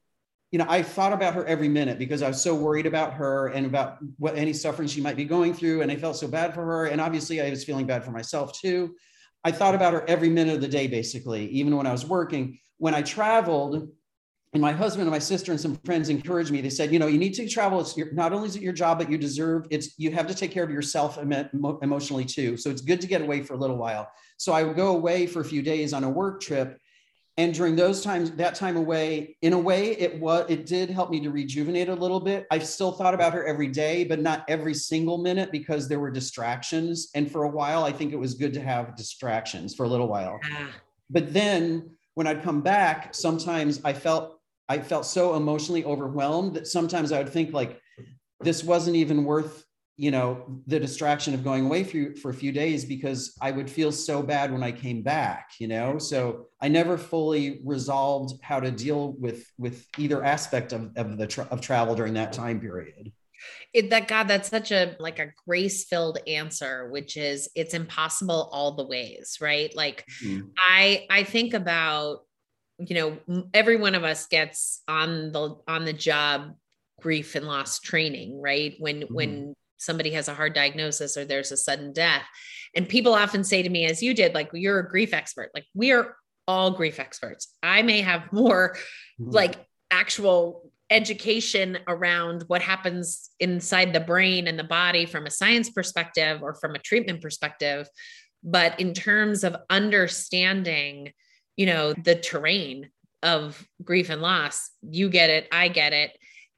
you 0.51 0.57
know, 0.57 0.65
I 0.67 0.81
thought 0.81 1.13
about 1.13 1.35
her 1.35 1.45
every 1.45 1.67
minute 1.67 1.99
because 1.99 2.23
I 2.23 2.27
was 2.27 2.41
so 2.41 2.55
worried 2.55 2.87
about 2.87 3.13
her 3.13 3.49
and 3.49 3.65
about 3.65 3.97
what 4.17 4.35
any 4.35 4.53
suffering 4.53 4.87
she 4.87 5.01
might 5.01 5.15
be 5.15 5.25
going 5.25 5.53
through. 5.53 5.81
And 5.81 5.91
I 5.91 5.95
felt 5.95 6.15
so 6.15 6.27
bad 6.27 6.55
for 6.55 6.65
her. 6.65 6.85
And 6.87 6.99
obviously, 6.99 7.39
I 7.41 7.49
was 7.49 7.63
feeling 7.63 7.85
bad 7.85 8.03
for 8.03 8.11
myself 8.11 8.59
too. 8.59 8.95
I 9.45 9.51
thought 9.51 9.75
about 9.75 9.93
her 9.93 10.03
every 10.09 10.29
minute 10.29 10.55
of 10.55 10.61
the 10.61 10.67
day, 10.67 10.87
basically, 10.87 11.47
even 11.49 11.77
when 11.77 11.85
I 11.85 11.91
was 11.91 12.05
working. 12.05 12.59
When 12.77 12.93
I 12.93 13.03
traveled, 13.03 13.87
and 14.53 14.61
my 14.61 14.71
husband 14.71 15.03
and 15.03 15.11
my 15.11 15.19
sister 15.19 15.51
and 15.51 15.61
some 15.61 15.75
friends 15.83 16.09
encouraged 16.09 16.49
me. 16.49 16.61
They 16.61 16.69
said, 16.69 16.91
you 16.91 16.97
know, 16.97 17.07
you 17.07 17.19
need 17.19 17.33
to 17.35 17.47
travel. 17.47 17.79
It's 17.79 17.95
your, 17.95 18.11
not 18.13 18.33
only 18.33 18.47
is 18.47 18.55
it 18.55 18.61
your 18.61 18.73
job, 18.73 18.97
but 18.97 19.11
you 19.11 19.17
deserve 19.17 19.67
it's 19.69 19.99
you 19.99 20.11
have 20.11 20.27
to 20.27 20.33
take 20.33 20.51
care 20.51 20.63
of 20.63 20.71
yourself 20.71 21.19
emo- 21.19 21.77
emotionally 21.81 22.25
too. 22.25 22.57
So 22.57 22.69
it's 22.69 22.81
good 22.81 23.01
to 23.01 23.07
get 23.07 23.21
away 23.21 23.43
for 23.43 23.53
a 23.53 23.57
little 23.57 23.77
while. 23.77 24.09
So 24.37 24.53
I 24.53 24.63
would 24.63 24.75
go 24.75 24.95
away 24.95 25.27
for 25.27 25.41
a 25.41 25.45
few 25.45 25.61
days 25.61 25.93
on 25.93 26.03
a 26.03 26.09
work 26.09 26.41
trip, 26.41 26.79
and 27.37 27.53
during 27.53 27.75
those 27.75 28.01
times, 28.01 28.31
that 28.31 28.55
time 28.55 28.77
away, 28.77 29.35
in 29.41 29.51
a 29.51 29.59
way, 29.59 29.91
it 29.91 30.19
was 30.21 30.45
it 30.49 30.65
did 30.65 30.89
help 30.89 31.09
me 31.09 31.19
to 31.19 31.31
rejuvenate 31.31 31.89
a 31.89 31.95
little 31.95 32.21
bit. 32.21 32.47
I 32.49 32.59
still 32.59 32.93
thought 32.93 33.13
about 33.13 33.33
her 33.33 33.45
every 33.45 33.67
day, 33.67 34.05
but 34.05 34.21
not 34.21 34.45
every 34.47 34.73
single 34.73 35.17
minute 35.17 35.51
because 35.51 35.89
there 35.89 35.99
were 35.99 36.11
distractions. 36.11 37.09
And 37.13 37.29
for 37.29 37.43
a 37.43 37.49
while, 37.49 37.83
I 37.83 37.91
think 37.91 38.13
it 38.13 38.19
was 38.19 38.35
good 38.35 38.53
to 38.53 38.61
have 38.61 38.95
distractions 38.95 39.75
for 39.75 39.83
a 39.83 39.89
little 39.89 40.07
while. 40.07 40.39
Ah. 40.45 40.69
But 41.09 41.33
then 41.33 41.89
when 42.13 42.25
I'd 42.25 42.41
come 42.41 42.61
back, 42.61 43.13
sometimes 43.13 43.81
I 43.83 43.91
felt 43.91 44.39
I 44.69 44.79
felt 44.79 45.05
so 45.05 45.35
emotionally 45.35 45.83
overwhelmed 45.83 46.53
that 46.53 46.67
sometimes 46.67 47.11
I 47.11 47.17
would 47.17 47.29
think 47.29 47.53
like 47.53 47.81
this 48.39 48.63
wasn't 48.63 48.95
even 48.95 49.25
worth 49.25 49.64
you 49.97 50.11
know 50.11 50.61
the 50.67 50.79
distraction 50.79 51.33
of 51.33 51.43
going 51.43 51.65
away 51.65 51.83
for, 51.83 52.15
for 52.17 52.29
a 52.29 52.33
few 52.33 52.51
days 52.51 52.85
because 52.85 53.35
i 53.41 53.51
would 53.51 53.69
feel 53.69 53.91
so 53.91 54.21
bad 54.21 54.51
when 54.51 54.63
i 54.63 54.71
came 54.71 55.01
back 55.01 55.51
you 55.59 55.67
know 55.67 55.97
so 55.97 56.47
i 56.61 56.67
never 56.67 56.97
fully 56.97 57.61
resolved 57.63 58.39
how 58.41 58.59
to 58.59 58.71
deal 58.71 59.13
with 59.19 59.49
with 59.57 59.87
either 59.97 60.23
aspect 60.23 60.73
of, 60.73 60.91
of 60.97 61.17
the 61.17 61.27
tra- 61.27 61.47
of 61.51 61.61
travel 61.61 61.95
during 61.95 62.13
that 62.13 62.33
time 62.33 62.59
period 62.59 63.11
It, 63.73 63.89
that 63.89 64.07
God, 64.07 64.27
that's 64.27 64.49
such 64.49 64.71
a 64.71 64.95
like 64.97 65.19
a 65.19 65.31
grace-filled 65.45 66.19
answer, 66.25 66.89
which 66.89 67.17
is 67.17 67.49
it's 67.53 67.73
impossible 67.73 68.49
all 68.51 68.75
the 68.75 68.87
ways, 68.87 69.37
right? 69.41 69.75
Like 69.75 70.05
mm-hmm. 70.23 70.47
I 70.57 71.05
I 71.09 71.23
think 71.23 71.53
about, 71.53 72.21
you 72.79 72.95
know, 72.95 73.45
every 73.53 73.75
one 73.75 73.93
of 73.93 74.03
us 74.03 74.27
gets 74.27 74.81
on 74.87 75.31
the 75.31 75.57
on 75.67 75.85
the 75.85 75.93
job 75.93 76.55
grief 77.01 77.35
and 77.35 77.45
loss 77.45 77.79
training, 77.79 78.41
right? 78.41 78.73
When 78.79 79.01
mm-hmm. 79.01 79.13
when 79.13 79.55
somebody 79.77 80.11
has 80.11 80.27
a 80.27 80.33
hard 80.33 80.53
diagnosis 80.53 81.17
or 81.17 81.25
there's 81.25 81.51
a 81.51 81.57
sudden 81.57 81.93
death. 81.93 82.23
And 82.75 82.87
people 82.87 83.13
often 83.13 83.43
say 83.43 83.63
to 83.63 83.69
me, 83.69 83.85
as 83.85 84.03
you 84.03 84.13
did, 84.13 84.33
like, 84.33 84.49
you're 84.53 84.79
a 84.79 84.89
grief 84.89 85.13
expert. 85.13 85.51
Like, 85.53 85.65
we 85.73 85.91
are 85.91 86.15
all 86.47 86.71
grief 86.71 86.99
experts. 86.99 87.53
I 87.63 87.81
may 87.81 88.01
have 88.01 88.23
more 88.31 88.75
mm-hmm. 89.19 89.31
like 89.31 89.65
actual 89.91 90.71
education 90.89 91.79
around 91.87 92.43
what 92.47 92.61
happens 92.61 93.31
inside 93.39 93.91
the 93.91 93.99
brain 93.99 94.47
and 94.47 94.57
the 94.59 94.63
body 94.63 95.05
from 95.05 95.25
a 95.25 95.31
science 95.31 95.69
perspective 95.69 96.43
or 96.43 96.53
from 96.53 96.75
a 96.75 96.79
treatment 96.79 97.21
perspective. 97.21 97.89
But 98.43 98.79
in 98.79 98.93
terms 98.93 99.43
of 99.43 99.55
understanding, 99.69 101.11
you 101.57 101.65
know, 101.65 101.93
the 101.93 102.15
terrain 102.15 102.91
of 103.23 103.67
grief 103.83 104.11
and 104.11 104.21
loss, 104.21 104.69
you 104.83 105.09
get 105.09 105.31
it, 105.31 105.47
I 105.51 105.69
get 105.69 105.93
it. 105.93 106.15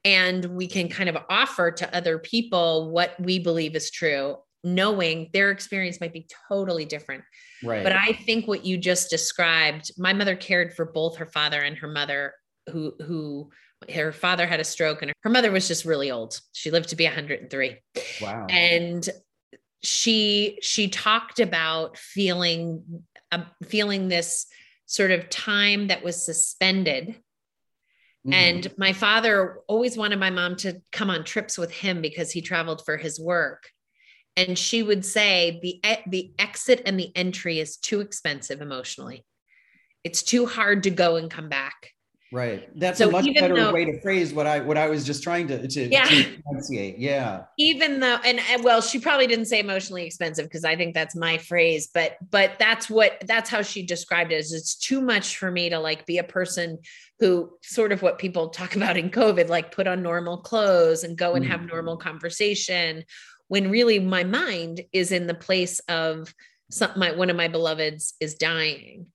And 0.07 0.45
we 0.45 0.67
can 0.67 0.87
kind 0.87 1.09
of 1.09 1.17
offer 1.29 1.69
to 1.69 1.93
other 1.95 2.17
people 2.17 2.91
what 2.91 3.13
we 3.19 3.39
believe 3.39 3.75
is 3.75 3.91
true 3.91 4.37
knowing 4.63 5.29
their 5.33 5.51
experience 5.51 6.01
might 6.01 6.13
be 6.13 6.27
totally 6.49 6.85
different. 6.85 7.23
Right. 7.63 7.83
But 7.83 7.93
I 7.93 8.13
think 8.13 8.47
what 8.47 8.65
you 8.65 8.77
just 8.77 9.09
described, 9.09 9.91
my 9.97 10.13
mother 10.13 10.35
cared 10.35 10.73
for 10.73 10.85
both 10.85 11.17
her 11.17 11.25
father 11.25 11.61
and 11.61 11.77
her 11.77 11.87
mother 11.87 12.33
who 12.71 12.93
who 13.01 13.49
her 13.93 14.11
father 14.11 14.47
had 14.47 14.59
a 14.59 14.63
stroke 14.63 15.01
and 15.01 15.13
her 15.21 15.29
mother 15.29 15.51
was 15.51 15.67
just 15.67 15.85
really 15.85 16.09
old. 16.09 16.39
She 16.53 16.71
lived 16.71 16.89
to 16.89 16.95
be 16.95 17.05
103. 17.05 17.77
Wow. 18.21 18.47
And 18.49 19.07
she 19.83 20.57
she 20.61 20.87
talked 20.87 21.39
about 21.39 21.97
feeling 21.97 23.03
uh, 23.31 23.43
feeling 23.65 24.07
this 24.07 24.47
sort 24.85 25.11
of 25.11 25.29
time 25.29 25.87
that 25.87 26.03
was 26.03 26.23
suspended 26.25 27.15
Mm-hmm. 28.27 28.33
And 28.33 28.73
my 28.77 28.91
father 28.91 29.59
always 29.67 29.95
wanted 29.95 30.19
my 30.19 30.29
mom 30.29 30.57
to 30.57 30.81
come 30.91 31.09
on 31.09 31.23
trips 31.23 31.57
with 31.57 31.71
him 31.71 32.01
because 32.01 32.31
he 32.31 32.41
traveled 32.41 32.83
for 32.85 32.97
his 32.97 33.19
work. 33.19 33.69
And 34.35 34.57
she 34.57 34.83
would 34.83 35.05
say 35.05 35.59
the 35.61 35.81
the 36.07 36.31
exit 36.37 36.81
and 36.85 36.99
the 36.99 37.11
entry 37.15 37.59
is 37.59 37.77
too 37.77 38.01
expensive 38.01 38.61
emotionally. 38.61 39.25
It's 40.03 40.21
too 40.23 40.45
hard 40.45 40.83
to 40.83 40.89
go 40.89 41.15
and 41.15 41.31
come 41.31 41.49
back 41.49 41.91
right. 42.31 42.69
That's 42.79 42.97
so 42.97 43.09
a 43.09 43.11
much 43.11 43.25
better 43.33 43.55
though, 43.55 43.73
way 43.73 43.85
to 43.85 44.01
phrase 44.01 44.33
what 44.33 44.47
i 44.47 44.59
what 44.59 44.77
i 44.77 44.87
was 44.87 45.05
just 45.05 45.23
trying 45.23 45.47
to 45.47 45.67
to, 45.67 45.87
yeah. 45.87 46.05
to 46.05 46.41
enunciate. 46.49 46.97
Yeah. 46.97 47.43
Even 47.57 47.99
though 47.99 48.17
and, 48.25 48.39
and 48.49 48.63
well 48.63 48.81
she 48.81 48.99
probably 48.99 49.27
didn't 49.27 49.45
say 49.45 49.59
emotionally 49.59 50.05
expensive 50.05 50.45
because 50.45 50.65
i 50.65 50.75
think 50.75 50.93
that's 50.93 51.15
my 51.15 51.37
phrase 51.37 51.89
but 51.93 52.17
but 52.29 52.53
that's 52.59 52.89
what 52.89 53.21
that's 53.25 53.49
how 53.49 53.61
she 53.61 53.85
described 53.85 54.31
it 54.31 54.35
is 54.35 54.53
it's 54.53 54.75
too 54.75 55.01
much 55.01 55.37
for 55.37 55.51
me 55.51 55.69
to 55.69 55.79
like 55.79 56.05
be 56.05 56.17
a 56.17 56.23
person 56.23 56.77
who 57.19 57.51
sort 57.63 57.91
of 57.91 58.01
what 58.01 58.19
people 58.19 58.49
talk 58.49 58.75
about 58.77 58.97
in 58.97 59.09
covid 59.09 59.49
like 59.49 59.71
put 59.71 59.87
on 59.87 60.01
normal 60.01 60.37
clothes 60.37 61.03
and 61.03 61.17
go 61.17 61.35
and 61.35 61.45
mm. 61.45 61.49
have 61.49 61.65
normal 61.65 61.97
conversation 61.97 63.03
when 63.47 63.69
really 63.69 63.99
my 63.99 64.23
mind 64.23 64.81
is 64.91 65.11
in 65.11 65.27
the 65.27 65.33
place 65.33 65.79
of 65.87 66.33
some, 66.69 66.91
my 66.97 67.11
one 67.11 67.29
of 67.29 67.35
my 67.35 67.47
beloveds 67.47 68.13
is 68.19 68.35
dying. 68.35 69.07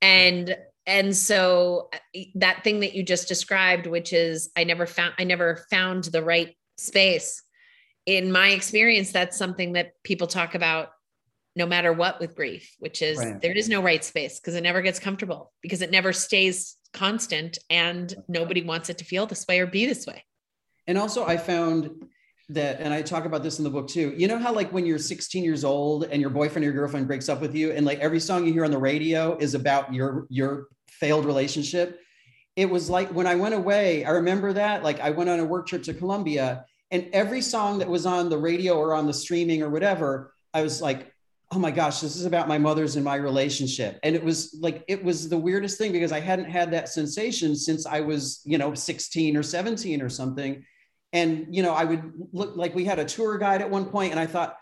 And 0.00 0.56
and 0.86 1.16
so 1.16 1.88
uh, 1.92 2.20
that 2.36 2.62
thing 2.64 2.80
that 2.80 2.94
you 2.94 3.02
just 3.02 3.28
described 3.28 3.86
which 3.86 4.12
is 4.12 4.50
i 4.56 4.64
never 4.64 4.86
found 4.86 5.14
i 5.18 5.24
never 5.24 5.64
found 5.70 6.04
the 6.04 6.22
right 6.22 6.56
space. 6.76 7.42
In 8.06 8.32
my 8.32 8.48
experience 8.48 9.12
that's 9.12 9.38
something 9.38 9.72
that 9.74 9.92
people 10.02 10.26
talk 10.26 10.54
about 10.54 10.88
no 11.56 11.66
matter 11.66 11.92
what 11.92 12.20
with 12.20 12.36
grief 12.36 12.74
which 12.78 13.00
is 13.00 13.18
right. 13.18 13.40
there 13.40 13.52
is 13.52 13.68
no 13.68 13.80
right 13.80 14.04
space 14.04 14.40
because 14.40 14.54
it 14.54 14.62
never 14.62 14.82
gets 14.82 14.98
comfortable 14.98 15.52
because 15.62 15.80
it 15.80 15.90
never 15.90 16.12
stays 16.12 16.76
constant 16.92 17.58
and 17.70 18.14
nobody 18.28 18.62
wants 18.62 18.90
it 18.90 18.98
to 18.98 19.04
feel 19.04 19.26
this 19.26 19.46
way 19.48 19.58
or 19.60 19.66
be 19.66 19.86
this 19.86 20.06
way. 20.06 20.22
And 20.86 20.98
also 20.98 21.24
i 21.24 21.36
found 21.38 21.90
that 22.50 22.78
and 22.80 22.92
i 22.92 23.00
talk 23.00 23.24
about 23.24 23.42
this 23.42 23.58
in 23.58 23.64
the 23.64 23.70
book 23.70 23.88
too 23.88 24.12
you 24.18 24.28
know 24.28 24.38
how 24.38 24.52
like 24.52 24.70
when 24.70 24.84
you're 24.84 24.98
16 24.98 25.42
years 25.42 25.64
old 25.64 26.04
and 26.04 26.20
your 26.20 26.28
boyfriend 26.28 26.62
or 26.62 26.66
your 26.66 26.74
girlfriend 26.74 27.06
breaks 27.06 27.30
up 27.30 27.40
with 27.40 27.54
you 27.54 27.72
and 27.72 27.86
like 27.86 27.98
every 28.00 28.20
song 28.20 28.46
you 28.46 28.52
hear 28.52 28.66
on 28.66 28.70
the 28.70 28.76
radio 28.76 29.34
is 29.38 29.54
about 29.54 29.94
your 29.94 30.26
your 30.28 30.66
failed 31.00 31.24
relationship. 31.24 32.00
It 32.56 32.70
was 32.70 32.88
like 32.88 33.08
when 33.12 33.26
i 33.26 33.34
went 33.34 33.52
away 33.52 34.04
i 34.04 34.10
remember 34.10 34.52
that 34.52 34.84
like 34.84 35.00
i 35.00 35.10
went 35.10 35.28
on 35.28 35.40
a 35.40 35.44
work 35.44 35.66
trip 35.66 35.82
to 35.82 35.92
colombia 35.92 36.64
and 36.92 37.08
every 37.12 37.40
song 37.40 37.78
that 37.80 37.88
was 37.88 38.06
on 38.06 38.28
the 38.28 38.38
radio 38.38 38.78
or 38.78 38.94
on 38.94 39.08
the 39.08 39.12
streaming 39.12 39.60
or 39.60 39.70
whatever 39.70 40.32
i 40.52 40.62
was 40.62 40.80
like 40.80 41.12
oh 41.50 41.58
my 41.58 41.72
gosh 41.72 42.00
this 42.00 42.14
is 42.14 42.26
about 42.26 42.46
my 42.46 42.58
mother's 42.58 42.96
and 42.96 43.04
my 43.04 43.14
relationship. 43.14 44.00
And 44.02 44.16
it 44.16 44.24
was 44.24 44.56
like 44.60 44.84
it 44.88 45.02
was 45.02 45.28
the 45.28 45.38
weirdest 45.38 45.78
thing 45.78 45.92
because 45.92 46.12
i 46.12 46.20
hadn't 46.20 46.50
had 46.50 46.70
that 46.72 46.88
sensation 46.88 47.54
since 47.54 47.86
i 47.86 48.00
was 48.00 48.40
you 48.44 48.58
know 48.58 48.74
16 48.74 49.36
or 49.36 49.42
17 49.42 50.02
or 50.02 50.08
something. 50.08 50.64
And, 51.14 51.54
you 51.54 51.62
know, 51.62 51.72
I 51.72 51.84
would 51.84 52.12
look 52.32 52.56
like 52.56 52.74
we 52.74 52.84
had 52.84 52.98
a 52.98 53.04
tour 53.04 53.38
guide 53.38 53.62
at 53.62 53.70
one 53.70 53.84
point 53.84 54.10
and 54.10 54.18
I 54.18 54.26
thought, 54.26 54.56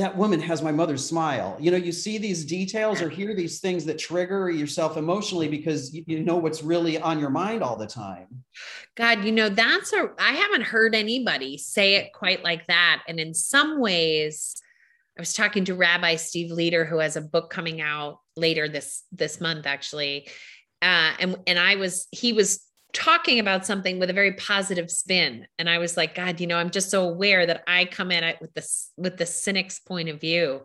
that 0.00 0.16
woman 0.16 0.40
has 0.40 0.62
my 0.62 0.72
mother's 0.72 1.06
smile. 1.06 1.56
You 1.60 1.70
know, 1.70 1.76
you 1.76 1.92
see 1.92 2.16
these 2.16 2.44
details 2.44 3.02
or 3.02 3.10
hear 3.10 3.34
these 3.34 3.60
things 3.60 3.84
that 3.84 3.98
trigger 3.98 4.50
yourself 4.50 4.96
emotionally 4.96 5.46
because 5.46 5.92
you, 5.94 6.02
you, 6.06 6.20
know 6.20 6.36
what's 6.36 6.62
really 6.62 6.98
on 6.98 7.20
your 7.20 7.28
mind 7.28 7.62
all 7.62 7.76
the 7.76 7.86
time. 7.86 8.26
God, 8.96 9.24
you 9.24 9.32
know, 9.32 9.50
that's 9.50 9.92
a, 9.92 10.10
I 10.18 10.32
haven't 10.32 10.62
heard 10.62 10.94
anybody 10.94 11.58
say 11.58 11.96
it 11.96 12.14
quite 12.14 12.42
like 12.42 12.66
that. 12.68 13.02
And 13.08 13.20
in 13.20 13.34
some 13.34 13.78
ways, 13.78 14.56
I 15.18 15.20
was 15.20 15.34
talking 15.34 15.66
to 15.66 15.74
Rabbi 15.74 16.16
Steve 16.16 16.50
Leder, 16.50 16.88
who 16.88 16.98
has 16.98 17.16
a 17.16 17.20
book 17.20 17.50
coming 17.50 17.82
out 17.82 18.20
later 18.36 18.68
this, 18.68 19.02
this 19.12 19.38
month, 19.38 19.66
actually. 19.66 20.28
Uh, 20.80 21.12
and, 21.20 21.36
and 21.46 21.58
I 21.58 21.76
was, 21.76 22.08
he 22.10 22.32
was 22.32 22.64
talking 22.92 23.38
about 23.38 23.66
something 23.66 23.98
with 23.98 24.10
a 24.10 24.14
very 24.14 24.32
positive 24.32 24.90
spin. 24.90 25.46
And 25.58 25.68
i 25.68 25.78
was 25.78 25.96
like 25.96 26.14
god 26.14 26.40
you 26.40 26.46
know 26.46 26.56
i'm 26.56 26.70
just 26.70 26.90
so 26.90 27.08
aware 27.08 27.46
that 27.46 27.62
i 27.66 27.84
come 27.84 28.10
at 28.10 28.22
it 28.22 28.38
with 28.40 28.52
this 28.54 28.90
with 28.96 29.16
the 29.16 29.26
cynic's 29.26 29.78
point 29.78 30.08
of 30.08 30.20
view. 30.20 30.62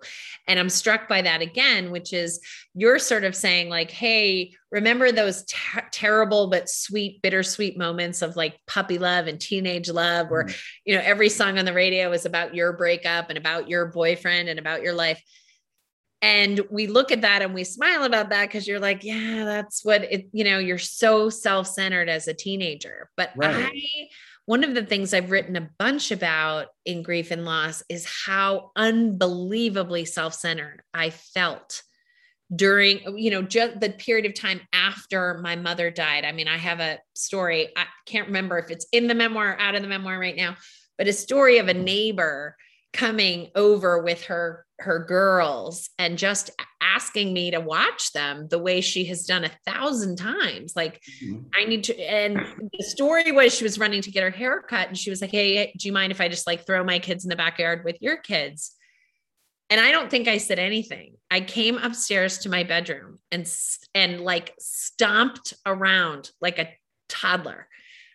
And 0.48 0.60
i'm 0.60 0.70
struck 0.70 1.08
by 1.08 1.22
that 1.22 1.42
again 1.42 1.92
which 1.92 2.14
is 2.14 2.40
you're 2.74 3.00
sort 3.00 3.24
of 3.24 3.36
saying 3.36 3.70
like 3.70 3.92
hey 3.92 4.54
remember 4.72 5.12
those 5.12 5.46
ter- 5.46 5.88
terrible 5.92 6.50
but 6.50 6.70
sweet 6.70 7.22
bittersweet 7.22 7.78
moments 7.78 8.22
of 8.22 8.36
like 8.36 8.60
puppy 8.68 8.98
love 8.98 9.28
and 9.28 9.40
teenage 9.40 9.90
love 9.90 10.30
where 10.30 10.46
mm. 10.46 10.62
you 10.84 10.96
know 10.96 11.02
every 11.04 11.30
song 11.30 11.58
on 11.58 11.66
the 11.66 11.74
radio 11.74 12.12
is 12.12 12.26
about 12.26 12.56
your 12.56 12.74
breakup 12.74 13.30
and 13.30 13.38
about 13.38 13.70
your 13.70 13.88
boyfriend 13.88 14.50
and 14.50 14.60
about 14.60 14.82
your 14.82 14.94
life 14.94 15.22
and 16.26 16.62
we 16.72 16.88
look 16.88 17.12
at 17.12 17.22
that 17.22 17.44
and 17.44 17.54
we 17.54 17.64
smile 17.64 18.04
about 18.04 18.30
that 18.30 18.48
because 18.48 18.68
you're 18.68 18.80
like 18.80 19.04
yeah 19.04 19.46
that's 19.46 19.86
what 19.86 20.04
it 20.12 20.28
you 20.32 20.44
know 20.44 20.58
you're 20.58 20.80
so 20.80 21.30
self-centered 21.30 22.10
as 22.10 22.28
a 22.28 22.34
teenager 22.34 23.10
but 23.16 23.32
right. 23.36 23.56
i 23.56 24.08
one 24.48 24.64
of 24.64 24.74
the 24.74 24.84
things 24.84 25.14
i've 25.14 25.30
written 25.30 25.56
a 25.56 25.70
bunch 25.78 26.12
about 26.12 26.68
in 26.84 27.04
grief 27.04 27.30
and 27.30 27.46
loss 27.46 27.84
is 27.90 28.08
how 28.26 28.72
unbelievably 28.76 30.04
self-centered 30.04 30.82
i 30.96 31.12
felt 31.12 31.84
during 32.56 33.18
you 33.18 33.30
know 33.30 33.44
just 33.44 33.80
the 33.80 33.90
period 33.90 34.26
of 34.26 34.34
time 34.34 34.62
after 34.74 35.40
my 35.44 35.56
mother 35.56 35.92
died 35.92 36.26
i 36.26 36.32
mean 36.32 36.48
i 36.48 36.58
have 36.58 36.80
a 36.80 36.98
story 37.14 37.70
i 37.78 37.86
can't 38.08 38.28
remember 38.28 38.58
if 38.58 38.72
it's 38.72 38.88
in 38.92 39.06
the 39.08 39.16
memoir 39.16 39.52
or 39.52 39.62
out 39.62 39.76
of 39.76 39.84
the 39.84 39.88
memoir 39.88 40.20
right 40.20 40.36
now 40.36 40.56
but 40.98 41.08
a 41.08 41.14
story 41.14 41.60
of 41.60 41.68
a 41.68 41.74
neighbor 41.74 42.56
coming 42.94 43.50
over 43.56 44.02
with 44.02 44.24
her 44.24 44.65
her 44.80 45.00
girls 45.00 45.90
and 45.98 46.18
just 46.18 46.52
asking 46.82 47.34
me 47.34 47.52
to 47.52 47.60
watch 47.60 48.12
them 48.12 48.48
the 48.50 48.60
way 48.60 48.82
she 48.82 49.06
has 49.06 49.26
done 49.26 49.46
a 49.46 49.52
thousand 49.66 50.18
times 50.18 50.76
like 50.76 51.02
mm-hmm. 51.24 51.42
i 51.54 51.64
need 51.66 51.84
to 51.84 51.98
and 52.02 52.38
the 52.78 52.84
story 52.84 53.32
was 53.32 53.56
she 53.56 53.64
was 53.64 53.80
running 53.80 54.02
to 54.02 54.12
get 54.12 54.24
her 54.24 54.30
hair 54.30 54.62
cut 54.62 54.88
and 54.88 54.98
she 54.98 55.10
was 55.10 55.22
like 55.22 55.32
hey 55.32 55.74
do 55.78 55.88
you 55.88 55.94
mind 55.94 56.12
if 56.12 56.20
i 56.20 56.28
just 56.28 56.48
like 56.48 56.66
throw 56.66 56.84
my 56.84 57.00
kids 57.00 57.24
in 57.24 57.30
the 57.30 57.36
backyard 57.36 57.84
with 57.86 57.98
your 58.02 58.18
kids 58.18 58.76
and 59.70 59.80
i 59.80 59.92
don't 59.92 60.12
think 60.12 60.28
i 60.28 60.38
said 60.38 60.60
anything 60.60 61.16
i 61.32 61.40
came 61.40 61.78
upstairs 61.78 62.40
to 62.40 62.50
my 62.50 62.64
bedroom 62.64 63.18
and 63.32 63.50
and 63.94 64.20
like 64.20 64.54
stomped 64.60 65.54
around 65.66 66.32
like 66.42 66.60
a 66.60 66.70
toddler 67.08 67.68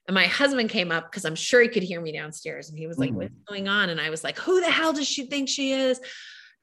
and 0.08 0.14
my 0.16 0.26
husband 0.26 0.70
came 0.70 0.90
up 0.90 1.08
because 1.08 1.24
I'm 1.24 1.36
sure 1.36 1.62
he 1.62 1.68
could 1.68 1.84
hear 1.84 2.00
me 2.00 2.10
downstairs 2.10 2.68
and 2.68 2.76
he 2.76 2.88
was 2.88 2.98
like, 2.98 3.12
mm. 3.12 3.16
What's 3.16 3.34
going 3.48 3.68
on? 3.68 3.90
And 3.90 4.00
I 4.00 4.10
was 4.10 4.24
like, 4.24 4.40
Who 4.40 4.60
the 4.60 4.68
hell 4.68 4.92
does 4.92 5.06
she 5.06 5.26
think 5.26 5.48
she 5.48 5.70
is? 5.70 6.00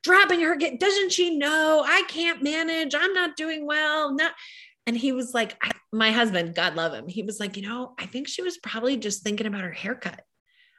Dropping 0.08 0.40
her, 0.40 0.56
get, 0.56 0.80
doesn't 0.80 1.12
she 1.12 1.38
know 1.38 1.84
I 1.86 2.04
can't 2.08 2.42
manage? 2.42 2.96
I'm 2.96 3.12
not 3.12 3.36
doing 3.36 3.66
well. 3.66 4.14
Not. 4.14 4.32
And 4.86 4.96
he 4.96 5.12
was 5.12 5.34
like, 5.34 5.62
My 5.92 6.12
husband, 6.12 6.56
God 6.56 6.76
love 6.76 6.94
him, 6.94 7.10
he 7.10 7.24
was 7.24 7.42
like, 7.42 7.58
You 7.58 7.64
know, 7.64 7.94
I 8.00 8.06
think 8.06 8.30
she 8.30 8.42
was 8.42 8.58
probably 8.58 8.96
just 8.96 9.22
thinking 9.22 9.48
about 9.48 9.64
her 9.64 9.72
haircut. 9.72 10.22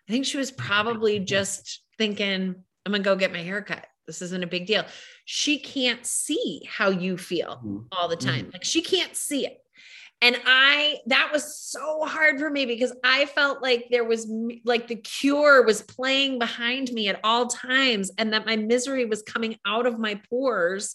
I 0.08 0.12
think 0.12 0.24
she 0.24 0.38
was 0.38 0.50
probably 0.50 1.18
just 1.34 1.82
thinking, 1.98 2.54
I'm 2.86 2.92
going 2.92 3.02
to 3.02 3.04
go 3.04 3.16
get 3.16 3.32
my 3.32 3.42
haircut. 3.42 3.86
This 4.06 4.22
isn't 4.22 4.42
a 4.42 4.46
big 4.46 4.66
deal. 4.66 4.86
She 5.26 5.58
can't 5.58 6.06
see 6.06 6.62
how 6.66 6.88
you 6.88 7.18
feel 7.18 7.60
mm-hmm. 7.62 7.78
all 7.92 8.08
the 8.08 8.16
time. 8.16 8.44
Mm-hmm. 8.44 8.52
Like 8.54 8.64
she 8.64 8.80
can't 8.80 9.14
see 9.14 9.44
it. 9.44 9.58
And 10.20 10.36
I, 10.44 10.98
that 11.06 11.30
was 11.32 11.56
so 11.56 12.04
hard 12.04 12.40
for 12.40 12.50
me 12.50 12.66
because 12.66 12.92
I 13.04 13.26
felt 13.26 13.62
like 13.62 13.86
there 13.90 14.04
was 14.04 14.28
like 14.64 14.88
the 14.88 14.96
cure 14.96 15.64
was 15.64 15.82
playing 15.82 16.40
behind 16.40 16.90
me 16.92 17.08
at 17.08 17.20
all 17.22 17.46
times 17.46 18.10
and 18.18 18.32
that 18.32 18.44
my 18.44 18.56
misery 18.56 19.04
was 19.04 19.22
coming 19.22 19.56
out 19.64 19.86
of 19.86 19.98
my 19.98 20.20
pores 20.28 20.94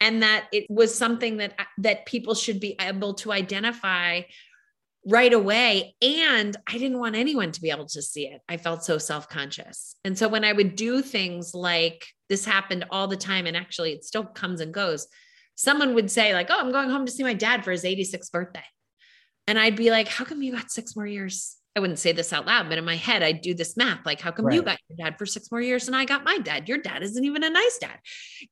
and 0.00 0.22
that 0.22 0.46
it 0.52 0.66
was 0.68 0.94
something 0.94 1.36
that 1.36 1.54
uh, 1.58 1.64
that 1.78 2.06
people 2.06 2.34
should 2.34 2.58
be 2.58 2.74
able 2.80 3.14
to 3.14 3.32
identify 3.32 4.22
right 5.06 5.32
away. 5.32 5.94
And 6.02 6.56
i 6.66 6.72
didn't 6.72 6.98
want 6.98 7.14
anyone 7.14 7.52
to 7.52 7.60
be 7.60 7.70
able 7.70 7.86
to 7.86 8.02
see 8.02 8.26
it. 8.26 8.40
I 8.48 8.56
felt 8.56 8.84
so 8.84 8.98
self-conscious. 8.98 9.94
And 10.04 10.18
so 10.18 10.26
when 10.26 10.44
i 10.44 10.52
would 10.52 10.74
do 10.74 11.00
things 11.00 11.54
like 11.54 12.06
this 12.28 12.44
happened 12.44 12.86
all 12.90 13.06
the 13.06 13.16
time 13.16 13.46
and 13.46 13.56
actually 13.56 13.92
it 13.92 14.04
still 14.04 14.24
comes 14.24 14.60
and 14.60 14.74
goes 14.74 15.06
someone 15.58 15.94
would 15.94 16.10
say 16.10 16.34
like 16.34 16.48
oh 16.50 16.58
i'm 16.58 16.72
going 16.72 16.90
home 16.90 17.06
to 17.06 17.12
see 17.12 17.22
my 17.22 17.34
dad 17.34 17.64
for 17.64 17.70
his 17.70 17.84
86th 17.84 18.30
birthday 18.30 18.64
and 19.46 19.58
i'd 19.58 19.76
be 19.76 19.90
like 19.90 20.08
how 20.08 20.24
come 20.24 20.42
you 20.42 20.52
got 20.52 20.70
six 20.70 20.96
more 20.96 21.06
years 21.06 21.56
i 21.76 21.80
wouldn't 21.80 21.98
say 21.98 22.12
this 22.12 22.32
out 22.32 22.46
loud 22.46 22.68
but 22.68 22.78
in 22.78 22.84
my 22.84 22.96
head 22.96 23.22
i'd 23.22 23.40
do 23.40 23.54
this 23.54 23.76
math 23.76 24.04
like 24.06 24.20
how 24.20 24.30
come 24.30 24.46
right. 24.46 24.54
you 24.54 24.62
got 24.62 24.78
your 24.88 24.96
dad 24.96 25.18
for 25.18 25.26
six 25.26 25.50
more 25.50 25.60
years 25.60 25.86
and 25.86 25.96
i 25.96 26.04
got 26.04 26.24
my 26.24 26.38
dad 26.38 26.68
your 26.68 26.78
dad 26.78 27.02
isn't 27.02 27.24
even 27.24 27.44
a 27.44 27.50
nice 27.50 27.78
dad 27.78 27.98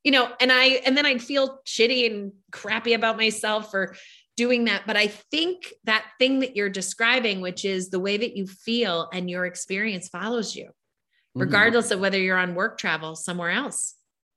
you 0.04 0.10
know 0.10 0.30
and 0.40 0.52
i 0.52 0.64
and 0.84 0.96
then 0.96 1.06
i'd 1.06 1.22
feel 1.22 1.60
shitty 1.66 2.10
and 2.10 2.32
crappy 2.50 2.92
about 2.92 3.16
myself 3.16 3.70
for 3.70 3.94
doing 4.36 4.66
that. 4.66 4.82
But 4.86 4.96
I 4.96 5.08
think 5.08 5.72
that 5.84 6.04
thing 6.18 6.40
that 6.40 6.56
you're 6.56 6.68
describing, 6.68 7.40
which 7.40 7.64
is 7.64 7.88
the 7.88 7.98
way 7.98 8.16
that 8.16 8.36
you 8.36 8.46
feel 8.46 9.08
and 9.12 9.28
your 9.28 9.46
experience 9.46 10.08
follows 10.08 10.54
you, 10.54 10.66
mm-hmm. 10.66 11.40
regardless 11.40 11.90
of 11.90 12.00
whether 12.00 12.18
you're 12.18 12.38
on 12.38 12.54
work 12.54 12.78
travel 12.78 13.16
somewhere 13.16 13.50
else. 13.50 13.94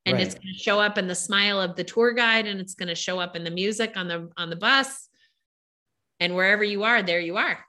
And 0.09 0.17
right. 0.17 0.25
it's 0.25 0.35
going 0.35 0.53
to 0.53 0.59
show 0.59 0.79
up 0.79 0.97
in 0.97 1.07
the 1.07 1.15
smile 1.15 1.61
of 1.61 1.75
the 1.75 1.83
tour 1.83 2.13
guide 2.13 2.47
and 2.47 2.59
it's 2.59 2.73
going 2.73 2.89
to 2.89 2.95
show 2.95 3.19
up 3.19 3.35
in 3.35 3.43
the 3.43 3.51
music 3.51 3.93
on 3.95 4.07
the 4.07 4.29
on 4.37 4.49
the 4.49 4.55
bus. 4.55 5.07
And 6.19 6.35
wherever 6.35 6.63
you 6.63 6.83
are, 6.83 7.01
there 7.01 7.19
you 7.19 7.37
are. 7.37 7.59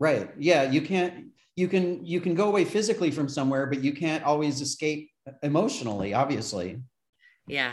Right. 0.00 0.30
Yeah. 0.38 0.70
You 0.70 0.80
can't 0.80 1.26
you 1.56 1.68
can 1.68 2.04
you 2.04 2.20
can 2.20 2.34
go 2.34 2.48
away 2.48 2.64
physically 2.64 3.10
from 3.10 3.28
somewhere, 3.28 3.66
but 3.66 3.82
you 3.82 3.92
can't 3.92 4.24
always 4.24 4.60
escape 4.60 5.10
emotionally, 5.42 6.14
obviously. 6.14 6.80
Yeah. 7.46 7.72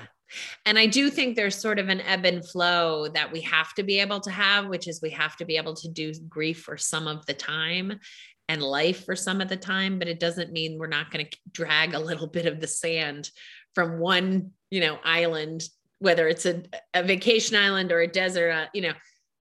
And 0.66 0.78
I 0.80 0.88
do 0.88 1.10
think 1.10 1.36
there's 1.36 1.56
sort 1.56 1.80
of 1.80 1.90
an 1.90 2.02
ebb 2.02 2.26
and 2.26 2.46
flow 2.46 3.08
that 3.10 3.32
we 3.32 3.42
have 3.42 3.74
to 3.76 3.84
be 3.84 4.00
able 4.00 4.20
to 4.22 4.32
have, 4.32 4.68
which 4.68 4.88
is 4.88 5.02
we 5.02 5.12
have 5.12 5.38
to 5.38 5.46
be 5.46 5.58
able 5.58 5.76
to 5.76 5.88
do 5.88 6.14
grief 6.28 6.62
for 6.64 6.78
some 6.78 7.08
of 7.08 7.26
the 7.28 7.34
time 7.34 8.00
and 8.48 8.62
life 8.62 9.06
for 9.06 9.16
some 9.16 9.42
of 9.42 9.50
the 9.50 9.58
time, 9.58 9.98
but 10.00 10.08
it 10.08 10.20
doesn't 10.20 10.52
mean 10.52 10.78
we're 10.78 10.88
not 10.88 11.12
going 11.12 11.26
to 11.26 11.38
drag 11.52 11.94
a 11.94 12.00
little 12.00 12.28
bit 12.28 12.46
of 12.46 12.60
the 12.60 12.68
sand 12.68 13.32
from 13.76 14.00
one, 14.00 14.52
you 14.72 14.82
know, 14.82 14.98
island, 15.04 15.64
whether 16.00 16.28
it's 16.28 16.46
a, 16.46 16.64
a 16.94 17.04
vacation 17.04 17.56
island 17.56 17.92
or 17.92 18.00
a 18.00 18.08
desert, 18.08 18.52
uh, 18.52 18.66
you 18.74 18.82
know, 18.82 18.94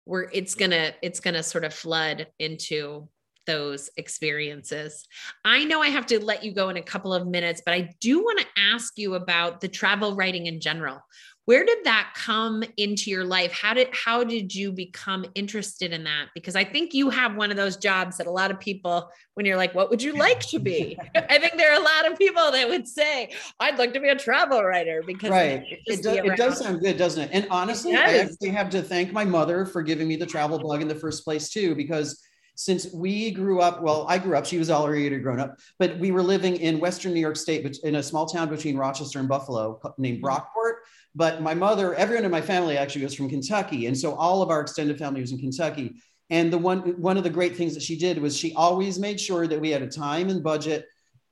where 0.06 0.30
it's 0.32 0.54
to, 0.72 0.94
it's 1.02 1.20
to 1.36 1.44
sort 1.44 1.64
of 1.64 1.74
flood 1.74 2.28
into 2.38 3.10
those 3.48 3.90
experiences. 3.98 5.08
I 5.44 5.64
know 5.64 5.82
I 5.82 5.88
have 5.88 6.06
to 6.08 6.24
let 6.24 6.44
you 6.44 6.54
go 6.54 6.70
in 6.70 6.78
a 6.78 6.82
couple 6.82 7.14
of 7.14 7.28
minutes, 7.28 7.62
but 7.66 7.74
I 7.74 7.90
do 8.00 8.20
want 8.20 8.40
to 8.40 8.46
ask 8.58 8.98
you 8.98 9.16
about 9.16 9.62
the 9.62 9.68
travel 9.68 10.16
writing 10.16 10.46
in 10.46 10.60
general. 10.60 11.00
Where 11.48 11.64
did 11.64 11.86
that 11.86 12.12
come 12.14 12.62
into 12.76 13.10
your 13.10 13.24
life? 13.24 13.54
How 13.54 13.74
did 13.74 13.88
how 13.94 14.26
did 14.26 14.54
you 14.54 14.70
become 14.70 15.26
interested 15.34 15.94
in 15.94 16.04
that? 16.04 16.26
Because 16.36 16.58
I 16.58 16.66
think 16.66 16.94
you 16.94 17.10
have 17.10 17.38
one 17.38 17.52
of 17.52 17.56
those 17.56 17.78
jobs 17.78 18.18
that 18.18 18.28
a 18.28 18.32
lot 18.32 18.52
of 18.52 18.60
people 18.60 19.10
when 19.36 19.46
you're 19.46 19.56
like, 19.56 19.74
what 19.74 19.90
would 19.90 20.04
you 20.04 20.12
like 20.12 20.42
to 20.42 20.60
be? 20.60 21.00
I 21.16 21.40
think 21.40 21.56
there 21.56 21.72
are 21.72 21.80
a 21.80 21.84
lot 21.84 22.12
of 22.12 22.18
people 22.18 22.52
that 22.52 22.68
would 22.68 22.86
say, 22.86 23.32
I'd 23.62 23.80
like 23.80 23.94
to 23.94 24.02
be 24.02 24.10
a 24.10 24.16
travel 24.18 24.62
writer 24.62 25.02
because 25.08 25.30
right. 25.30 25.64
It, 25.86 26.04
do, 26.04 26.10
it 26.10 26.36
does 26.36 26.60
sound 26.60 26.82
good, 26.82 26.98
doesn't 26.98 27.24
it? 27.24 27.30
And 27.32 27.48
honestly, 27.50 27.96
I 27.96 28.18
actually 28.18 28.50
have 28.50 28.70
to 28.72 28.82
thank 28.82 29.14
my 29.14 29.24
mother 29.24 29.66
for 29.66 29.82
giving 29.82 30.10
me 30.10 30.18
the 30.18 30.26
travel 30.26 30.60
bug 30.60 30.82
in 30.82 30.90
the 30.90 30.96
first 30.96 31.24
place 31.24 31.48
too, 31.48 31.76
because 31.76 32.22
since 32.58 32.92
we 32.92 33.30
grew 33.30 33.62
up, 33.62 33.84
well, 33.84 34.08
I 34.10 34.18
grew 34.18 34.36
up, 34.36 34.44
she 34.44 34.58
was 34.58 34.72
already 34.72 35.16
grown 35.20 35.40
up, 35.40 35.60
but 35.78 36.00
we 36.00 36.10
were 36.10 36.24
living 36.24 36.56
in 36.56 36.80
Western 36.80 37.14
New 37.14 37.20
York 37.20 37.36
State 37.36 37.78
in 37.84 37.96
a 37.96 38.04
small 38.04 38.26
town 38.26 38.50
between 38.50 38.76
Rochester 38.76 39.20
and 39.20 39.30
Buffalo 39.30 39.80
named 40.00 40.24
mm-hmm. 40.24 40.26
Brockport. 40.26 40.78
But 41.14 41.44
my 41.44 41.54
mother, 41.54 41.94
everyone 41.94 42.26
in 42.26 42.32
my 42.32 42.42
family 42.42 42.76
actually 42.76 43.04
was 43.04 43.14
from 43.14 43.30
Kentucky. 43.30 43.86
And 43.86 43.96
so 43.96 44.16
all 44.16 44.42
of 44.42 44.50
our 44.50 44.62
extended 44.62 44.98
family 44.98 45.22
was 45.22 45.32
in 45.32 45.38
Kentucky. 45.38 46.02
And 46.32 46.52
the 46.52 46.58
one, 46.58 47.00
one 47.00 47.16
of 47.16 47.24
the 47.24 47.30
great 47.30 47.56
things 47.56 47.76
that 47.76 47.84
she 47.84 47.96
did 47.96 48.18
was 48.18 48.36
she 48.36 48.54
always 48.56 48.98
made 48.98 49.20
sure 49.20 49.46
that 49.46 49.62
we 49.62 49.70
had 49.70 49.84
a 49.84 49.88
time 49.88 50.30
and 50.30 50.44
budget 50.44 50.88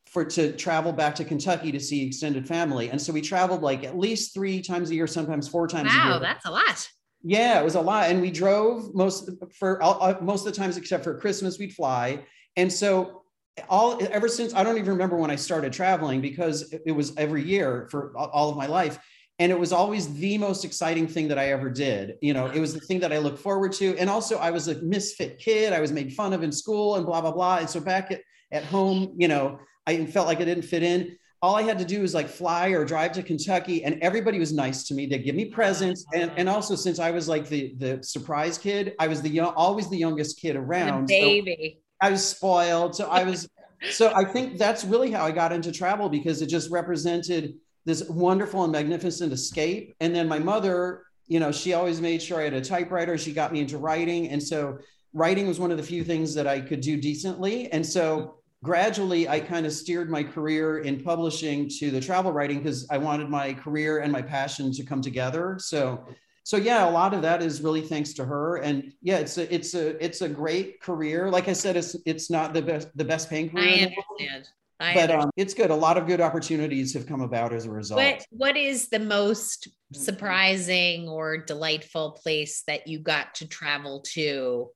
for 0.06 0.26
to 0.26 0.52
travel 0.54 0.94
back 0.94 1.16
to 1.16 1.26
Kentucky 1.26 1.72
to 1.72 1.80
see 1.80 2.06
extended 2.06 2.48
family. 2.48 2.92
And 2.92 3.02
so 3.02 3.12
we 3.12 3.22
traveled 3.22 3.64
like 3.64 3.84
at 3.84 3.98
least 3.98 4.32
three 4.32 4.62
times 4.62 4.92
a 4.92 4.96
year, 4.96 5.08
sometimes 5.08 5.48
four 5.48 5.68
times 5.68 5.92
wow, 5.92 6.02
a 6.02 6.04
year. 6.04 6.14
Wow, 6.14 6.20
that's 6.20 6.46
a 6.46 6.52
lot. 6.52 6.88
Yeah, 7.28 7.60
it 7.60 7.64
was 7.64 7.74
a 7.74 7.82
lot, 7.82 8.12
and 8.12 8.22
we 8.22 8.30
drove 8.30 8.94
most 8.94 9.32
for 9.58 9.82
uh, 9.82 10.16
most 10.22 10.46
of 10.46 10.54
the 10.54 10.60
times 10.60 10.78
except 10.78 11.04
for 11.04 11.18
Christmas 11.20 11.58
we'd 11.58 11.74
fly, 11.74 12.24
and 12.56 12.72
so 12.72 13.24
all 13.68 14.00
ever 14.12 14.28
since 14.28 14.54
I 14.54 14.64
don't 14.64 14.78
even 14.78 14.92
remember 14.92 15.18
when 15.18 15.32
I 15.32 15.36
started 15.36 15.74
traveling 15.74 16.22
because 16.22 16.72
it 16.86 16.92
was 16.92 17.18
every 17.18 17.44
year 17.44 17.88
for 17.90 18.16
all 18.16 18.52
of 18.52 18.58
my 18.58 18.68
life, 18.68 19.00
and 19.40 19.52
it 19.52 19.60
was 19.60 19.74
always 19.74 20.14
the 20.14 20.38
most 20.38 20.64
exciting 20.64 21.08
thing 21.08 21.28
that 21.30 21.40
I 21.40 21.50
ever 21.52 21.68
did. 21.68 22.14
You 22.22 22.36
know, 22.36 22.46
it 22.46 22.60
was 22.60 22.76
the 22.76 22.80
thing 22.82 23.00
that 23.00 23.12
I 23.12 23.18
looked 23.18 23.40
forward 23.40 23.72
to, 23.74 23.98
and 23.98 24.08
also 24.08 24.38
I 24.38 24.52
was 24.52 24.68
a 24.68 24.80
misfit 24.84 25.40
kid. 25.40 25.74
I 25.74 25.80
was 25.80 25.92
made 25.92 26.14
fun 26.14 26.32
of 26.32 26.44
in 26.44 26.52
school 26.52 26.96
and 26.96 27.08
blah 27.08 27.22
blah 27.22 27.32
blah, 27.32 27.58
and 27.58 27.68
so 27.68 27.80
back 27.80 28.12
at 28.12 28.22
at 28.52 28.66
home, 28.66 29.16
you 29.18 29.28
know, 29.28 29.58
I 29.88 30.06
felt 30.06 30.28
like 30.28 30.42
I 30.42 30.46
didn't 30.46 30.66
fit 30.66 30.84
in 30.84 31.18
all 31.46 31.56
I 31.56 31.62
had 31.62 31.78
to 31.78 31.86
do 31.86 32.02
was 32.02 32.16
like 32.16 32.28
fly 32.28 32.70
or 32.70 32.84
drive 32.84 33.12
to 33.12 33.22
Kentucky, 33.22 33.84
and 33.84 34.00
everybody 34.02 34.40
was 34.40 34.52
nice 34.52 34.84
to 34.88 34.96
me. 34.96 35.06
They 35.06 35.20
give 35.20 35.36
me 35.36 35.46
presents, 35.46 36.04
and 36.12 36.32
and 36.38 36.50
also 36.50 36.76
since 36.76 36.98
I 36.98 37.12
was 37.12 37.28
like 37.28 37.48
the 37.48 37.76
the 37.78 38.02
surprise 38.02 38.58
kid, 38.58 38.96
I 38.98 39.08
was 39.08 39.22
the 39.22 39.30
young, 39.30 39.54
always 39.54 39.88
the 39.88 39.98
youngest 39.98 40.40
kid 40.40 40.56
around. 40.56 41.08
The 41.08 41.22
baby. 41.22 41.78
So 41.78 42.08
I 42.08 42.10
was 42.10 42.28
spoiled, 42.28 42.96
so 42.96 43.08
I 43.10 43.24
was. 43.24 43.48
so 43.92 44.12
I 44.16 44.26
think 44.26 44.58
that's 44.58 44.84
really 44.84 45.12
how 45.12 45.24
I 45.24 45.32
got 45.32 45.52
into 45.52 45.72
travel 45.72 46.10
because 46.10 46.42
it 46.42 46.48
just 46.48 46.72
represented 46.72 47.54
this 47.86 48.10
wonderful 48.10 48.64
and 48.64 48.72
magnificent 48.72 49.32
escape. 49.32 49.96
And 50.00 50.16
then 50.16 50.28
my 50.28 50.40
mother, 50.40 51.04
you 51.28 51.40
know, 51.40 51.52
she 51.52 51.74
always 51.74 52.02
made 52.02 52.24
sure 52.24 52.40
I 52.40 52.46
had 52.46 52.54
a 52.54 52.62
typewriter. 52.62 53.20
She 53.20 53.34
got 53.34 53.54
me 53.54 53.60
into 53.60 53.78
writing, 53.78 54.30
and 54.30 54.42
so 54.42 54.80
writing 55.14 55.46
was 55.48 55.60
one 55.60 55.70
of 55.70 55.78
the 55.78 55.84
few 55.84 56.04
things 56.04 56.34
that 56.34 56.48
I 56.48 56.60
could 56.60 56.82
do 56.82 57.00
decently. 57.00 57.72
And 57.72 57.86
so 57.86 58.40
gradually 58.66 59.30
I 59.30 59.40
kind 59.40 59.66
of 59.66 59.72
steered 59.72 60.10
my 60.10 60.24
career 60.24 60.80
in 60.80 61.04
publishing 61.04 61.70
to 61.80 61.92
the 61.92 62.02
travel 62.02 62.32
writing 62.32 62.58
because 62.58 62.88
I 62.90 62.98
wanted 62.98 63.30
my 63.30 63.54
career 63.54 64.00
and 64.00 64.12
my 64.12 64.22
passion 64.22 64.72
to 64.74 64.84
come 64.84 65.02
together. 65.02 65.58
So 65.60 66.06
so 66.44 66.58
yeah, 66.58 66.88
a 66.88 66.92
lot 66.92 67.16
of 67.16 67.24
that 67.24 67.42
is 67.42 67.62
really 67.62 67.82
thanks 67.82 68.14
to 68.14 68.26
her. 68.26 68.58
And 68.58 68.94
yeah, 69.02 69.18
it's 69.18 69.38
a 69.40 69.52
it's 69.54 69.74
a 69.74 70.04
it's 70.04 70.22
a 70.22 70.30
great 70.30 70.80
career. 70.80 71.32
Like 71.32 71.48
I 71.48 71.54
said, 71.54 71.76
it's 71.76 71.96
it's 72.06 72.30
not 72.30 72.54
the 72.54 72.62
best 72.62 72.96
the 72.96 73.06
best 73.06 73.30
paying 73.30 73.50
career. 73.50 73.68
I 73.68 73.84
understand. 73.84 74.50
I 74.80 74.94
but 74.94 75.10
um, 75.10 75.32
it's 75.38 75.54
good. 75.54 75.72
A 75.72 75.76
lot 75.76 75.98
of 75.98 76.06
good 76.06 76.22
opportunities 76.22 76.94
have 76.94 77.08
come 77.08 77.22
about 77.22 77.54
as 77.54 77.66
a 77.66 77.72
result. 77.72 78.00
What 78.00 78.26
What 78.30 78.58
is 78.58 78.90
the 78.90 79.00
most 79.00 79.70
surprising 79.94 81.08
or 81.08 81.38
delightful 81.38 82.12
place 82.12 82.64
that 82.68 82.88
you 82.88 83.00
got 83.00 83.36
to 83.36 83.48
travel 83.48 84.02
to, 84.14 84.70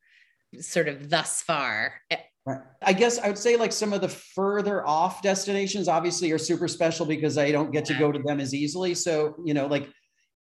sort 0.60 0.88
of 0.88 1.10
thus 1.10 1.42
far? 1.44 1.94
I 2.82 2.94
guess 2.94 3.20
I 3.20 3.28
would 3.28 3.38
say 3.38 3.58
like 3.58 3.72
some 3.72 3.94
of 3.94 4.02
the 4.02 4.10
further 4.10 4.86
off 4.88 5.22
destinations 5.22 5.88
obviously 5.88 6.32
are 6.32 6.38
super 6.38 6.68
special 6.68 7.06
because 7.06 7.38
I 7.38 7.52
don't 7.52 7.72
get 7.72 7.86
to 7.86 7.94
go 7.96 8.12
to 8.12 8.20
them 8.20 8.40
as 8.40 8.54
easily. 8.54 8.96
So, 8.96 9.36
you 9.44 9.54
know, 9.54 9.68
like 9.68 9.90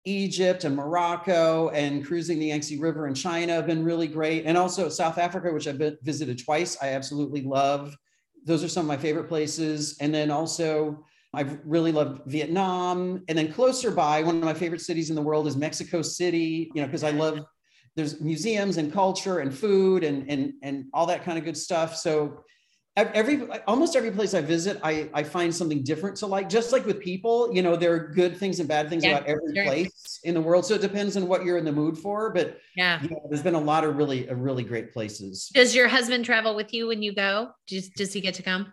Egypt 0.04 0.64
and 0.64 0.76
Morocco 0.76 1.68
and 1.70 2.04
cruising 2.04 2.38
the 2.38 2.46
Yangtze 2.46 2.78
River 2.78 3.06
in 3.06 3.14
China 3.14 3.54
have 3.54 3.66
been 3.66 3.84
really 3.84 4.06
great. 4.06 4.44
And 4.46 4.56
also 4.56 4.88
South 4.88 5.18
Africa, 5.18 5.52
which 5.52 5.66
I've 5.66 5.78
been, 5.78 5.96
visited 6.02 6.42
twice, 6.42 6.76
I 6.82 6.88
absolutely 6.88 7.42
love. 7.42 7.96
Those 8.44 8.64
are 8.64 8.68
some 8.68 8.86
of 8.86 8.88
my 8.88 8.96
favorite 8.96 9.28
places. 9.28 9.96
And 10.00 10.14
then 10.14 10.30
also, 10.30 11.04
I've 11.34 11.58
really 11.64 11.92
loved 11.92 12.22
Vietnam. 12.26 13.22
And 13.28 13.36
then 13.36 13.52
closer 13.52 13.90
by, 13.90 14.22
one 14.22 14.36
of 14.36 14.44
my 14.44 14.54
favorite 14.54 14.80
cities 14.80 15.10
in 15.10 15.16
the 15.16 15.22
world 15.22 15.46
is 15.46 15.56
Mexico 15.56 16.00
City, 16.00 16.70
you 16.74 16.80
know, 16.80 16.86
because 16.86 17.04
I 17.04 17.10
love 17.10 17.40
there's 17.96 18.20
museums 18.20 18.76
and 18.76 18.92
culture 18.92 19.40
and 19.40 19.52
food 19.52 20.04
and 20.04 20.28
and 20.30 20.52
and 20.62 20.86
all 20.92 21.06
that 21.06 21.24
kind 21.24 21.38
of 21.38 21.44
good 21.44 21.56
stuff. 21.56 21.96
So 21.96 22.44
every 22.98 23.48
almost 23.66 23.96
every 23.96 24.10
place 24.10 24.34
I 24.34 24.40
visit, 24.40 24.80
I 24.82 25.08
I 25.14 25.22
find 25.22 25.54
something 25.54 25.82
different 25.82 26.16
to 26.16 26.26
like. 26.26 26.48
Just 26.48 26.72
like 26.72 26.86
with 26.86 27.00
people, 27.00 27.52
you 27.54 27.62
know, 27.62 27.76
there 27.76 27.92
are 27.92 27.98
good 27.98 28.36
things 28.36 28.60
and 28.60 28.68
bad 28.68 28.88
things 28.88 29.04
yeah, 29.04 29.16
about 29.16 29.28
every 29.28 29.54
sure. 29.54 29.64
place 29.64 30.20
in 30.24 30.34
the 30.34 30.40
world. 30.40 30.66
So 30.66 30.74
it 30.74 30.80
depends 30.80 31.16
on 31.16 31.28
what 31.28 31.44
you're 31.44 31.58
in 31.58 31.64
the 31.64 31.72
mood 31.72 31.98
for. 31.98 32.30
But 32.30 32.58
yeah, 32.76 33.02
you 33.02 33.10
know, 33.10 33.20
there's 33.28 33.42
been 33.42 33.54
a 33.54 33.60
lot 33.60 33.84
of 33.84 33.96
really 33.96 34.28
really 34.28 34.64
great 34.64 34.92
places. 34.92 35.50
Does 35.54 35.74
your 35.74 35.88
husband 35.88 36.24
travel 36.24 36.54
with 36.56 36.72
you 36.74 36.88
when 36.88 37.02
you 37.02 37.14
go? 37.14 37.50
Does 37.66 37.88
does 37.90 38.12
he 38.12 38.20
get 38.20 38.34
to 38.34 38.42
come? 38.42 38.72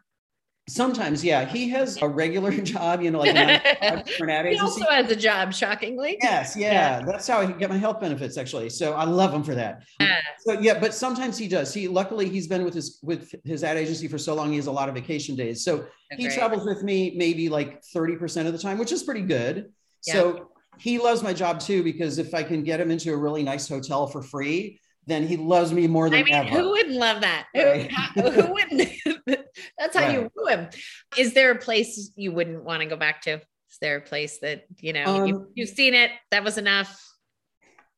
Sometimes, 0.68 1.24
yeah, 1.24 1.46
he 1.46 1.70
has 1.70 2.02
a 2.02 2.08
regular 2.08 2.52
job, 2.62 3.02
you 3.02 3.12
know, 3.12 3.20
like 3.20 3.36
an 3.36 3.50
ad 3.50 4.46
agency. 4.48 4.50
He 4.50 4.60
also 4.60 4.86
has 4.86 5.12
a 5.12 5.16
job, 5.16 5.54
shockingly. 5.54 6.18
Yes, 6.22 6.56
yeah, 6.56 6.72
yeah, 6.72 7.06
that's 7.06 7.28
how 7.28 7.40
I 7.40 7.52
get 7.52 7.70
my 7.70 7.78
health 7.78 8.00
benefits, 8.00 8.36
actually. 8.36 8.72
So 8.72 8.94
I 8.94 9.04
love 9.04 9.32
him 9.32 9.44
for 9.44 9.54
that. 9.54 9.84
Yeah. 10.00 10.20
So 10.40 10.60
yeah, 10.60 10.80
but 10.80 10.94
sometimes 10.94 11.38
he 11.38 11.48
does. 11.48 11.74
He 11.74 11.88
luckily 11.88 12.30
he's 12.30 12.48
been 12.48 12.64
with 12.64 12.74
his 12.74 13.00
with 13.04 13.34
his 13.44 13.64
ad 13.64 13.78
agency 13.78 14.08
for 14.08 14.18
so 14.18 14.34
long. 14.34 14.50
He 14.50 14.56
has 14.56 14.68
a 14.68 14.72
lot 14.72 14.90
of 14.90 14.96
vacation 14.96 15.36
days, 15.36 15.64
so 15.64 15.86
oh, 15.86 16.16
he 16.18 16.30
travels 16.30 16.66
with 16.66 16.82
me 16.84 17.14
maybe 17.16 17.48
like 17.48 17.84
thirty 17.84 18.16
percent 18.16 18.48
of 18.48 18.54
the 18.54 18.60
time, 18.60 18.80
which 18.80 18.92
is 18.92 19.04
pretty 19.04 19.22
good. 19.22 19.72
Yeah. 20.08 20.14
So 20.14 20.52
he 20.78 21.00
loves 21.00 21.24
my 21.24 21.34
job 21.34 21.60
too 21.60 21.84
because 21.84 22.18
if 22.18 22.34
I 22.34 22.44
can 22.44 22.64
get 22.64 22.80
him 22.80 22.92
into 22.92 23.14
a 23.14 23.18
really 23.18 23.44
nice 23.44 23.68
hotel 23.68 24.08
for 24.08 24.22
free, 24.22 24.80
then 25.08 25.28
he 25.28 25.38
loves 25.38 25.72
me 25.72 25.88
more 25.88 26.10
than 26.10 26.22
I 26.22 26.24
mean, 26.24 26.34
ever. 26.34 26.50
Who 26.50 26.72
wouldn't 26.72 26.96
love 26.96 27.22
that? 27.22 27.48
Right. 27.56 27.92
Who, 28.16 28.30
who, 28.30 28.54
wouldn't? 28.54 28.90
That's 29.78 29.96
how 29.96 30.04
right. 30.04 30.14
you 30.14 30.32
woo 30.36 30.48
him. 30.48 30.70
Is 31.18 31.34
there 31.34 31.52
a 31.52 31.58
place 31.58 32.12
you 32.16 32.32
wouldn't 32.32 32.64
want 32.64 32.82
to 32.82 32.88
go 32.88 32.96
back 32.96 33.22
to? 33.24 33.34
Is 33.34 33.78
there 33.82 33.98
a 33.98 34.02
place 34.02 34.40
that 34.40 34.66
you 34.80 34.94
know 34.94 35.04
um, 35.06 35.26
you, 35.26 35.48
you've 35.54 35.70
seen 35.70 35.94
it? 35.94 36.12
That 36.32 36.44
was 36.44 36.58
enough. 36.58 37.02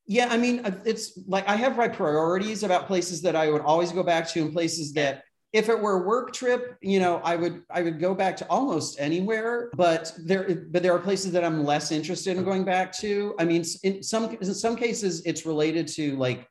Yeah, 0.06 0.28
I 0.30 0.38
mean, 0.38 0.66
uh, 0.66 0.72
it's 0.86 1.20
like 1.28 1.48
I 1.48 1.56
have 1.56 1.78
my 1.78 1.88
priorities 1.88 2.64
about 2.64 2.88
places 2.88 3.22
that 3.24 3.36
I 3.36 3.50
would 3.50 3.62
always 3.62 3.92
go 3.92 4.04
back 4.04 4.28
to, 4.30 4.42
and 4.42 4.54
places 4.54 4.94
that 4.94 5.24
if 5.54 5.70
it 5.70 5.80
were 5.80 6.04
a 6.04 6.08
work 6.08 6.34
trip, 6.34 6.78
you 6.82 7.00
know, 7.00 7.22
I 7.24 7.36
would 7.36 7.64
I 7.70 7.82
would 7.82 8.00
go 8.00 8.14
back 8.14 8.38
to 8.38 8.46
almost 8.50 9.00
anywhere, 9.00 9.70
but 9.76 10.14
there 10.18 10.68
but 10.70 10.84
there 10.84 10.94
are 10.94 11.00
places 11.00 11.32
that 11.34 11.44
I'm 11.44 11.64
less 11.64 11.92
interested 11.92 12.38
in 12.38 12.44
going 12.44 12.64
back 12.64 12.92
to. 13.00 13.36
I 13.40 13.46
mean, 13.46 13.64
in 13.84 14.04
some 14.04 14.36
in 14.42 14.54
some 14.54 14.76
cases, 14.76 15.22
it's 15.26 15.46
related 15.46 15.88
to 15.90 16.16
like 16.18 16.48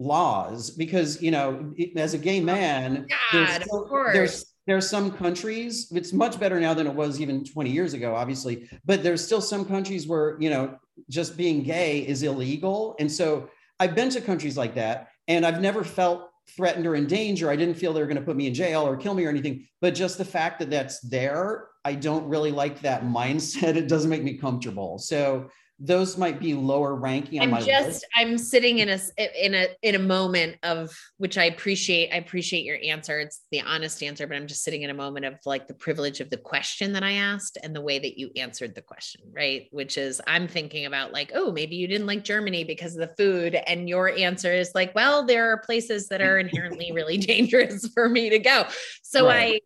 laws 0.00 0.70
because 0.70 1.22
you 1.22 1.30
know, 1.30 1.72
as 1.94 2.14
a 2.14 2.18
gay 2.18 2.40
man, 2.40 3.06
God, 3.32 3.62
there's, 3.62 4.12
there's 4.12 4.54
there's 4.66 4.90
some 4.90 5.12
countries. 5.12 5.92
It's 5.92 6.12
much 6.12 6.40
better 6.40 6.58
now 6.58 6.74
than 6.74 6.86
it 6.86 6.94
was 6.94 7.20
even 7.20 7.44
20 7.44 7.70
years 7.70 7.92
ago, 7.94 8.14
obviously, 8.14 8.68
but 8.84 9.02
there's 9.02 9.24
still 9.24 9.40
some 9.40 9.64
countries 9.64 10.08
where 10.08 10.36
you 10.40 10.50
know 10.50 10.76
just 11.08 11.36
being 11.36 11.62
gay 11.62 12.00
is 12.00 12.22
illegal, 12.22 12.96
and 12.98 13.10
so 13.10 13.48
I've 13.78 13.94
been 13.94 14.10
to 14.10 14.20
countries 14.20 14.56
like 14.56 14.74
that, 14.74 15.08
and 15.28 15.46
I've 15.46 15.60
never 15.60 15.84
felt 15.84 16.30
threatened 16.56 16.86
or 16.86 16.94
in 16.96 17.06
danger. 17.06 17.50
I 17.50 17.56
didn't 17.56 17.74
feel 17.74 17.92
they 17.92 18.00
were 18.00 18.06
going 18.06 18.16
to 18.16 18.24
put 18.24 18.36
me 18.36 18.46
in 18.46 18.54
jail 18.54 18.86
or 18.86 18.96
kill 18.96 19.14
me 19.14 19.24
or 19.24 19.28
anything. 19.28 19.66
But 19.80 19.94
just 19.94 20.18
the 20.18 20.24
fact 20.24 20.58
that 20.58 20.70
that's 20.70 21.00
there, 21.00 21.68
I 21.84 21.94
don't 21.94 22.28
really 22.28 22.50
like 22.50 22.80
that 22.80 23.04
mindset. 23.04 23.76
It 23.76 23.88
doesn't 23.88 24.10
make 24.10 24.24
me 24.24 24.36
comfortable. 24.36 24.98
So 24.98 25.48
those 25.82 26.18
might 26.18 26.38
be 26.38 26.52
lower 26.52 26.94
ranking 26.94 27.40
I'm 27.40 27.54
just 27.64 27.88
list. 27.88 28.06
I'm 28.14 28.36
sitting 28.36 28.78
in 28.80 28.90
a 28.90 29.00
in 29.18 29.54
a 29.54 29.68
in 29.82 29.94
a 29.94 29.98
moment 29.98 30.56
of 30.62 30.94
which 31.16 31.38
I 31.38 31.44
appreciate 31.44 32.12
I 32.12 32.18
appreciate 32.18 32.64
your 32.64 32.78
answer 32.84 33.18
it's 33.18 33.40
the 33.50 33.62
honest 33.62 34.02
answer 34.02 34.26
but 34.26 34.36
I'm 34.36 34.46
just 34.46 34.62
sitting 34.62 34.82
in 34.82 34.90
a 34.90 34.94
moment 34.94 35.24
of 35.24 35.36
like 35.46 35.68
the 35.68 35.74
privilege 35.74 36.20
of 36.20 36.28
the 36.28 36.36
question 36.36 36.92
that 36.92 37.02
I 37.02 37.12
asked 37.12 37.56
and 37.62 37.74
the 37.74 37.80
way 37.80 37.98
that 37.98 38.18
you 38.18 38.30
answered 38.36 38.74
the 38.74 38.82
question 38.82 39.22
right 39.32 39.68
which 39.70 39.96
is 39.96 40.20
I'm 40.26 40.46
thinking 40.46 40.84
about 40.84 41.12
like 41.12 41.32
oh 41.34 41.50
maybe 41.50 41.76
you 41.76 41.88
didn't 41.88 42.06
like 42.06 42.24
Germany 42.24 42.62
because 42.64 42.94
of 42.94 43.00
the 43.00 43.14
food 43.16 43.54
and 43.54 43.88
your 43.88 44.10
answer 44.10 44.52
is 44.52 44.72
like 44.74 44.94
well 44.94 45.24
there 45.24 45.50
are 45.50 45.58
places 45.58 46.08
that 46.08 46.20
are 46.20 46.38
inherently 46.38 46.92
really 46.92 47.16
dangerous 47.18 47.88
for 47.94 48.06
me 48.06 48.28
to 48.28 48.38
go 48.38 48.66
so 49.02 49.26
right. 49.26 49.62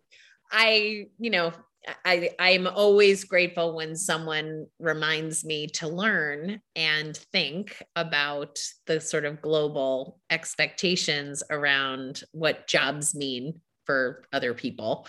I 0.52 0.66
I 0.66 1.06
you 1.18 1.30
know 1.30 1.52
I 2.04 2.30
I'm 2.38 2.66
always 2.66 3.24
grateful 3.24 3.74
when 3.74 3.96
someone 3.96 4.66
reminds 4.78 5.44
me 5.44 5.66
to 5.68 5.88
learn 5.88 6.60
and 6.74 7.16
think 7.16 7.82
about 7.96 8.58
the 8.86 9.00
sort 9.00 9.24
of 9.24 9.42
global 9.42 10.18
expectations 10.30 11.42
around 11.50 12.22
what 12.32 12.66
jobs 12.66 13.14
mean 13.14 13.60
for 13.84 14.24
other 14.32 14.54
people. 14.54 15.06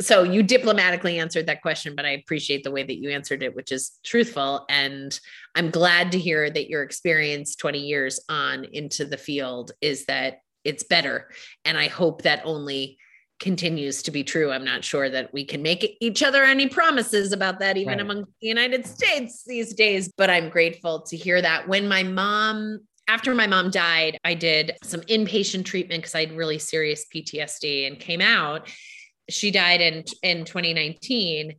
So 0.00 0.24
you 0.24 0.42
diplomatically 0.42 1.18
answered 1.18 1.46
that 1.46 1.62
question, 1.62 1.94
but 1.96 2.04
I 2.04 2.10
appreciate 2.10 2.64
the 2.64 2.70
way 2.70 2.82
that 2.82 2.98
you 2.98 3.10
answered 3.10 3.42
it, 3.42 3.56
which 3.56 3.72
is 3.72 3.92
truthful. 4.04 4.66
And 4.68 5.18
I'm 5.54 5.70
glad 5.70 6.12
to 6.12 6.18
hear 6.18 6.50
that 6.50 6.68
your 6.68 6.82
experience 6.82 7.56
20 7.56 7.78
years 7.78 8.20
on 8.28 8.64
into 8.64 9.06
the 9.06 9.16
field 9.16 9.72
is 9.80 10.04
that 10.06 10.40
it's 10.64 10.82
better. 10.82 11.30
And 11.64 11.78
I 11.78 11.88
hope 11.88 12.22
that 12.22 12.42
only 12.44 12.98
continues 13.38 14.02
to 14.02 14.10
be 14.10 14.24
true. 14.24 14.50
I'm 14.50 14.64
not 14.64 14.84
sure 14.84 15.10
that 15.10 15.32
we 15.32 15.44
can 15.44 15.62
make 15.62 15.96
each 16.00 16.22
other 16.22 16.44
any 16.44 16.68
promises 16.68 17.32
about 17.32 17.58
that, 17.60 17.76
even 17.76 17.98
right. 17.98 18.00
among 18.00 18.24
the 18.40 18.48
United 18.48 18.86
States 18.86 19.44
these 19.46 19.74
days. 19.74 20.10
But 20.16 20.30
I'm 20.30 20.48
grateful 20.48 21.02
to 21.02 21.16
hear 21.16 21.42
that. 21.42 21.68
When 21.68 21.88
my 21.88 22.02
mom, 22.02 22.80
after 23.08 23.34
my 23.34 23.46
mom 23.46 23.70
died, 23.70 24.18
I 24.24 24.34
did 24.34 24.76
some 24.82 25.00
inpatient 25.02 25.64
treatment 25.64 26.02
because 26.02 26.14
I 26.14 26.20
had 26.20 26.36
really 26.36 26.58
serious 26.58 27.04
PTSD 27.14 27.86
and 27.86 28.00
came 28.00 28.20
out. 28.20 28.68
She 29.28 29.50
died 29.50 29.80
in, 29.80 30.04
in 30.22 30.44
2019 30.44 31.56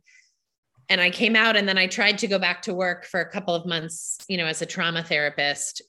and 0.88 1.00
I 1.00 1.10
came 1.10 1.36
out 1.36 1.56
and 1.56 1.68
then 1.68 1.78
I 1.78 1.86
tried 1.86 2.18
to 2.18 2.26
go 2.26 2.38
back 2.38 2.62
to 2.62 2.74
work 2.74 3.04
for 3.04 3.20
a 3.20 3.30
couple 3.30 3.54
of 3.54 3.66
months, 3.66 4.18
you 4.28 4.38
know, 4.38 4.46
as 4.46 4.62
a 4.62 4.66
trauma 4.66 5.02
therapist 5.02 5.82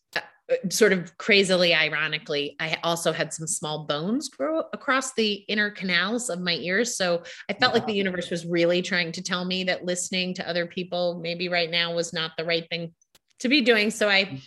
sort 0.69 0.93
of 0.93 1.15
crazily 1.17 1.75
ironically 1.75 2.55
i 2.59 2.75
also 2.83 3.11
had 3.11 3.31
some 3.31 3.45
small 3.45 3.85
bones 3.85 4.29
grow 4.29 4.63
across 4.73 5.13
the 5.13 5.33
inner 5.47 5.69
canals 5.69 6.29
of 6.29 6.39
my 6.39 6.55
ears. 6.55 6.95
So 6.95 7.23
i 7.49 7.53
felt 7.53 7.73
wow. 7.73 7.79
like 7.79 7.87
the 7.87 7.93
universe 7.93 8.29
was 8.29 8.45
really 8.45 8.81
trying 8.81 9.11
to 9.13 9.21
tell 9.21 9.45
me 9.45 9.63
that 9.65 9.85
listening 9.85 10.33
to 10.35 10.49
other 10.49 10.65
people 10.65 11.19
maybe 11.21 11.49
right 11.49 11.69
now 11.69 11.93
was 11.93 12.13
not 12.13 12.31
the 12.37 12.45
right 12.45 12.67
thing 12.69 12.93
to 13.39 13.49
be 13.49 13.61
doing. 13.61 13.91
So 13.91 14.09
i 14.09 14.41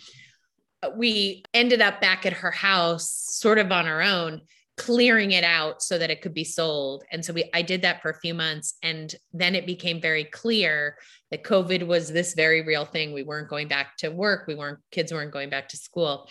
we 0.97 1.43
ended 1.53 1.81
up 1.81 2.01
back 2.01 2.25
at 2.25 2.33
her 2.33 2.51
house 2.51 3.09
sort 3.09 3.57
of 3.57 3.71
on 3.71 3.87
our 3.87 4.01
own 4.01 4.41
clearing 4.75 5.31
it 5.31 5.43
out 5.43 5.83
so 5.83 5.97
that 5.97 6.09
it 6.09 6.21
could 6.21 6.33
be 6.33 6.43
sold. 6.43 7.03
And 7.11 7.23
so 7.23 7.33
we 7.33 7.49
I 7.53 7.61
did 7.61 7.83
that 7.83 8.01
for 8.01 8.09
a 8.09 8.19
few 8.19 8.33
months 8.33 8.75
and 8.81 9.13
then 9.31 9.55
it 9.55 9.67
became 9.67 10.01
very 10.01 10.23
clear 10.23 10.97
that 11.29 11.43
COVID 11.43 11.85
was 11.85 12.11
this 12.11 12.33
very 12.33 12.63
real 12.63 12.85
thing. 12.85 13.13
We 13.13 13.23
weren't 13.23 13.49
going 13.49 13.67
back 13.67 13.97
to 13.97 14.09
work, 14.09 14.47
we 14.47 14.55
weren't 14.55 14.79
kids 14.91 15.13
weren't 15.13 15.31
going 15.31 15.49
back 15.49 15.69
to 15.69 15.77
school. 15.77 16.27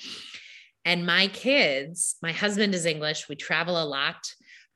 And 0.84 1.06
my 1.06 1.28
kids, 1.28 2.16
my 2.22 2.32
husband 2.32 2.74
is 2.74 2.86
English, 2.86 3.28
we 3.28 3.36
travel 3.36 3.80
a 3.80 3.86
lot. 3.86 4.16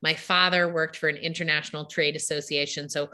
My 0.02 0.14
father 0.14 0.72
worked 0.72 0.96
for 0.96 1.08
an 1.08 1.16
international 1.16 1.86
trade 1.86 2.14
association, 2.14 2.88
so 2.88 3.10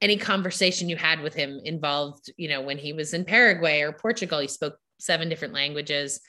any 0.00 0.16
conversation 0.16 0.88
you 0.88 0.96
had 0.96 1.20
with 1.22 1.34
him 1.34 1.58
involved, 1.64 2.30
you 2.36 2.48
know, 2.48 2.60
when 2.60 2.76
he 2.78 2.92
was 2.92 3.14
in 3.14 3.24
Paraguay 3.24 3.80
or 3.80 3.92
Portugal, 3.92 4.38
he 4.38 4.46
spoke 4.46 4.76
seven 4.98 5.28
different 5.28 5.54
languages 5.54 6.20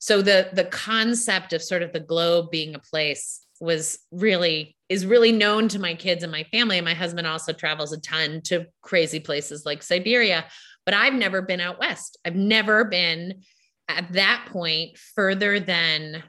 so 0.00 0.22
the 0.22 0.50
the 0.52 0.64
concept 0.64 1.52
of 1.52 1.62
sort 1.62 1.82
of 1.82 1.92
the 1.92 2.00
globe 2.00 2.50
being 2.50 2.74
a 2.74 2.80
place 2.80 3.46
was 3.60 4.00
really 4.10 4.76
is 4.88 5.06
really 5.06 5.30
known 5.30 5.68
to 5.68 5.78
my 5.78 5.94
kids 5.94 6.24
and 6.24 6.32
my 6.32 6.42
family. 6.44 6.78
And 6.78 6.84
my 6.84 6.94
husband 6.94 7.26
also 7.26 7.52
travels 7.52 7.92
a 7.92 8.00
ton 8.00 8.40
to 8.46 8.66
crazy 8.82 9.20
places 9.20 9.64
like 9.64 9.82
siberia 9.82 10.46
but 10.84 10.94
i've 10.94 11.14
never 11.14 11.42
been 11.42 11.60
out 11.60 11.78
west. 11.78 12.18
I've 12.24 12.34
never 12.34 12.84
been 12.84 13.42
at 13.88 14.12
that 14.12 14.48
point 14.50 14.98
further 15.14 15.60
than 15.60 16.22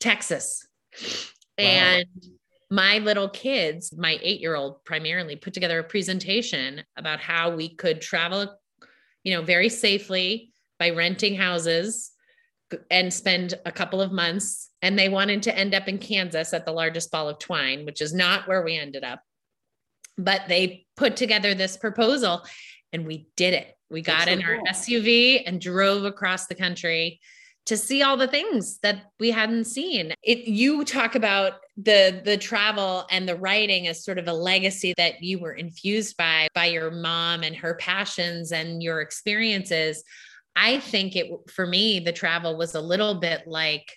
texas. 0.00 0.66
Wow. 1.58 1.64
and 1.64 2.06
my 2.70 2.98
little 2.98 3.28
kids 3.28 3.92
my 3.96 4.18
eight 4.22 4.40
year 4.40 4.54
old 4.54 4.84
primarily 4.84 5.36
put 5.36 5.52
together 5.52 5.78
a 5.78 5.84
presentation 5.84 6.82
about 6.96 7.20
how 7.20 7.50
we 7.50 7.74
could 7.74 8.00
travel 8.00 8.58
you 9.24 9.34
know 9.34 9.42
very 9.42 9.68
safely 9.68 10.52
by 10.78 10.90
renting 10.90 11.36
houses 11.36 12.11
and 12.90 13.12
spend 13.12 13.54
a 13.64 13.72
couple 13.72 14.00
of 14.00 14.12
months. 14.12 14.70
And 14.82 14.98
they 14.98 15.08
wanted 15.08 15.42
to 15.44 15.56
end 15.56 15.74
up 15.74 15.88
in 15.88 15.98
Kansas 15.98 16.52
at 16.52 16.66
the 16.66 16.72
largest 16.72 17.10
ball 17.10 17.28
of 17.28 17.38
twine, 17.38 17.84
which 17.84 18.00
is 18.00 18.12
not 18.12 18.48
where 18.48 18.62
we 18.62 18.76
ended 18.76 19.04
up. 19.04 19.22
But 20.18 20.42
they 20.48 20.86
put 20.96 21.16
together 21.16 21.54
this 21.54 21.76
proposal 21.76 22.44
and 22.92 23.06
we 23.06 23.28
did 23.36 23.54
it. 23.54 23.76
We 23.90 24.02
got 24.02 24.24
so 24.24 24.32
in 24.32 24.42
cool. 24.42 24.54
our 24.54 24.60
SUV 24.72 25.42
and 25.46 25.60
drove 25.60 26.04
across 26.04 26.46
the 26.46 26.54
country 26.54 27.20
to 27.66 27.76
see 27.76 28.02
all 28.02 28.16
the 28.16 28.26
things 28.26 28.78
that 28.82 29.04
we 29.20 29.30
hadn't 29.30 29.64
seen. 29.64 30.12
It 30.22 30.48
you 30.48 30.84
talk 30.84 31.14
about 31.14 31.54
the 31.76 32.20
the 32.24 32.36
travel 32.36 33.06
and 33.10 33.28
the 33.28 33.36
writing 33.36 33.86
as 33.86 34.04
sort 34.04 34.18
of 34.18 34.26
a 34.26 34.32
legacy 34.32 34.94
that 34.96 35.22
you 35.22 35.38
were 35.38 35.52
infused 35.52 36.16
by 36.16 36.48
by 36.54 36.66
your 36.66 36.90
mom 36.90 37.42
and 37.42 37.54
her 37.56 37.74
passions 37.74 38.52
and 38.52 38.82
your 38.82 39.00
experiences. 39.00 40.02
I 40.54 40.80
think 40.80 41.16
it 41.16 41.30
for 41.50 41.66
me 41.66 42.00
the 42.00 42.12
travel 42.12 42.56
was 42.56 42.74
a 42.74 42.80
little 42.80 43.20
bit 43.20 43.46
like 43.46 43.96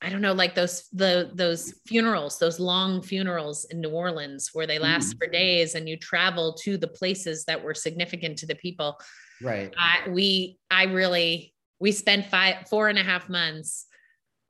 I 0.00 0.10
don't 0.10 0.20
know 0.20 0.32
like 0.32 0.54
those 0.54 0.88
the 0.92 1.30
those 1.34 1.80
funerals 1.86 2.38
those 2.38 2.60
long 2.60 3.02
funerals 3.02 3.64
in 3.66 3.80
New 3.80 3.90
Orleans 3.90 4.50
where 4.52 4.66
they 4.66 4.78
last 4.78 5.14
mm. 5.14 5.18
for 5.18 5.26
days 5.26 5.74
and 5.74 5.88
you 5.88 5.96
travel 5.96 6.54
to 6.62 6.76
the 6.76 6.88
places 6.88 7.44
that 7.46 7.62
were 7.62 7.74
significant 7.74 8.38
to 8.38 8.46
the 8.46 8.54
people. 8.54 8.98
Right. 9.42 9.72
I, 9.78 10.08
we 10.08 10.58
I 10.70 10.84
really 10.84 11.54
we 11.80 11.92
spent 11.92 12.26
five 12.26 12.68
four 12.68 12.88
and 12.88 12.98
a 12.98 13.02
half 13.02 13.28
months 13.28 13.86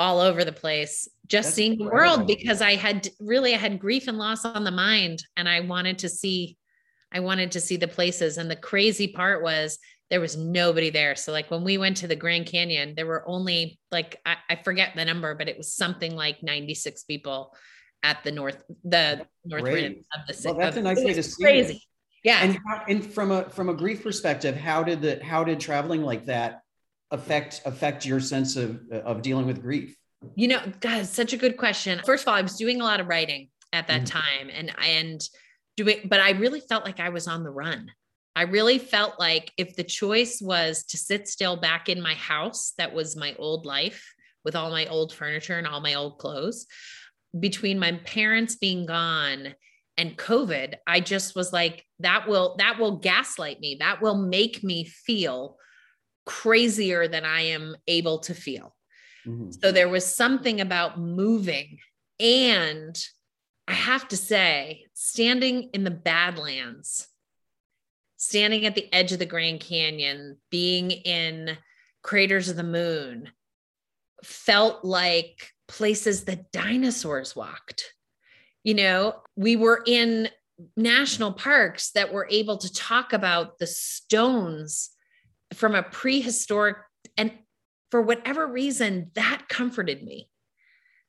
all 0.00 0.18
over 0.18 0.44
the 0.44 0.52
place 0.52 1.08
just 1.28 1.48
That's 1.48 1.54
seeing 1.54 1.78
the 1.78 1.84
world 1.84 2.26
because 2.26 2.60
I 2.60 2.74
had 2.74 3.08
really 3.20 3.54
I 3.54 3.58
had 3.58 3.78
grief 3.78 4.08
and 4.08 4.18
loss 4.18 4.44
on 4.44 4.64
the 4.64 4.70
mind 4.70 5.22
and 5.36 5.48
I 5.48 5.60
wanted 5.60 5.98
to 6.00 6.08
see 6.08 6.56
I 7.12 7.20
wanted 7.20 7.52
to 7.52 7.60
see 7.60 7.76
the 7.76 7.86
places 7.86 8.38
and 8.38 8.50
the 8.50 8.56
crazy 8.56 9.08
part 9.08 9.42
was 9.42 9.78
there 10.14 10.20
was 10.20 10.36
nobody 10.36 10.90
there. 10.90 11.16
So 11.16 11.32
like 11.32 11.50
when 11.50 11.64
we 11.64 11.76
went 11.76 11.96
to 11.96 12.06
the 12.06 12.14
Grand 12.14 12.46
Canyon, 12.46 12.94
there 12.94 13.04
were 13.04 13.28
only 13.28 13.80
like 13.90 14.20
I, 14.24 14.36
I 14.48 14.54
forget 14.54 14.92
the 14.94 15.04
number, 15.04 15.34
but 15.34 15.48
it 15.48 15.58
was 15.58 15.74
something 15.74 16.14
like 16.14 16.40
96 16.40 17.02
people 17.02 17.52
at 18.04 18.22
the 18.22 18.30
north 18.30 18.62
the 18.84 19.26
north 19.44 19.62
Great. 19.62 19.74
rim 19.74 20.04
of 20.16 20.24
the 20.28 20.34
city. 20.34 20.54
Well, 20.54 20.66
that's 20.66 20.76
a 20.76 20.82
nice 20.82 21.02
way 21.02 21.14
to 21.14 21.22
see 21.24 21.42
crazy. 21.42 21.74
It. 21.74 21.82
Yeah. 22.22 22.44
And 22.44 22.60
how, 22.64 22.84
and 22.86 23.04
from 23.04 23.32
a 23.32 23.50
from 23.50 23.70
a 23.70 23.74
grief 23.74 24.04
perspective, 24.04 24.54
how 24.56 24.84
did 24.84 25.02
the 25.02 25.18
how 25.24 25.42
did 25.42 25.58
traveling 25.58 26.04
like 26.04 26.26
that 26.26 26.60
affect 27.10 27.62
affect 27.64 28.06
your 28.06 28.20
sense 28.20 28.54
of 28.54 28.88
of 28.92 29.20
dealing 29.20 29.46
with 29.48 29.62
grief? 29.62 29.96
You 30.36 30.46
know, 30.46 30.60
God, 30.78 31.06
such 31.06 31.32
a 31.32 31.36
good 31.36 31.56
question. 31.56 32.00
First 32.06 32.22
of 32.22 32.28
all, 32.28 32.34
I 32.34 32.42
was 32.42 32.54
doing 32.54 32.80
a 32.80 32.84
lot 32.84 33.00
of 33.00 33.08
writing 33.08 33.48
at 33.72 33.88
that 33.88 34.02
mm-hmm. 34.02 34.16
time 34.16 34.50
and 34.54 34.72
and 34.78 35.20
doing 35.76 36.02
but 36.04 36.20
I 36.20 36.30
really 36.30 36.60
felt 36.60 36.84
like 36.84 37.00
I 37.00 37.08
was 37.08 37.26
on 37.26 37.42
the 37.42 37.50
run 37.50 37.90
I 38.36 38.42
really 38.42 38.78
felt 38.78 39.20
like 39.20 39.52
if 39.56 39.76
the 39.76 39.84
choice 39.84 40.40
was 40.40 40.84
to 40.86 40.96
sit 40.96 41.28
still 41.28 41.56
back 41.56 41.88
in 41.88 42.02
my 42.02 42.14
house, 42.14 42.72
that 42.78 42.92
was 42.92 43.16
my 43.16 43.34
old 43.38 43.64
life 43.64 44.12
with 44.44 44.56
all 44.56 44.70
my 44.70 44.86
old 44.86 45.12
furniture 45.12 45.56
and 45.56 45.66
all 45.66 45.80
my 45.80 45.94
old 45.94 46.18
clothes, 46.18 46.66
between 47.38 47.78
my 47.78 47.92
parents 48.04 48.56
being 48.56 48.86
gone 48.86 49.54
and 49.96 50.18
COVID, 50.18 50.74
I 50.86 51.00
just 51.00 51.36
was 51.36 51.52
like, 51.52 51.84
that 52.00 52.28
will, 52.28 52.56
that 52.58 52.78
will 52.78 52.98
gaslight 52.98 53.60
me. 53.60 53.76
That 53.78 54.02
will 54.02 54.16
make 54.16 54.64
me 54.64 54.84
feel 54.84 55.56
crazier 56.26 57.06
than 57.06 57.24
I 57.24 57.42
am 57.42 57.76
able 57.86 58.18
to 58.20 58.34
feel. 58.34 58.74
Mm-hmm. 59.26 59.50
So 59.62 59.70
there 59.70 59.88
was 59.88 60.04
something 60.04 60.60
about 60.60 60.98
moving. 60.98 61.78
And 62.18 62.96
I 63.68 63.72
have 63.72 64.08
to 64.08 64.16
say, 64.16 64.86
standing 64.94 65.70
in 65.72 65.84
the 65.84 65.90
Badlands, 65.90 67.08
standing 68.24 68.66
at 68.66 68.74
the 68.74 68.92
edge 68.92 69.12
of 69.12 69.18
the 69.18 69.26
Grand 69.26 69.60
Canyon, 69.60 70.38
being 70.50 70.90
in 70.90 71.56
craters 72.02 72.48
of 72.48 72.56
the 72.56 72.62
moon, 72.62 73.30
felt 74.22 74.84
like 74.84 75.50
places 75.68 76.24
that 76.24 76.50
dinosaurs 76.52 77.36
walked. 77.36 77.92
You 78.62 78.74
know, 78.74 79.16
we 79.36 79.56
were 79.56 79.82
in 79.86 80.28
national 80.76 81.32
parks 81.32 81.90
that 81.92 82.12
were 82.12 82.28
able 82.30 82.58
to 82.58 82.72
talk 82.72 83.12
about 83.12 83.58
the 83.58 83.66
stones 83.66 84.90
from 85.52 85.74
a 85.74 85.82
prehistoric 85.82 86.76
and 87.16 87.32
for 87.90 88.00
whatever 88.00 88.46
reason 88.46 89.10
that 89.14 89.42
comforted 89.48 90.02
me 90.02 90.28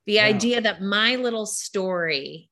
the 0.06 0.18
wow. 0.18 0.26
idea 0.26 0.62
that 0.62 0.82
my 0.82 1.16
little 1.16 1.46
story 1.46 2.50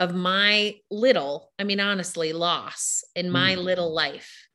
of 0.00 0.14
my 0.14 0.74
little 0.90 1.52
i 1.58 1.64
mean 1.64 1.80
honestly 1.80 2.32
loss 2.32 3.04
in 3.14 3.30
my 3.30 3.54
mm. 3.54 3.62
little 3.62 3.94
life 3.94 4.48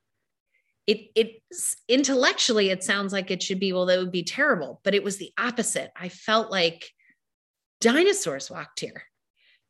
it 0.90 1.12
it 1.14 1.44
intellectually 1.88 2.72
it 2.72 2.84
sounds 2.84 3.14
like 3.14 3.30
it 3.30 3.44
should 3.44 3.60
be 3.60 3.72
well 3.72 3.86
that 3.86 4.00
would 4.00 4.12
be 4.12 4.24
terrible 4.24 4.82
but 4.84 4.96
it 4.96 5.04
was 5.04 5.18
the 5.18 5.32
opposite. 5.38 5.92
I 5.96 6.10
felt 6.10 6.50
like 6.50 6.90
dinosaurs 7.80 8.50
walked 8.50 8.80
here. 8.80 9.04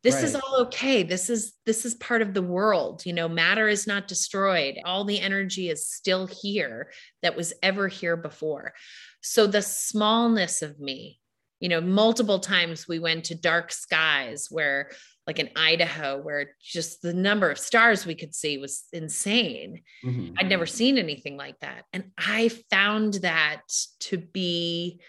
This 0.02 0.16
right. 0.16 0.24
is 0.24 0.36
all 0.36 0.62
okay. 0.62 1.04
This 1.04 1.30
is 1.30 1.54
this 1.66 1.84
is 1.84 1.96
part 1.96 2.22
of 2.22 2.34
the 2.34 2.42
world 2.42 3.06
you 3.06 3.12
know 3.12 3.28
matter 3.28 3.68
is 3.68 3.86
not 3.86 4.08
destroyed. 4.08 4.76
All 4.86 5.04
the 5.04 5.20
energy 5.20 5.70
is 5.70 5.86
still 5.86 6.26
here 6.26 6.90
that 7.22 7.36
was 7.36 7.54
ever 7.62 7.90
here 7.90 8.16
before. 8.16 8.74
So 9.20 9.46
the 9.46 9.62
smallness 9.62 10.62
of 10.62 10.80
me 10.80 11.20
you 11.60 11.68
know 11.68 11.82
multiple 11.82 12.40
times 12.40 12.88
we 12.88 13.00
went 13.00 13.26
to 13.26 13.36
dark 13.36 13.74
skies 13.74 14.48
where 14.50 14.92
like 15.30 15.40
in 15.40 15.50
idaho 15.56 16.20
where 16.20 16.56
just 16.60 17.04
the 17.04 17.14
number 17.14 17.52
of 17.52 17.60
stars 17.60 18.06
we 18.06 18.16
could 18.16 18.34
see 18.34 18.58
was 18.58 18.86
insane 18.92 19.82
mm-hmm. 20.04 20.34
i'd 20.40 20.50
never 20.50 20.66
seen 20.66 20.98
anything 20.98 21.38
like 21.38 21.60
that 21.60 21.86
and 21.94 22.06
i 22.18 22.50
found 22.72 23.14
that 23.16 23.62
to 24.00 24.18
be 24.18 25.00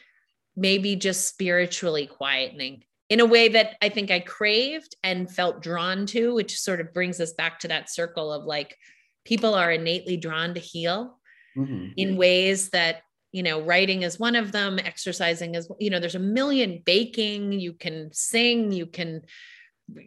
maybe 0.57 0.95
just 0.95 1.27
spiritually 1.27 2.09
quietening 2.21 2.83
in 3.09 3.19
a 3.19 3.27
way 3.27 3.49
that 3.49 3.77
I 3.83 3.89
think 3.89 4.11
I 4.13 4.21
craved 4.21 4.95
and 5.03 5.29
felt 5.29 5.63
drawn 5.63 6.07
to, 6.07 6.33
which 6.33 6.59
sort 6.59 6.81
of 6.81 6.95
brings 6.95 7.21
us 7.21 7.33
back 7.33 7.59
to 7.61 7.69
that 7.69 7.91
circle 7.91 8.33
of 8.33 8.45
like 8.45 8.77
people 9.25 9.55
are 9.55 9.73
innately 9.73 10.17
drawn 10.17 10.55
to 10.55 10.61
heal 10.61 11.19
mm-hmm. 11.57 11.89
in 11.97 12.17
ways 12.17 12.71
that 12.71 13.03
you 13.33 13.43
know 13.43 13.61
writing 13.61 14.03
is 14.03 14.19
one 14.19 14.37
of 14.37 14.53
them 14.53 14.79
exercising 14.79 15.55
is 15.55 15.71
you 15.79 15.91
know 15.91 16.01
there's 16.01 16.17
a 16.17 16.21
million 16.21 16.83
baking 16.85 17.53
you 17.53 17.73
can 17.73 18.11
sing 18.13 18.73
you 18.73 18.87
can 18.87 19.23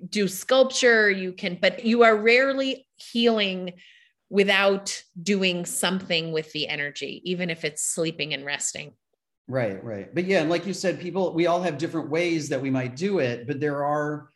do 0.09 0.27
sculpture 0.27 1.09
you 1.09 1.33
can 1.33 1.57
but 1.61 1.85
you 1.85 2.03
are 2.03 2.15
rarely 2.15 2.87
healing 2.95 3.73
without 4.29 5.03
doing 5.21 5.65
something 5.65 6.31
with 6.31 6.51
the 6.53 6.67
energy 6.67 7.21
even 7.23 7.49
if 7.49 7.63
it's 7.63 7.83
sleeping 7.83 8.33
and 8.33 8.45
resting 8.45 8.93
Right, 9.47 9.83
right. 9.83 10.13
But 10.13 10.25
yeah, 10.25 10.39
and 10.41 10.49
like 10.49 10.65
you 10.65 10.73
said, 10.73 10.99
people, 11.01 11.33
we 11.33 11.47
all 11.47 11.61
have 11.61 11.77
different 11.77 12.09
ways 12.09 12.47
that 12.49 12.61
we 12.61 12.69
might 12.69 12.95
do 12.95 13.19
it, 13.19 13.45
but 13.45 13.59
there 13.59 13.83
are 13.83 14.29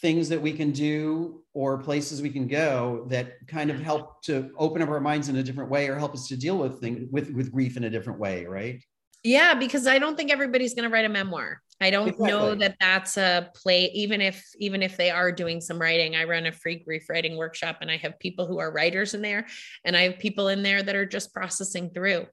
things 0.00 0.28
that 0.28 0.40
we 0.40 0.52
can 0.52 0.70
do 0.70 1.42
or 1.52 1.78
places 1.78 2.22
we 2.22 2.30
can 2.30 2.46
go 2.46 3.06
that 3.08 3.34
kind 3.46 3.70
of 3.70 3.80
help 3.80 4.22
to 4.22 4.50
open 4.56 4.82
up 4.82 4.88
our 4.88 5.00
minds 5.00 5.28
in 5.28 5.36
a 5.36 5.42
different 5.42 5.70
way 5.70 5.88
or 5.88 5.96
help 5.96 6.14
us 6.14 6.26
to 6.28 6.36
deal 6.36 6.56
with 6.56 6.80
things 6.80 7.08
with, 7.10 7.30
with 7.30 7.52
grief 7.52 7.76
in 7.76 7.84
a 7.84 7.90
different 7.90 8.18
way, 8.18 8.44
right? 8.46 8.82
Yeah, 9.24 9.54
because 9.54 9.86
I 9.86 9.98
don't 9.98 10.16
think 10.16 10.32
everybody's 10.32 10.74
going 10.74 10.88
to 10.88 10.92
write 10.92 11.04
a 11.04 11.08
memoir. 11.08 11.62
I 11.80 11.90
don't 11.90 12.08
exactly. 12.08 12.28
know 12.28 12.54
that 12.56 12.76
that's 12.80 13.16
a 13.16 13.50
play 13.54 13.86
even 13.94 14.20
if 14.20 14.44
even 14.58 14.82
if 14.82 14.96
they 14.96 15.10
are 15.10 15.32
doing 15.32 15.60
some 15.60 15.80
writing. 15.80 16.14
I 16.16 16.24
run 16.24 16.46
a 16.46 16.52
free 16.52 16.76
grief 16.76 17.08
writing 17.08 17.36
workshop 17.36 17.78
and 17.80 17.90
I 17.90 17.96
have 17.98 18.18
people 18.18 18.46
who 18.46 18.58
are 18.58 18.72
writers 18.72 19.14
in 19.14 19.22
there 19.22 19.46
and 19.84 19.96
I 19.96 20.02
have 20.02 20.18
people 20.18 20.48
in 20.48 20.62
there 20.62 20.82
that 20.82 20.94
are 20.94 21.06
just 21.06 21.32
processing 21.32 21.90
through 21.90 22.26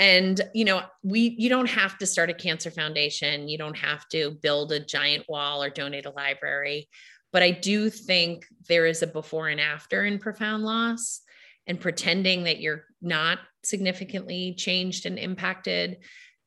and 0.00 0.40
you 0.54 0.64
know 0.64 0.82
we 1.02 1.34
you 1.38 1.48
don't 1.48 1.68
have 1.68 1.98
to 1.98 2.06
start 2.06 2.30
a 2.30 2.34
cancer 2.34 2.70
foundation 2.70 3.48
you 3.48 3.58
don't 3.58 3.76
have 3.76 4.08
to 4.08 4.32
build 4.42 4.72
a 4.72 4.80
giant 4.80 5.24
wall 5.28 5.62
or 5.62 5.70
donate 5.70 6.06
a 6.06 6.10
library 6.10 6.88
but 7.32 7.42
i 7.42 7.50
do 7.50 7.90
think 7.90 8.46
there 8.68 8.86
is 8.86 9.02
a 9.02 9.06
before 9.06 9.48
and 9.48 9.60
after 9.60 10.04
in 10.04 10.18
profound 10.18 10.64
loss 10.64 11.20
and 11.66 11.80
pretending 11.80 12.44
that 12.44 12.60
you're 12.60 12.84
not 13.02 13.38
significantly 13.62 14.54
changed 14.56 15.06
and 15.06 15.18
impacted 15.18 15.98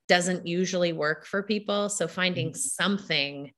doesn't 0.08 0.46
usually 0.46 0.94
work 0.94 1.26
for 1.26 1.44
people. 1.44 1.90
So 1.90 2.08
finding 2.08 2.50
mm-hmm. 2.50 2.58
something 2.58 3.52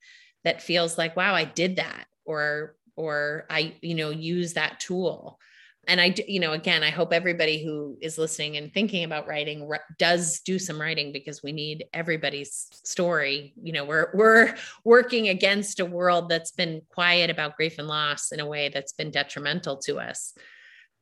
that 0.45 0.61
feels 0.61 0.97
like 0.97 1.17
wow 1.17 1.33
i 1.35 1.43
did 1.43 1.75
that 1.75 2.05
or 2.23 2.75
or 2.95 3.45
i 3.49 3.73
you 3.81 3.95
know 3.95 4.11
use 4.11 4.53
that 4.53 4.79
tool. 4.79 5.39
And 5.87 5.99
i 5.99 6.15
you 6.27 6.39
know 6.39 6.53
again 6.53 6.81
i 6.81 6.89
hope 6.89 7.11
everybody 7.11 7.63
who 7.63 7.97
is 8.01 8.17
listening 8.17 8.57
and 8.57 8.73
thinking 8.73 9.03
about 9.03 9.27
writing 9.27 9.69
does 9.99 10.39
do 10.39 10.57
some 10.57 10.79
writing 10.79 11.11
because 11.11 11.43
we 11.43 11.51
need 11.51 11.85
everybody's 11.93 12.67
story. 12.71 13.53
You 13.61 13.73
know 13.73 13.85
we're 13.85 14.09
we're 14.13 14.55
working 14.85 15.29
against 15.29 15.79
a 15.79 15.85
world 15.85 16.29
that's 16.29 16.51
been 16.51 16.81
quiet 16.89 17.29
about 17.29 17.57
grief 17.57 17.77
and 17.77 17.87
loss 17.87 18.31
in 18.31 18.39
a 18.39 18.47
way 18.47 18.69
that's 18.69 18.93
been 18.93 19.11
detrimental 19.11 19.77
to 19.77 19.99
us 19.99 20.33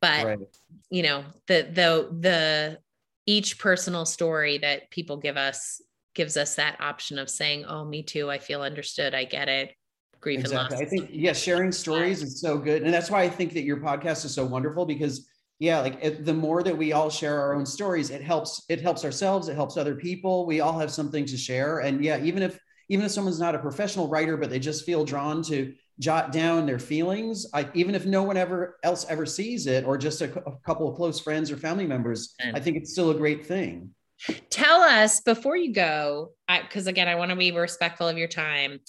but 0.04 0.26
right. 0.26 0.38
you 0.90 1.02
know 1.02 1.24
the 1.46 1.68
the 1.72 2.08
the 2.20 2.78
each 3.26 3.58
personal 3.58 4.04
story 4.04 4.58
that 4.58 4.90
people 4.90 5.16
give 5.16 5.36
us 5.36 5.80
gives 6.14 6.36
us 6.36 6.56
that 6.56 6.80
option 6.80 7.18
of 7.18 7.30
saying 7.30 7.64
oh 7.64 7.84
me 7.84 8.02
too 8.02 8.30
i 8.30 8.38
feel 8.38 8.62
understood 8.62 9.14
i 9.14 9.24
get 9.24 9.48
it 9.48 9.74
grief 10.24 10.40
exactly. 10.40 10.64
and 10.64 10.72
loss. 10.72 10.80
I 10.80 10.84
think 10.86 11.10
yeah, 11.12 11.32
sharing 11.32 11.70
stories 11.70 12.22
is 12.22 12.40
so 12.40 12.58
good, 12.58 12.82
and 12.82 12.92
that's 12.92 13.10
why 13.10 13.22
I 13.22 13.28
think 13.28 13.52
that 13.52 13.62
your 13.62 13.76
podcast 13.76 14.24
is 14.24 14.34
so 14.34 14.44
wonderful 14.44 14.86
because 14.86 15.28
yeah, 15.60 15.80
like 15.80 15.98
it, 16.02 16.24
the 16.24 16.34
more 16.34 16.64
that 16.64 16.76
we 16.76 16.92
all 16.92 17.10
share 17.10 17.40
our 17.40 17.54
own 17.54 17.64
stories, 17.64 18.10
it 18.10 18.22
helps. 18.22 18.64
It 18.68 18.80
helps 18.80 19.04
ourselves. 19.04 19.48
It 19.48 19.54
helps 19.54 19.76
other 19.76 19.94
people. 19.94 20.46
We 20.46 20.60
all 20.60 20.76
have 20.78 20.90
something 20.90 21.26
to 21.26 21.36
share, 21.36 21.80
and 21.80 22.02
yeah, 22.02 22.18
even 22.20 22.42
if 22.42 22.58
even 22.88 23.04
if 23.04 23.12
someone's 23.12 23.38
not 23.38 23.54
a 23.54 23.58
professional 23.58 24.08
writer, 24.08 24.36
but 24.36 24.50
they 24.50 24.58
just 24.58 24.84
feel 24.84 25.04
drawn 25.04 25.42
to 25.44 25.72
jot 25.98 26.32
down 26.32 26.66
their 26.66 26.78
feelings, 26.78 27.46
I, 27.54 27.68
even 27.74 27.94
if 27.94 28.06
no 28.06 28.22
one 28.22 28.36
ever 28.36 28.78
else 28.82 29.06
ever 29.08 29.26
sees 29.26 29.66
it, 29.66 29.84
or 29.84 29.96
just 29.96 30.20
a, 30.20 30.38
a 30.46 30.56
couple 30.66 30.88
of 30.88 30.96
close 30.96 31.20
friends 31.20 31.50
or 31.50 31.56
family 31.56 31.86
members, 31.86 32.34
mm. 32.44 32.54
I 32.54 32.60
think 32.60 32.76
it's 32.76 32.92
still 32.92 33.10
a 33.10 33.14
great 33.14 33.46
thing. 33.46 33.90
Tell 34.50 34.80
us 34.80 35.20
before 35.20 35.56
you 35.56 35.72
go, 35.72 36.32
because 36.48 36.86
again, 36.86 37.08
I 37.08 37.14
want 37.16 37.30
to 37.30 37.36
be 37.36 37.50
respectful 37.52 38.08
of 38.08 38.16
your 38.16 38.28
time. 38.28 38.80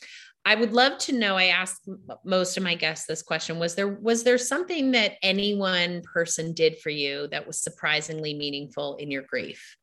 I 0.48 0.54
would 0.54 0.74
love 0.74 1.00
to 1.00 1.12
know. 1.12 1.36
I 1.36 1.46
asked 1.46 1.90
most 2.24 2.56
of 2.56 2.64
my 2.64 2.76
guests 2.76 3.08
this 3.08 3.24
question: 3.24 3.58
Was 3.58 3.74
there 3.74 3.88
was 3.88 4.24
there 4.24 4.38
something 4.38 4.92
that 4.92 5.14
any 5.24 5.56
one 5.56 6.04
person 6.04 6.54
did 6.54 6.78
for 6.80 6.92
you 6.92 7.28
that 7.32 7.48
was 7.48 7.60
surprisingly 7.60 8.36
meaningful 8.36 8.96
in 8.98 9.10
your 9.10 9.24
grief? 9.24 9.76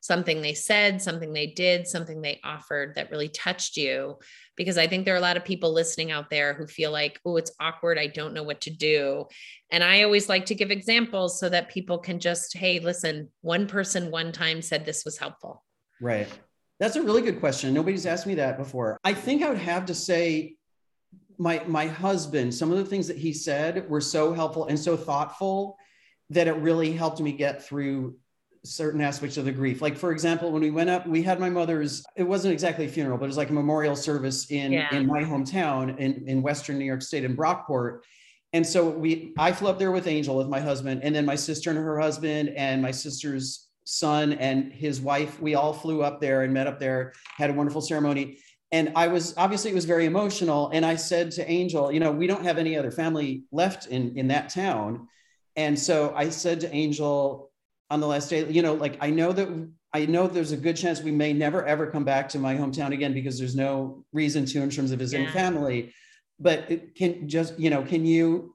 Something 0.00 0.40
they 0.40 0.54
said, 0.54 1.02
something 1.02 1.32
they 1.32 1.46
did, 1.46 1.86
something 1.86 2.22
they 2.22 2.40
offered 2.42 2.94
that 2.94 3.10
really 3.10 3.28
touched 3.28 3.76
you? 3.76 4.18
Because 4.56 4.78
I 4.78 4.86
think 4.86 5.04
there 5.04 5.14
are 5.14 5.18
a 5.18 5.22
lot 5.22 5.36
of 5.36 5.44
people 5.44 5.72
listening 5.72 6.10
out 6.10 6.30
there 6.30 6.54
who 6.54 6.66
feel 6.66 6.90
like, 6.90 7.20
oh, 7.24 7.36
it's 7.36 7.52
awkward. 7.60 7.98
I 7.98 8.06
don't 8.06 8.34
know 8.34 8.42
what 8.42 8.62
to 8.62 8.70
do. 8.70 9.26
And 9.70 9.84
I 9.84 10.02
always 10.02 10.28
like 10.28 10.46
to 10.46 10.54
give 10.54 10.70
examples 10.70 11.38
so 11.38 11.48
that 11.50 11.68
people 11.68 11.98
can 11.98 12.18
just, 12.18 12.56
hey, 12.56 12.80
listen, 12.80 13.28
one 13.42 13.66
person 13.66 14.10
one 14.10 14.32
time 14.32 14.62
said 14.62 14.84
this 14.84 15.04
was 15.04 15.18
helpful. 15.18 15.64
Right. 16.00 16.28
That's 16.78 16.96
a 16.96 17.02
really 17.02 17.20
good 17.20 17.40
question. 17.40 17.74
Nobody's 17.74 18.06
asked 18.06 18.26
me 18.26 18.36
that 18.36 18.56
before. 18.56 18.98
I 19.04 19.12
think 19.12 19.42
I 19.42 19.50
would 19.50 19.58
have 19.58 19.84
to 19.86 19.94
say 19.94 20.56
my 21.36 21.62
my 21.66 21.86
husband, 21.86 22.54
some 22.54 22.70
of 22.70 22.78
the 22.78 22.84
things 22.84 23.06
that 23.08 23.18
he 23.18 23.32
said 23.32 23.88
were 23.88 24.00
so 24.00 24.32
helpful 24.32 24.66
and 24.66 24.78
so 24.78 24.96
thoughtful 24.96 25.76
that 26.30 26.46
it 26.46 26.52
really 26.56 26.92
helped 26.92 27.20
me 27.20 27.32
get 27.32 27.62
through 27.62 28.16
certain 28.64 29.00
aspects 29.00 29.36
of 29.36 29.44
the 29.44 29.52
grief. 29.52 29.80
Like 29.80 29.96
for 29.96 30.12
example, 30.12 30.52
when 30.52 30.62
we 30.62 30.70
went 30.70 30.90
up, 30.90 31.06
we 31.06 31.22
had 31.22 31.40
my 31.40 31.48
mother's, 31.48 32.04
it 32.16 32.24
wasn't 32.24 32.52
exactly 32.52 32.84
a 32.84 32.88
funeral, 32.88 33.16
but 33.16 33.24
it 33.24 33.28
was 33.28 33.36
like 33.36 33.50
a 33.50 33.54
memorial 33.54 33.96
service 33.96 34.50
in, 34.50 34.72
yeah. 34.72 34.94
in 34.94 35.06
my 35.06 35.22
hometown 35.22 35.98
in, 35.98 36.24
in 36.28 36.42
Western 36.42 36.78
New 36.78 36.84
York 36.84 37.02
State 37.02 37.24
in 37.24 37.36
Brockport. 37.36 38.00
And 38.52 38.66
so 38.66 38.88
we 38.88 39.32
I 39.38 39.52
flew 39.52 39.68
up 39.68 39.78
there 39.78 39.92
with 39.92 40.06
Angel 40.06 40.36
with 40.36 40.48
my 40.48 40.60
husband, 40.60 41.02
and 41.04 41.14
then 41.14 41.24
my 41.24 41.36
sister 41.36 41.70
and 41.70 41.78
her 41.78 42.00
husband 42.00 42.50
and 42.50 42.82
my 42.82 42.90
sister's 42.90 43.68
son 43.84 44.32
and 44.34 44.72
his 44.72 45.00
wife, 45.00 45.40
we 45.40 45.54
all 45.54 45.72
flew 45.72 46.02
up 46.02 46.20
there 46.20 46.42
and 46.42 46.52
met 46.52 46.66
up 46.66 46.78
there, 46.78 47.12
had 47.36 47.50
a 47.50 47.52
wonderful 47.52 47.80
ceremony. 47.80 48.38
And 48.72 48.92
I 48.94 49.08
was 49.08 49.34
obviously 49.36 49.70
it 49.70 49.74
was 49.74 49.84
very 49.84 50.04
emotional. 50.04 50.70
And 50.72 50.84
I 50.84 50.96
said 50.96 51.30
to 51.32 51.50
Angel, 51.50 51.90
you 51.92 52.00
know, 52.00 52.12
we 52.12 52.26
don't 52.26 52.44
have 52.44 52.58
any 52.58 52.76
other 52.76 52.90
family 52.90 53.44
left 53.50 53.86
in, 53.86 54.16
in 54.16 54.28
that 54.28 54.48
town. 54.48 55.08
And 55.56 55.78
so 55.78 56.12
I 56.16 56.30
said 56.30 56.60
to 56.60 56.74
Angel 56.74 57.49
on 57.90 58.00
the 58.00 58.06
last 58.06 58.30
day, 58.30 58.48
you 58.48 58.62
know, 58.62 58.74
like 58.74 58.96
I 59.00 59.10
know 59.10 59.32
that 59.32 59.48
I 59.92 60.06
know 60.06 60.26
there's 60.26 60.52
a 60.52 60.56
good 60.56 60.76
chance 60.76 61.02
we 61.02 61.10
may 61.10 61.32
never 61.32 61.66
ever 61.66 61.86
come 61.86 62.04
back 62.04 62.28
to 62.30 62.38
my 62.38 62.54
hometown 62.54 62.92
again 62.92 63.12
because 63.12 63.38
there's 63.38 63.56
no 63.56 64.04
reason 64.12 64.44
to 64.46 64.62
in 64.62 64.70
terms 64.70 64.92
of 64.92 64.98
visiting 64.98 65.26
yeah. 65.26 65.32
family. 65.32 65.92
But 66.38 66.70
it 66.70 66.94
can 66.94 67.28
just, 67.28 67.58
you 67.58 67.68
know, 67.68 67.82
can 67.82 68.06
you 68.06 68.54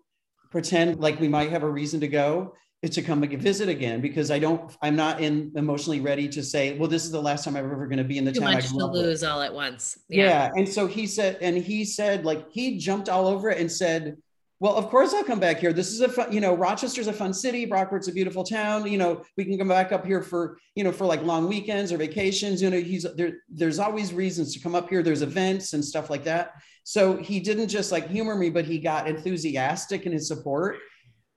pretend 0.50 1.00
like 1.00 1.20
we 1.20 1.28
might 1.28 1.52
have 1.52 1.64
a 1.64 1.70
reason 1.70 2.00
to 2.00 2.08
go? 2.08 2.54
to 2.90 3.02
come 3.02 3.22
visit 3.22 3.70
again 3.70 4.02
because 4.02 4.32
I 4.32 4.40
don't, 4.40 4.76
I'm 4.82 4.96
not 4.96 5.20
in 5.20 5.52
emotionally 5.56 6.02
ready 6.02 6.28
to 6.30 6.44
say, 6.44 6.78
well, 6.78 6.90
this 6.90 7.04
is 7.04 7.12
the 7.12 7.22
last 7.22 7.44
time 7.44 7.56
I'm 7.56 7.66
ever 7.66 7.88
going 7.88 7.98
to 7.98 8.04
be 8.04 8.18
in 8.18 8.26
the 8.26 8.32
Too 8.32 8.42
town. 8.42 8.54
Much 8.54 8.70
to 8.70 8.86
lose 8.86 9.24
all 9.24 9.42
at 9.42 9.54
once. 9.54 9.98
Yeah. 10.08 10.26
yeah. 10.26 10.52
And 10.56 10.68
so 10.68 10.86
he 10.88 11.08
said, 11.08 11.38
and 11.42 11.58
he 11.58 11.86
said, 11.86 12.26
like, 12.26 12.46
he 12.52 12.78
jumped 12.78 13.10
all 13.10 13.28
over 13.28 13.50
it 13.50 13.60
and 13.60 13.72
said, 13.72 14.18
well, 14.60 14.76
of 14.76 14.90
course 14.90 15.14
I'll 15.14 15.24
come 15.24 15.40
back 15.40 15.60
here. 15.60 15.74
This 15.74 15.92
is 15.92 16.02
a 16.02 16.10
fun, 16.10 16.32
you 16.32 16.40
know, 16.40 16.56
Rochester's 16.56 17.08
a 17.08 17.14
fun 17.14 17.34
city. 17.34 17.66
Brockport's 17.66 18.08
a 18.08 18.14
beautiful 18.14 18.44
town. 18.44 18.90
You 18.90 18.98
know, 18.98 19.24
we 19.36 19.44
can 19.46 19.58
come 19.58 19.68
back 19.68 19.92
up 19.92 20.06
here 20.06 20.22
for, 20.22 20.58
you 20.76 20.84
know, 20.84 20.92
for 20.92 21.06
like 21.06 21.22
long 21.24 21.48
weekends 21.48 21.92
or 21.92 21.98
vacations. 21.98 22.62
You 22.62 22.70
know, 22.70 22.80
he's 22.80 23.06
there, 23.16 23.34
there's 23.50 23.80
always 23.80 24.14
reasons 24.14 24.54
to 24.54 24.60
come 24.60 24.74
up 24.74 24.90
here. 24.90 25.04
There's 25.04 25.22
events 25.22 25.74
and 25.74 25.84
stuff 25.84 26.10
like 26.10 26.24
that. 26.24 26.52
So 26.84 27.18
he 27.18 27.40
didn't 27.40 27.68
just 27.68 27.92
like 27.92 28.10
humor 28.10 28.36
me, 28.36 28.50
but 28.50 28.66
he 28.66 28.80
got 28.80 29.08
enthusiastic 29.08 30.06
in 30.06 30.14
his 30.14 30.28
support 30.28 30.78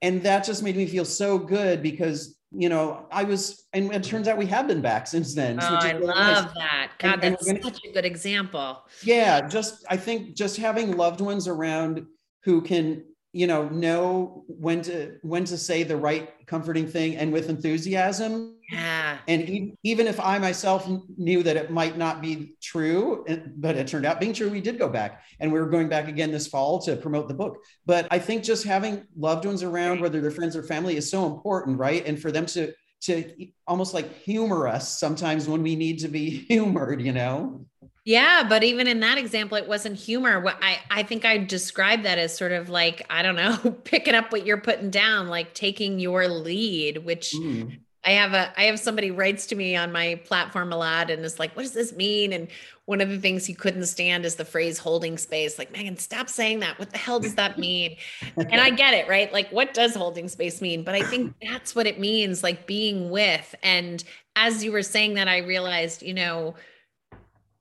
and 0.02 0.22
that 0.22 0.44
just 0.44 0.62
made 0.62 0.76
me 0.76 0.86
feel 0.86 1.04
so 1.04 1.38
good 1.38 1.82
because 1.82 2.38
you 2.50 2.68
know 2.68 3.06
i 3.12 3.24
was 3.24 3.66
and 3.72 3.92
it 3.92 4.02
turns 4.02 4.26
out 4.26 4.38
we 4.38 4.46
have 4.46 4.66
been 4.66 4.80
back 4.80 5.06
since 5.06 5.34
then 5.34 5.58
oh, 5.60 5.66
i 5.66 5.90
really 5.92 6.06
love 6.06 6.44
nice. 6.46 6.54
that 6.54 6.92
god 6.98 7.12
and, 7.22 7.34
that's 7.34 7.46
and 7.46 7.60
gonna, 7.60 7.74
such 7.74 7.84
a 7.84 7.92
good 7.92 8.04
example 8.04 8.82
yeah 9.02 9.46
just 9.46 9.84
i 9.90 9.96
think 9.96 10.34
just 10.34 10.56
having 10.56 10.96
loved 10.96 11.20
ones 11.20 11.46
around 11.46 12.06
who 12.44 12.62
can 12.62 13.04
you 13.32 13.46
know 13.46 13.68
know 13.68 14.44
when 14.48 14.80
to 14.82 15.18
when 15.22 15.44
to 15.44 15.58
say 15.58 15.82
the 15.82 15.96
right 15.96 16.32
comforting 16.46 16.86
thing 16.86 17.16
and 17.16 17.32
with 17.32 17.50
enthusiasm. 17.50 18.56
Yeah. 18.70 19.18
And 19.28 19.76
even 19.82 20.06
if 20.06 20.20
i 20.20 20.38
myself 20.38 20.88
knew 21.16 21.42
that 21.42 21.56
it 21.56 21.70
might 21.70 21.96
not 21.96 22.20
be 22.20 22.56
true 22.62 23.24
eh, 23.28 23.38
but 23.56 23.76
it 23.76 23.86
turned 23.86 24.06
out 24.06 24.20
being 24.20 24.32
true 24.32 24.50
we 24.50 24.60
did 24.60 24.78
go 24.78 24.88
back. 24.88 25.22
And 25.40 25.52
we 25.52 25.60
were 25.60 25.68
going 25.68 25.88
back 25.88 26.08
again 26.08 26.32
this 26.32 26.46
fall 26.46 26.80
to 26.82 26.96
promote 26.96 27.28
the 27.28 27.34
book. 27.34 27.58
But 27.86 28.08
i 28.10 28.18
think 28.18 28.44
just 28.44 28.64
having 28.64 29.06
loved 29.16 29.44
ones 29.44 29.62
around 29.62 30.00
whether 30.00 30.20
they're 30.20 30.30
friends 30.30 30.56
or 30.56 30.62
family 30.62 30.96
is 30.96 31.10
so 31.10 31.26
important 31.26 31.78
right? 31.78 32.06
And 32.06 32.20
for 32.20 32.32
them 32.32 32.46
to 32.46 32.72
to 33.00 33.46
almost 33.66 33.94
like 33.94 34.12
humor 34.22 34.66
us 34.66 34.98
sometimes 34.98 35.48
when 35.48 35.62
we 35.62 35.76
need 35.76 35.98
to 35.98 36.08
be 36.08 36.30
humored 36.48 37.00
you 37.00 37.12
know 37.12 37.64
yeah, 38.08 38.46
but 38.48 38.64
even 38.64 38.86
in 38.86 39.00
that 39.00 39.18
example, 39.18 39.58
it 39.58 39.68
wasn't 39.68 39.96
humor. 39.96 40.40
What 40.40 40.56
I 40.62 40.78
I 40.90 41.02
think 41.02 41.26
I 41.26 41.36
described 41.36 42.06
that 42.06 42.16
as 42.16 42.34
sort 42.34 42.52
of 42.52 42.70
like 42.70 43.04
I 43.10 43.20
don't 43.20 43.36
know, 43.36 43.58
picking 43.84 44.14
up 44.14 44.32
what 44.32 44.46
you're 44.46 44.62
putting 44.62 44.88
down, 44.88 45.28
like 45.28 45.52
taking 45.52 45.98
your 45.98 46.26
lead. 46.26 47.04
Which 47.04 47.34
mm. 47.36 47.78
I 48.08 48.12
have 48.12 48.32
a 48.32 48.58
I 48.58 48.64
have 48.64 48.80
somebody 48.80 49.10
writes 49.10 49.46
to 49.48 49.54
me 49.54 49.76
on 49.76 49.92
my 49.92 50.18
platform 50.24 50.72
a 50.72 50.78
lot 50.78 51.10
and 51.10 51.22
is 51.26 51.38
like, 51.38 51.54
"What 51.54 51.64
does 51.64 51.74
this 51.74 51.92
mean?" 51.92 52.32
And 52.32 52.48
one 52.86 53.02
of 53.02 53.10
the 53.10 53.18
things 53.18 53.44
he 53.44 53.52
couldn't 53.52 53.84
stand 53.84 54.24
is 54.24 54.36
the 54.36 54.46
phrase 54.46 54.78
"holding 54.78 55.18
space." 55.18 55.58
Like 55.58 55.70
Megan, 55.72 55.98
stop 55.98 56.30
saying 56.30 56.60
that. 56.60 56.78
What 56.78 56.90
the 56.90 56.96
hell 56.96 57.20
does 57.20 57.34
that 57.34 57.58
mean? 57.58 57.98
and 58.36 58.62
I 58.62 58.70
get 58.70 58.94
it, 58.94 59.08
right? 59.08 59.30
Like, 59.30 59.50
what 59.50 59.74
does 59.74 59.94
holding 59.94 60.26
space 60.28 60.62
mean? 60.62 60.84
But 60.84 60.94
I 60.94 61.02
think 61.02 61.34
that's 61.42 61.74
what 61.74 61.86
it 61.86 62.00
means, 62.00 62.42
like 62.42 62.66
being 62.66 63.10
with. 63.10 63.54
And 63.62 64.02
as 64.36 64.64
you 64.64 64.72
were 64.72 64.82
saying 64.82 65.12
that, 65.14 65.28
I 65.28 65.38
realized, 65.38 66.02
you 66.02 66.14
know 66.14 66.54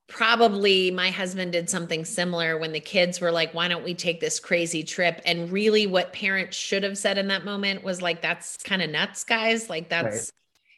probably 0.08 0.90
my 0.90 1.12
husband 1.12 1.52
did 1.52 1.70
something 1.70 2.06
similar 2.06 2.58
when 2.58 2.72
the 2.72 2.80
kids 2.80 3.20
were 3.20 3.30
like 3.30 3.54
why 3.54 3.68
don't 3.68 3.84
we 3.84 3.94
take 3.94 4.22
this 4.22 4.40
crazy 4.40 4.82
trip 4.82 5.20
and 5.26 5.52
really 5.52 5.86
what 5.86 6.14
parents 6.14 6.56
should 6.56 6.82
have 6.82 6.98
said 6.98 7.18
in 7.18 7.28
that 7.28 7.44
moment 7.44 7.84
was 7.84 8.02
like 8.02 8.22
that's 8.22 8.56
kind 8.64 8.82
of 8.82 8.90
nuts 8.90 9.26
guys 9.26 9.70
like 9.70 9.90
that's. 9.90 10.32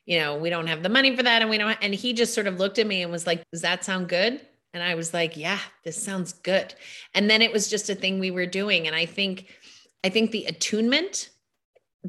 You 0.09 0.19
know 0.19 0.35
we 0.35 0.49
don't 0.49 0.67
have 0.67 0.83
the 0.83 0.89
money 0.89 1.15
for 1.15 1.23
that 1.23 1.41
and 1.41 1.49
we 1.49 1.57
don't 1.57 1.77
and 1.81 1.93
he 1.93 2.11
just 2.11 2.33
sort 2.33 2.47
of 2.47 2.57
looked 2.57 2.79
at 2.79 2.87
me 2.87 3.03
and 3.03 3.11
was 3.11 3.27
like 3.27 3.43
does 3.51 3.61
that 3.61 3.85
sound 3.85 4.09
good 4.09 4.41
and 4.73 4.83
i 4.83 4.95
was 4.95 5.13
like 5.13 5.37
yeah 5.37 5.59
this 5.85 6.01
sounds 6.01 6.33
good 6.33 6.73
and 7.13 7.29
then 7.29 7.41
it 7.41 7.53
was 7.53 7.69
just 7.69 7.89
a 7.89 7.95
thing 7.95 8.19
we 8.19 8.31
were 8.31 8.47
doing 8.47 8.87
and 8.87 8.95
i 8.95 9.05
think 9.05 9.47
i 10.03 10.09
think 10.09 10.31
the 10.31 10.45
attunement 10.45 11.29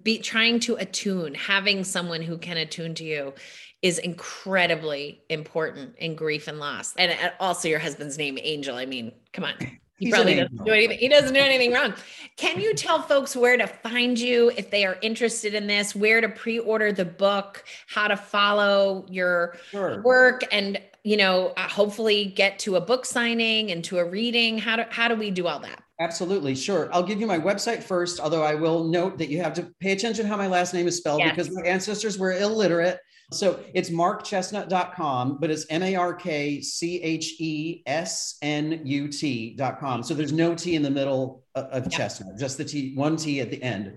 be 0.03 0.19
trying 0.19 0.59
to 0.61 0.77
attune 0.77 1.35
having 1.35 1.85
someone 1.85 2.23
who 2.23 2.39
can 2.39 2.57
attune 2.57 2.95
to 2.95 3.05
you 3.05 3.35
is 3.83 3.99
incredibly 3.99 5.23
important 5.31 5.97
in 5.97 6.15
grief 6.15 6.49
and 6.49 6.59
loss. 6.59 6.95
And 6.97 7.13
uh, 7.13 7.31
also 7.41 7.67
your 7.67 7.79
husband's 7.79 8.19
name, 8.19 8.39
Angel. 8.41 8.77
I 8.77 8.87
mean, 8.87 9.13
come 9.33 9.45
on. 9.45 9.55
He 10.01 10.07
He's 10.07 10.15
probably 10.15 10.37
doesn't 10.37 10.65
do 10.65 10.73
anything. 10.73 10.99
He 10.99 11.09
doesn't 11.09 11.35
do 11.35 11.41
anything 11.41 11.73
wrong. 11.73 11.93
Can 12.37 12.59
you 12.59 12.73
tell 12.75 13.03
folks 13.03 13.37
where 13.37 13.59
to 13.59 13.67
find 13.67 14.19
you 14.19 14.51
if 14.57 14.71
they 14.71 14.87
are 14.87 14.97
interested 15.03 15.53
in 15.53 15.67
this, 15.67 15.95
where 15.95 16.23
to 16.23 16.29
pre-order 16.29 16.91
the 16.91 17.05
book, 17.05 17.65
how 17.87 18.09
to 18.09 18.17
follow 18.17 19.05
your 19.11 19.57
sure. 19.71 20.01
work 20.03 20.43
and 20.51 20.81
you 21.03 21.17
know, 21.17 21.49
uh, 21.57 21.69
hopefully 21.69 22.27
get 22.27 22.59
to 22.61 22.77
a 22.77 22.81
book 22.81 23.07
signing 23.07 23.71
and 23.71 23.85
to 23.85 23.99
a 23.99 24.05
reading? 24.05 24.59
How 24.59 24.77
do 24.77 24.85
how 24.91 25.09
do 25.09 25.17
we 25.17 25.31
do 25.31 25.47
all 25.47 25.61
that? 25.61 25.83
Absolutely, 26.01 26.55
sure. 26.55 26.89
I'll 26.93 27.03
give 27.03 27.21
you 27.21 27.27
my 27.27 27.39
website 27.39 27.83
first, 27.83 28.21
although 28.21 28.43
I 28.43 28.55
will 28.55 28.85
note 28.85 29.19
that 29.19 29.29
you 29.29 29.43
have 29.43 29.53
to 29.55 29.71
pay 29.81 29.93
attention 29.93 30.27
how 30.27 30.37
my 30.37 30.47
last 30.47 30.73
name 30.73 30.89
is 30.89 30.97
spelled 30.97 31.21
yes. 31.21 31.31
because 31.31 31.55
my 31.55 31.63
ancestors 31.63 32.19
were 32.19 32.33
illiterate 32.33 32.99
so 33.33 33.61
it's 33.75 33.91
markchesnut.com, 33.91 35.39
but 35.41 35.51
it's 35.51 35.67
M 35.71 35.83
A 35.83 35.95
R 35.95 36.15
K 36.15 36.61
C 36.61 37.01
H 37.01 37.35
E 37.39 37.83
S 37.87 38.37
N 38.43 38.81
U 38.85 39.09
T.com. 39.09 40.03
So 40.03 40.15
there's 40.15 40.33
no 40.33 40.55
T 40.55 40.75
in 40.75 40.83
the 40.83 40.91
middle 40.91 41.45
of, 41.55 41.85
yeah. 41.85 41.89
chestnut, 41.89 42.39
just 42.39 42.59
the 42.59 42.65
T, 42.65 42.95
one 42.95 43.17
T 43.17 43.41
at 43.41 43.51
the 43.51 43.63
end. 43.63 43.95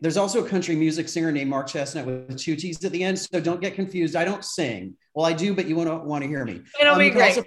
There's 0.00 0.16
also 0.16 0.44
a 0.44 0.48
country 0.48 0.74
music 0.74 1.08
singer 1.08 1.30
named 1.30 1.50
Mark 1.50 1.68
Chesnutt 1.68 2.06
with 2.06 2.38
two 2.38 2.56
T's 2.56 2.82
at 2.84 2.92
the 2.92 3.04
end. 3.04 3.18
So 3.18 3.40
don't 3.40 3.60
get 3.60 3.74
confused. 3.74 4.16
I 4.16 4.24
don't 4.24 4.44
sing. 4.44 4.94
Well, 5.14 5.26
I 5.26 5.34
do, 5.34 5.54
but 5.54 5.66
you 5.66 5.76
want 5.76 5.90
to 5.90 5.96
want 5.96 6.22
to 6.22 6.28
hear 6.28 6.44
me. 6.44 6.62
It'll 6.80 6.94
um, 6.94 6.98
be 6.98 7.10
great. 7.10 7.36
Also, 7.36 7.44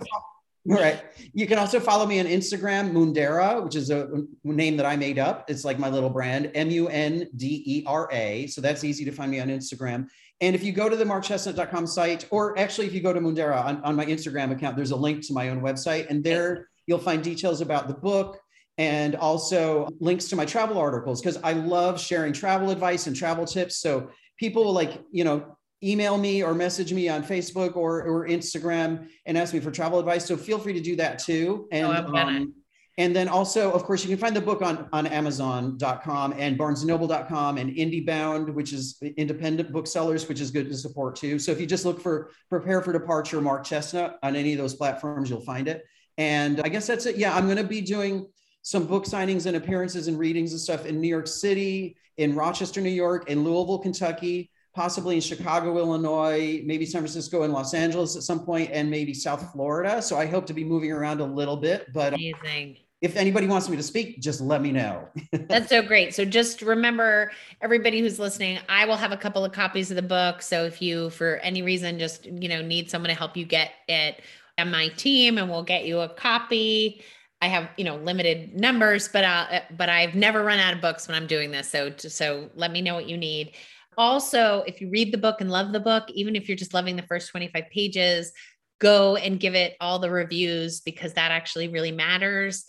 right. 0.65 1.03
You 1.33 1.47
can 1.47 1.59
also 1.59 1.79
follow 1.79 2.05
me 2.05 2.19
on 2.19 2.25
Instagram, 2.25 2.91
Mundera, 2.91 3.63
which 3.63 3.75
is 3.75 3.89
a 3.89 4.09
name 4.43 4.77
that 4.77 4.85
I 4.85 4.95
made 4.95 5.19
up. 5.19 5.49
It's 5.49 5.63
like 5.63 5.77
my 5.77 5.89
little 5.89 6.09
brand, 6.09 6.51
M 6.55 6.71
U 6.71 6.87
N 6.87 7.29
D 7.35 7.63
E 7.65 7.83
R 7.85 8.09
A. 8.11 8.47
So 8.47 8.61
that's 8.61 8.83
easy 8.83 9.05
to 9.05 9.11
find 9.11 9.29
me 9.29 9.39
on 9.39 9.49
Instagram. 9.49 10.07
And 10.41 10.55
if 10.55 10.63
you 10.63 10.73
go 10.73 10.89
to 10.89 10.95
the 10.95 11.05
markchesnut.com 11.05 11.87
site, 11.87 12.27
or 12.29 12.57
actually 12.59 12.87
if 12.87 12.93
you 12.93 13.01
go 13.01 13.13
to 13.13 13.19
Mundera 13.19 13.63
on, 13.63 13.81
on 13.83 13.95
my 13.95 14.05
Instagram 14.05 14.51
account, 14.51 14.75
there's 14.75 14.91
a 14.91 14.95
link 14.95 15.25
to 15.27 15.33
my 15.33 15.49
own 15.49 15.61
website. 15.61 16.09
And 16.09 16.23
there 16.23 16.67
you'll 16.87 16.99
find 16.99 17.23
details 17.23 17.61
about 17.61 17.87
the 17.87 17.93
book 17.93 18.39
and 18.77 19.15
also 19.15 19.87
links 19.99 20.25
to 20.25 20.35
my 20.35 20.45
travel 20.45 20.77
articles 20.77 21.21
because 21.21 21.37
I 21.37 21.53
love 21.53 21.99
sharing 21.99 22.33
travel 22.33 22.69
advice 22.69 23.07
and 23.07 23.15
travel 23.15 23.45
tips. 23.45 23.77
So 23.77 24.09
people 24.37 24.73
like, 24.73 25.01
you 25.11 25.23
know, 25.23 25.57
email 25.85 26.17
me 26.17 26.43
or 26.43 26.53
message 26.53 26.91
me 26.91 27.07
on 27.07 27.23
Facebook 27.23 27.75
or, 27.75 28.03
or 28.03 28.27
Instagram 28.27 29.07
and 29.25 29.37
ask 29.37 29.53
me 29.53 29.59
for 29.59 29.71
travel 29.71 29.99
advice. 29.99 30.25
So 30.25 30.35
feel 30.35 30.57
free 30.57 30.73
to 30.73 30.81
do 30.81 30.95
that 30.95 31.19
too. 31.19 31.67
And 31.71 31.85
oh, 31.85 32.15
um, 32.15 32.53
and 32.97 33.13
then 33.13 33.27
also, 33.27 33.71
of 33.73 33.83
course, 33.83 34.03
you 34.03 34.09
can 34.09 34.17
find 34.17 34.33
the 34.33 34.41
book 34.41 34.61
on, 34.61 34.87
on 34.93 35.05
Amazon.com 35.05 36.33
and 36.37 36.57
BarnesandNoble.com 36.57 37.57
and 37.57 37.75
IndieBound, 37.75 38.53
which 38.53 38.71
is 38.71 38.97
independent 39.17 39.73
booksellers, 39.73 40.29
which 40.29 40.39
is 40.39 40.49
good 40.49 40.69
to 40.69 40.77
support 40.77 41.17
too. 41.17 41.37
So 41.37 41.51
if 41.51 41.59
you 41.59 41.65
just 41.65 41.83
look 41.83 42.01
for 42.01 42.31
Prepare 42.49 42.81
for 42.81 42.93
Departure, 42.93 43.41
Mark 43.41 43.65
Chesnut 43.65 44.15
on 44.23 44.37
any 44.37 44.53
of 44.53 44.59
those 44.59 44.75
platforms, 44.75 45.29
you'll 45.29 45.41
find 45.41 45.67
it. 45.67 45.83
And 46.17 46.61
I 46.61 46.69
guess 46.69 46.87
that's 46.87 47.05
it. 47.05 47.17
Yeah, 47.17 47.35
I'm 47.35 47.45
going 47.45 47.57
to 47.57 47.65
be 47.65 47.81
doing 47.81 48.27
some 48.61 48.87
book 48.87 49.03
signings 49.03 49.45
and 49.45 49.57
appearances 49.57 50.07
and 50.07 50.17
readings 50.17 50.53
and 50.53 50.61
stuff 50.61 50.85
in 50.85 51.01
New 51.01 51.09
York 51.09 51.27
City, 51.27 51.97
in 52.15 52.33
Rochester, 52.33 52.79
New 52.79 52.89
York, 52.89 53.29
in 53.29 53.43
Louisville, 53.43 53.79
Kentucky, 53.79 54.49
possibly 54.75 55.15
in 55.15 55.21
Chicago, 55.21 55.77
Illinois, 55.77 56.61
maybe 56.65 56.85
San 56.85 57.01
Francisco 57.01 57.43
and 57.43 57.53
Los 57.53 57.73
Angeles 57.73 58.15
at 58.15 58.23
some 58.23 58.45
point, 58.45 58.69
and 58.71 58.89
maybe 58.89 59.13
South 59.13 59.51
Florida. 59.51 60.01
So 60.01 60.17
I 60.17 60.25
hope 60.25 60.45
to 60.47 60.53
be 60.53 60.63
moving 60.63 60.91
around 60.91 61.21
a 61.21 61.25
little 61.25 61.57
bit. 61.57 61.91
But 61.93 62.13
amazing 62.13 62.77
if 63.01 63.15
anybody 63.17 63.45
wants 63.45 63.69
me 63.69 63.75
to 63.77 63.83
speak, 63.83 64.19
just 64.19 64.41
let 64.41 64.61
me 64.61 64.71
know. 64.71 65.07
That's 65.31 65.69
so 65.69 65.83
great. 65.83 66.15
So 66.15 66.25
just 66.25 66.61
remember, 66.61 67.31
everybody 67.61 67.99
who's 67.99 68.17
listening, 68.19 68.57
I 68.67 68.85
will 68.85 68.95
have 68.95 69.11
a 69.11 69.17
couple 69.17 69.45
of 69.45 69.51
copies 69.51 69.91
of 69.91 69.95
the 69.95 70.01
book. 70.01 70.41
So 70.41 70.63
if 70.63 70.81
you, 70.81 71.11
for 71.11 71.35
any 71.37 71.61
reason, 71.61 71.99
just 71.99 72.25
you 72.25 72.49
know 72.49 72.61
need 72.61 72.89
someone 72.89 73.09
to 73.09 73.15
help 73.15 73.37
you 73.37 73.45
get 73.45 73.73
it, 73.87 74.21
on 74.57 74.71
my 74.71 74.87
team, 74.89 75.37
and 75.37 75.49
we'll 75.49 75.63
get 75.63 75.85
you 75.85 75.99
a 75.99 76.09
copy. 76.09 77.01
I 77.41 77.47
have 77.47 77.69
you 77.77 77.83
know 77.83 77.97
limited 77.97 78.59
numbers, 78.59 79.07
but 79.07 79.23
uh, 79.23 79.61
but 79.77 79.89
I've 79.89 80.15
never 80.15 80.43
run 80.43 80.59
out 80.59 80.73
of 80.73 80.81
books 80.81 81.07
when 81.07 81.15
I'm 81.15 81.27
doing 81.27 81.51
this. 81.51 81.69
So 81.69 81.93
so 81.97 82.49
let 82.55 82.71
me 82.71 82.81
know 82.81 82.95
what 82.95 83.07
you 83.07 83.17
need. 83.17 83.51
Also, 83.97 84.63
if 84.67 84.81
you 84.81 84.89
read 84.89 85.13
the 85.13 85.17
book 85.17 85.41
and 85.41 85.51
love 85.51 85.71
the 85.71 85.79
book, 85.79 86.09
even 86.11 86.35
if 86.35 86.47
you're 86.47 86.57
just 86.57 86.73
loving 86.73 86.95
the 86.95 87.03
first 87.03 87.29
25 87.29 87.65
pages, 87.71 88.31
go 88.79 89.15
and 89.15 89.39
give 89.39 89.55
it 89.55 89.75
all 89.79 89.99
the 89.99 90.09
reviews 90.09 90.81
because 90.81 91.13
that 91.13 91.31
actually 91.31 91.67
really 91.67 91.91
matters 91.91 92.65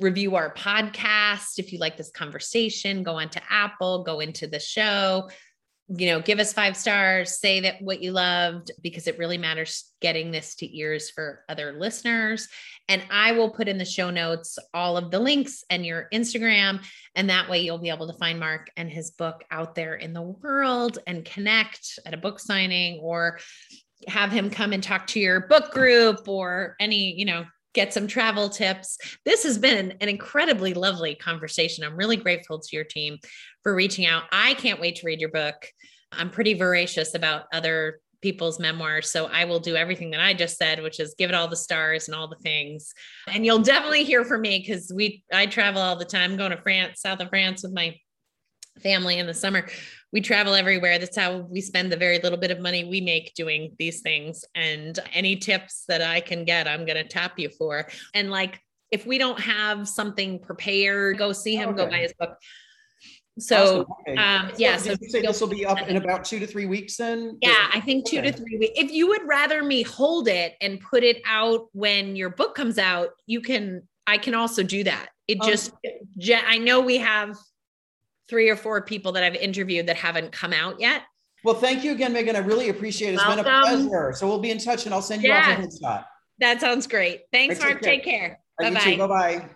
review 0.00 0.34
our 0.34 0.52
podcast. 0.54 1.58
If 1.58 1.72
you 1.72 1.78
like 1.78 1.96
this 1.96 2.10
conversation, 2.10 3.02
go 3.02 3.14
onto 3.14 3.40
Apple, 3.48 4.02
go 4.02 4.20
into 4.20 4.46
the 4.46 4.58
show. 4.58 5.28
You 5.88 6.08
know, 6.08 6.20
give 6.20 6.40
us 6.40 6.52
five 6.52 6.76
stars, 6.76 7.38
say 7.38 7.60
that 7.60 7.80
what 7.80 8.02
you 8.02 8.10
loved, 8.10 8.72
because 8.82 9.06
it 9.06 9.18
really 9.18 9.38
matters 9.38 9.92
getting 10.00 10.32
this 10.32 10.56
to 10.56 10.76
ears 10.76 11.10
for 11.10 11.44
other 11.48 11.76
listeners. 11.78 12.48
And 12.88 13.02
I 13.10 13.32
will 13.32 13.50
put 13.50 13.68
in 13.68 13.78
the 13.78 13.84
show 13.84 14.10
notes 14.10 14.58
all 14.74 14.96
of 14.96 15.12
the 15.12 15.20
links 15.20 15.62
and 15.70 15.86
your 15.86 16.08
Instagram. 16.12 16.84
And 17.14 17.30
that 17.30 17.48
way 17.48 17.60
you'll 17.60 17.78
be 17.78 17.90
able 17.90 18.08
to 18.08 18.18
find 18.18 18.40
Mark 18.40 18.68
and 18.76 18.90
his 18.90 19.12
book 19.12 19.44
out 19.50 19.76
there 19.76 19.94
in 19.94 20.12
the 20.12 20.22
world 20.22 20.98
and 21.06 21.24
connect 21.24 22.00
at 22.04 22.14
a 22.14 22.18
book 22.18 22.40
signing 22.40 22.98
or 23.00 23.38
have 24.08 24.32
him 24.32 24.50
come 24.50 24.72
and 24.72 24.82
talk 24.82 25.06
to 25.08 25.20
your 25.20 25.46
book 25.46 25.70
group 25.72 26.28
or 26.28 26.74
any, 26.80 27.14
you 27.16 27.24
know, 27.24 27.44
get 27.76 27.92
some 27.92 28.08
travel 28.08 28.48
tips. 28.48 28.98
This 29.24 29.44
has 29.44 29.58
been 29.58 29.92
an 30.00 30.08
incredibly 30.08 30.74
lovely 30.74 31.14
conversation. 31.14 31.84
I'm 31.84 31.96
really 31.96 32.16
grateful 32.16 32.58
to 32.58 32.68
your 32.72 32.84
team 32.84 33.18
for 33.62 33.74
reaching 33.74 34.06
out. 34.06 34.24
I 34.32 34.54
can't 34.54 34.80
wait 34.80 34.96
to 34.96 35.06
read 35.06 35.20
your 35.20 35.30
book. 35.30 35.54
I'm 36.10 36.30
pretty 36.30 36.54
voracious 36.54 37.14
about 37.14 37.44
other 37.52 38.00
people's 38.22 38.58
memoirs. 38.58 39.10
So 39.10 39.26
I 39.26 39.44
will 39.44 39.60
do 39.60 39.76
everything 39.76 40.10
that 40.12 40.20
I 40.20 40.32
just 40.32 40.56
said, 40.56 40.82
which 40.82 40.98
is 40.98 41.14
give 41.18 41.28
it 41.28 41.36
all 41.36 41.48
the 41.48 41.54
stars 41.54 42.08
and 42.08 42.16
all 42.16 42.28
the 42.28 42.42
things. 42.42 42.94
And 43.28 43.44
you'll 43.44 43.58
definitely 43.58 44.04
hear 44.04 44.24
from 44.24 44.40
me 44.40 44.58
because 44.58 44.90
we 44.92 45.22
I 45.30 45.44
travel 45.46 45.82
all 45.82 45.96
the 45.96 46.06
time, 46.06 46.32
I'm 46.32 46.38
going 46.38 46.52
to 46.52 46.56
France, 46.56 47.02
south 47.02 47.20
of 47.20 47.28
France 47.28 47.62
with 47.62 47.74
my 47.74 47.94
family 48.82 49.18
in 49.18 49.26
the 49.26 49.34
summer 49.34 49.68
we 50.16 50.22
travel 50.22 50.54
everywhere. 50.54 50.98
That's 50.98 51.14
how 51.14 51.40
we 51.40 51.60
spend 51.60 51.92
the 51.92 51.96
very 51.98 52.18
little 52.20 52.38
bit 52.38 52.50
of 52.50 52.58
money 52.58 52.86
we 52.86 53.02
make 53.02 53.34
doing 53.34 53.76
these 53.78 54.00
things. 54.00 54.46
And 54.54 54.98
any 55.12 55.36
tips 55.36 55.84
that 55.88 56.00
I 56.00 56.20
can 56.20 56.46
get, 56.46 56.66
I'm 56.66 56.86
going 56.86 56.96
to 56.96 57.04
tap 57.04 57.38
you 57.38 57.50
for. 57.50 57.86
And 58.14 58.30
like, 58.30 58.58
if 58.90 59.04
we 59.04 59.18
don't 59.18 59.38
have 59.38 59.86
something 59.86 60.38
prepared, 60.38 61.18
go 61.18 61.34
see 61.34 61.54
him, 61.54 61.68
okay. 61.68 61.76
go 61.76 61.90
buy 61.90 61.98
his 61.98 62.14
book. 62.18 62.38
So, 63.38 63.56
awesome. 63.58 63.86
okay. 64.08 64.16
um, 64.16 64.52
yeah. 64.56 64.78
So, 64.78 64.94
so 65.06 65.20
this 65.20 65.38
will 65.38 65.48
be 65.48 65.66
up 65.66 65.86
in 65.86 65.98
about 65.98 66.24
two 66.24 66.38
to 66.38 66.46
three 66.46 66.64
weeks 66.64 66.96
then? 66.96 67.36
Yeah, 67.42 67.68
I 67.74 67.80
think 67.80 68.08
two 68.08 68.20
okay. 68.20 68.30
to 68.30 68.38
three 68.38 68.56
weeks. 68.56 68.72
If 68.74 68.90
you 68.92 69.08
would 69.08 69.28
rather 69.28 69.62
me 69.62 69.82
hold 69.82 70.28
it 70.28 70.54
and 70.62 70.80
put 70.80 71.04
it 71.04 71.20
out 71.26 71.66
when 71.72 72.16
your 72.16 72.30
book 72.30 72.54
comes 72.54 72.78
out, 72.78 73.10
you 73.26 73.42
can, 73.42 73.82
I 74.06 74.16
can 74.16 74.34
also 74.34 74.62
do 74.62 74.82
that. 74.84 75.10
It 75.28 75.42
um, 75.42 75.50
just, 75.50 75.72
I 76.32 76.56
know 76.56 76.80
we 76.80 76.96
have 76.96 77.36
three 78.28 78.48
or 78.48 78.56
four 78.56 78.82
people 78.82 79.12
that 79.12 79.22
I've 79.22 79.34
interviewed 79.36 79.86
that 79.86 79.96
haven't 79.96 80.32
come 80.32 80.52
out 80.52 80.80
yet. 80.80 81.02
Well, 81.44 81.54
thank 81.54 81.84
you 81.84 81.92
again, 81.92 82.12
Megan. 82.12 82.34
I 82.34 82.40
really 82.40 82.70
appreciate 82.70 83.10
it. 83.10 83.14
It's 83.14 83.26
Welcome. 83.26 83.44
been 83.44 83.54
a 83.54 83.60
pleasure. 83.62 84.12
So 84.16 84.26
we'll 84.26 84.40
be 84.40 84.50
in 84.50 84.58
touch 84.58 84.84
and 84.86 84.94
I'll 84.94 85.02
send 85.02 85.22
you 85.22 85.28
yeah. 85.28 85.52
off 85.52 85.58
a 85.58 85.62
headshot. 85.62 86.04
That 86.38 86.60
sounds 86.60 86.86
great. 86.86 87.22
Thanks, 87.32 87.60
right, 87.60 87.70
Mark. 87.70 87.82
Take 87.82 88.04
care. 88.04 88.40
Take 88.60 88.74
care. 88.74 88.96
Bye 88.96 88.96
bye. 88.96 89.06
Bye 89.06 89.38
bye. 89.38 89.50